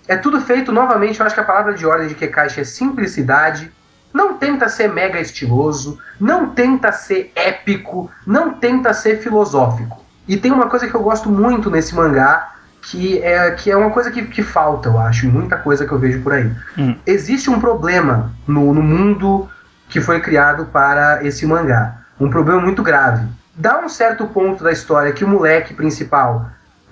é 0.08 0.16
tudo 0.16 0.42
feito, 0.42 0.72
novamente, 0.72 1.20
eu 1.20 1.26
acho 1.26 1.36
que 1.36 1.42
a 1.42 1.46
palavra 1.46 1.74
de 1.74 1.86
ordem 1.86 2.08
de 2.08 2.16
Kekaishi 2.16 2.62
é 2.62 2.64
simplicidade. 2.64 3.72
Não 4.14 4.34
tenta 4.34 4.68
ser 4.68 4.92
mega 4.92 5.20
estiloso, 5.20 5.98
não 6.20 6.50
tenta 6.50 6.92
ser 6.92 7.32
épico, 7.34 8.12
não 8.28 8.54
tenta 8.54 8.94
ser 8.94 9.20
filosófico. 9.20 10.04
E 10.28 10.36
tem 10.36 10.52
uma 10.52 10.68
coisa 10.68 10.88
que 10.88 10.94
eu 10.94 11.02
gosto 11.02 11.30
muito 11.30 11.70
nesse 11.70 11.96
mangá, 11.96 12.56
que 12.82 13.22
é, 13.22 13.52
que 13.52 13.72
é 13.72 13.78
uma 13.78 13.90
coisa 13.90 14.12
que, 14.12 14.24
que 14.24 14.44
falta, 14.44 14.90
eu 14.90 15.00
acho, 15.00 15.26
em 15.26 15.30
muita 15.30 15.56
coisa 15.58 15.86
que 15.86 15.92
eu 15.92 16.00
vejo 16.00 16.22
por 16.22 16.34
aí. 16.34 16.52
Hum. 16.78 16.96
Existe 17.06 17.50
um 17.50 17.60
problema 17.60 18.34
no, 18.46 18.74
no 18.74 18.82
mundo 18.82 19.50
que 19.88 20.02
foi 20.02 20.20
criado 20.20 20.66
para 20.66 21.24
esse 21.24 21.46
mangá. 21.46 22.02
Um 22.20 22.30
problema 22.30 22.60
muito 22.60 22.84
grave. 22.84 23.28
Dá 23.56 23.80
um 23.80 23.90
certo 23.90 24.26
ponto 24.26 24.64
da 24.64 24.72
história 24.72 25.12
que 25.12 25.24
o 25.24 25.28
moleque 25.28 25.74
principal, 25.74 26.50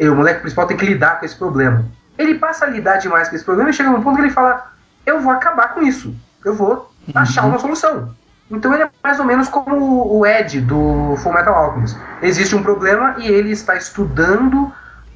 o 0.07 0.15
moleque 0.15 0.41
principal 0.41 0.67
tem 0.67 0.77
que 0.77 0.85
lidar 0.85 1.19
com 1.19 1.25
esse 1.25 1.35
problema. 1.35 1.85
Ele 2.17 2.35
passa 2.35 2.65
a 2.65 2.69
lidar 2.69 2.97
demais 2.97 3.27
com 3.27 3.35
esse 3.35 3.43
problema 3.43 3.69
e 3.69 3.73
chega 3.73 3.89
num 3.89 4.01
ponto 4.01 4.15
que 4.15 4.21
ele 4.21 4.29
fala: 4.29 4.71
Eu 5.05 5.19
vou 5.19 5.31
acabar 5.31 5.73
com 5.73 5.81
isso. 5.81 6.15
Eu 6.45 6.53
vou 6.53 6.89
achar 7.13 7.45
uma 7.45 7.59
solução. 7.59 8.13
Então 8.51 8.73
ele 8.73 8.83
é 8.83 8.89
mais 9.03 9.19
ou 9.19 9.25
menos 9.25 9.47
como 9.47 10.07
o 10.17 10.25
Ed 10.25 10.61
do 10.61 11.15
Full 11.17 11.33
Metal 11.33 11.53
Alchemist. 11.53 11.97
Existe 12.21 12.55
um 12.55 12.63
problema 12.63 13.15
e 13.19 13.27
ele 13.27 13.51
está 13.51 13.75
estudando 13.75 14.71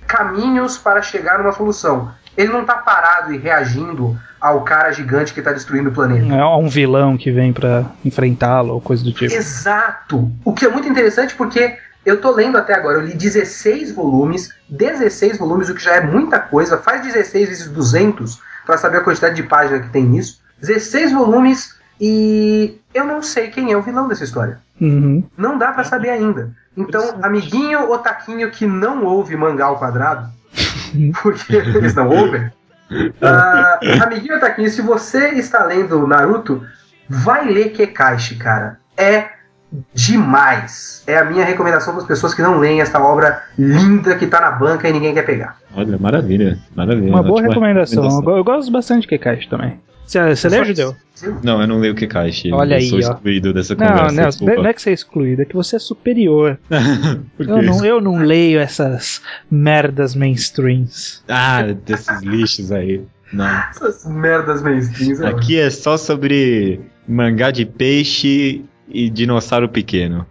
caminhos 0.06 0.78
para 0.78 1.02
chegar 1.02 1.40
numa 1.40 1.52
solução. 1.52 2.12
Ele 2.38 2.52
não 2.52 2.62
está 2.62 2.76
parado 2.76 3.34
e 3.34 3.38
reagindo 3.38 4.18
ao 4.40 4.62
cara 4.62 4.92
gigante 4.92 5.34
que 5.34 5.40
está 5.40 5.52
destruindo 5.52 5.90
o 5.90 5.94
planeta. 5.94 6.26
Não 6.26 6.40
é 6.40 6.58
um 6.58 6.68
vilão 6.68 7.18
que 7.18 7.32
vem 7.32 7.54
pra 7.54 7.86
enfrentá-lo 8.04 8.74
ou 8.74 8.82
coisa 8.82 9.04
do 9.04 9.12
tipo. 9.12 9.34
Exato! 9.34 10.32
O 10.44 10.54
que 10.54 10.66
é 10.66 10.70
muito 10.70 10.88
interessante 10.88 11.34
porque 11.36 11.78
eu 12.06 12.20
tô 12.20 12.32
lendo 12.32 12.58
até 12.58 12.74
agora, 12.74 12.98
eu 12.98 13.06
li 13.06 13.14
16 13.14 13.92
volumes, 13.92 14.54
16 14.70 15.38
volumes, 15.38 15.70
o 15.70 15.76
que 15.76 15.84
já 15.84 15.96
é 15.96 16.02
muita 16.02 16.40
coisa, 16.40 16.78
faz 16.78 17.02
16 17.02 17.50
vezes 17.50 17.68
200 17.70 18.40
para 18.66 18.78
saber 18.78 18.98
a 18.98 19.02
quantidade 19.02 19.36
de 19.36 19.44
página 19.44 19.80
que 19.80 19.90
tem 19.90 20.04
nisso. 20.04 20.42
16 20.60 21.12
volumes 21.12 21.78
e 22.00 22.80
eu 22.94 23.06
não 23.06 23.22
sei 23.22 23.50
quem 23.50 23.72
é 23.72 23.78
o 23.78 23.82
vilão 23.82 24.08
dessa 24.08 24.24
história. 24.24 24.60
Uhum. 24.80 25.24
Não 25.38 25.58
dá 25.58 25.72
pra 25.72 25.84
saber 25.84 26.10
ainda. 26.10 26.52
Então, 26.76 27.20
amiguinho 27.22 27.92
otaquinho 27.92 28.50
que 28.52 28.66
não 28.66 29.06
ouve 29.06 29.36
mangá 29.36 29.66
ao 29.66 29.78
quadrado, 29.78 30.30
porque 31.22 31.56
eles 31.56 31.94
não 31.94 32.10
ouvem, 32.10 32.52
ah, 33.22 33.80
amiguinho 34.04 34.38
otaquinho, 34.38 34.70
se 34.70 34.82
você 34.82 35.30
está 35.30 35.64
lendo 35.64 36.06
Naruto, 36.08 36.66
vai 37.10 37.50
ler 37.50 37.70
Kekaishi, 37.70 38.36
cara. 38.36 38.80
É 38.98 39.30
demais. 39.94 41.04
É 41.08 41.18
a 41.18 41.26
minha 41.26 41.44
recomendação 41.46 41.94
para 41.94 42.02
as 42.04 42.08
pessoas 42.08 42.34
que 42.34 42.42
não 42.42 42.60
leem 42.60 42.82
esta 42.82 43.00
obra 43.02 43.44
linda 43.58 44.16
que 44.16 44.28
tá 44.28 44.40
na 44.42 44.52
banca 44.52 44.88
e 44.88 44.94
ninguém 44.94 45.14
quer 45.14 45.26
pegar. 45.26 45.58
Olha, 45.76 45.98
maravilha, 45.98 46.58
maravilha. 46.76 47.10
Uma 47.10 47.24
boa 47.24 47.36
Ótima 47.40 47.50
recomendação. 47.50 48.04
Eu, 48.06 48.22
go- 48.22 48.38
eu 48.38 48.44
gosto 48.44 48.72
bastante 48.72 49.02
de 49.02 49.08
Kekashi 49.08 49.50
também. 49.50 49.80
Você, 50.06 50.36
você 50.36 50.50
leu, 50.50 50.66
Judeu? 50.66 50.96
Não, 51.42 51.62
eu 51.62 51.68
não 51.68 51.80
leio 51.80 51.94
o 51.94 51.96
Kekashi. 51.96 52.52
Olha 52.52 52.74
eu 52.74 52.78
aí, 52.80 52.90
sou 52.90 52.98
ó. 52.98 53.02
excluído 53.02 53.54
dessa 53.54 53.74
Não, 53.74 53.88
conversa. 53.88 54.12
não, 54.22 54.30
desculpa. 54.30 54.56
não 54.56 54.66
é 54.68 54.74
que 54.74 54.82
você 54.82 54.90
é 54.90 54.94
excluído, 54.94 55.42
é 55.42 55.46
que 55.46 55.56
você 55.56 55.76
é 55.78 55.80
superior. 55.80 56.60
Por 57.38 57.48
Eu 57.48 57.62
não, 57.64 57.86
eu 57.86 58.02
não 58.02 58.18
leio 58.18 58.60
essas 58.60 59.22
merdas 59.50 60.14
mainstreams. 60.16 61.24
Ah, 61.28 61.64
desses 61.86 62.22
lixos 62.22 62.72
aí. 62.72 63.02
Não. 63.32 63.46
Essas 63.70 64.06
merdas 64.06 64.62
mainstreams. 64.62 65.22
ó. 65.22 65.28
Aqui 65.28 65.58
é 65.58 65.70
só 65.70 65.96
sobre 65.98 66.82
mangá 67.08 67.50
de 67.50 67.66
peixe 67.66 68.64
e 68.88 69.10
dinossauro 69.10 69.68
pequeno. 69.70 70.26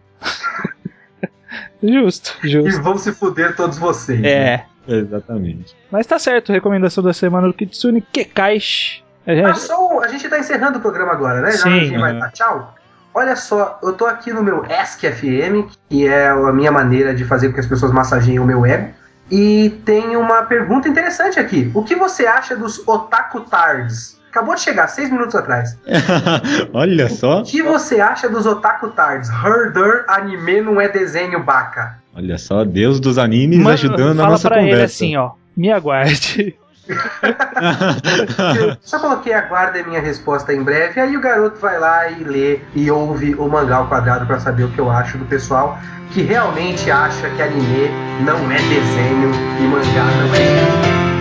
Justo, 1.83 2.37
E 2.45 2.49
justo. 2.49 2.81
vão 2.83 2.97
se 2.97 3.13
fuder 3.13 3.57
todos 3.57 3.77
vocês. 3.79 4.21
né? 4.21 4.29
É. 4.31 4.65
Exatamente. 4.87 5.77
Mas 5.91 6.07
tá 6.07 6.19
certo, 6.19 6.53
recomendação 6.53 7.03
da 7.05 7.13
semana 7.13 7.47
do 7.47 7.55
Kitsune 7.55 8.01
Kekaishi. 8.01 9.05
A 9.27 9.35
gente- 9.35 9.47
Ah, 9.47 9.55
só, 9.55 10.01
a 10.03 10.09
gente 10.09 10.29
tá 10.29 10.39
encerrando 10.39 10.79
o 10.79 10.81
programa 10.81 11.13
agora, 11.13 11.41
né? 11.41 11.53
Já 11.53 11.59
Sim. 11.59 11.69
a 11.81 11.85
gente 11.85 11.99
vai 11.99 12.19
dar 12.19 12.31
tchau. 12.33 12.75
Olha 13.15 13.37
só, 13.37 13.79
eu 13.83 13.93
tô 13.93 14.07
aqui 14.07 14.33
no 14.33 14.43
meu 14.43 14.65
Ask 14.65 15.01
FM, 15.05 15.69
que 15.89 16.07
é 16.09 16.29
a 16.29 16.53
minha 16.53 16.73
maneira 16.73 17.15
de 17.15 17.25
fazer 17.25 17.49
com 17.49 17.55
que 17.55 17.61
as 17.61 17.67
pessoas 17.67 17.93
massageiem 17.93 18.39
o 18.41 18.45
meu 18.45 18.65
ego. 18.67 18.93
E 19.31 19.71
tem 19.85 20.17
uma 20.17 20.43
pergunta 20.43 20.89
interessante 20.89 21.39
aqui. 21.39 21.71
O 21.75 21.85
que 21.85 21.95
você 21.95 22.27
acha 22.27 22.57
dos 22.57 22.87
otaku 22.87 23.41
tards? 23.43 24.21
Acabou 24.33 24.55
de 24.55 24.63
chegar, 24.63 24.89
seis 24.89 25.11
minutos 25.11 25.35
atrás. 25.35 25.77
Olha 26.73 27.11
só. 27.11 27.41
O 27.41 27.45
que 27.45 27.63
você 27.63 28.01
acha 28.01 28.31
dos 28.31 28.47
otaku 28.47 28.89
tards? 28.89 29.29
Herder, 29.29 30.07
anime 30.09 30.63
não 30.63 30.81
é 30.81 30.89
desenho 30.89 31.45
baca. 31.45 31.99
Olha 32.17 32.39
só, 32.39 32.65
Deus 32.65 32.99
dos 32.99 33.19
animes 33.19 33.59
Mano, 33.59 33.75
ajudando 33.75 34.21
a 34.21 34.23
fala 34.23 34.31
nossa 34.31 34.49
pra 34.49 34.63
ele 34.63 34.71
conversa. 34.71 34.95
assim, 34.95 35.17
ó. 35.17 35.33
Me 35.55 35.71
aguarde. 35.71 36.57
Só 38.81 38.99
coloquei 38.99 39.35
aguarda 39.35 39.81
a 39.81 39.83
minha 39.83 40.01
resposta 40.01 40.53
em 40.55 40.63
breve, 40.63 40.99
aí 40.99 41.15
o 41.15 41.21
garoto 41.21 41.61
vai 41.61 41.79
lá 41.79 42.09
e 42.09 42.25
lê 42.25 42.61
e 42.75 42.91
ouve 42.91 43.35
o 43.35 43.47
mangá 43.49 43.77
ao 43.77 43.87
quadrado 43.87 44.25
pra 44.27 44.41
saber 44.41 44.65
o 44.65 44.71
que 44.71 44.81
eu 44.81 44.91
acho 44.91 45.19
do 45.19 45.27
pessoal 45.27 45.79
que 46.11 46.23
realmente 46.23 46.91
acha 46.91 47.29
que 47.29 47.43
anime 47.43 47.91
não 48.25 48.51
é 48.51 48.57
desenho 48.57 49.31
e 49.61 49.63
mangá 49.69 50.05
não 50.05 50.35
é. 50.35 51.12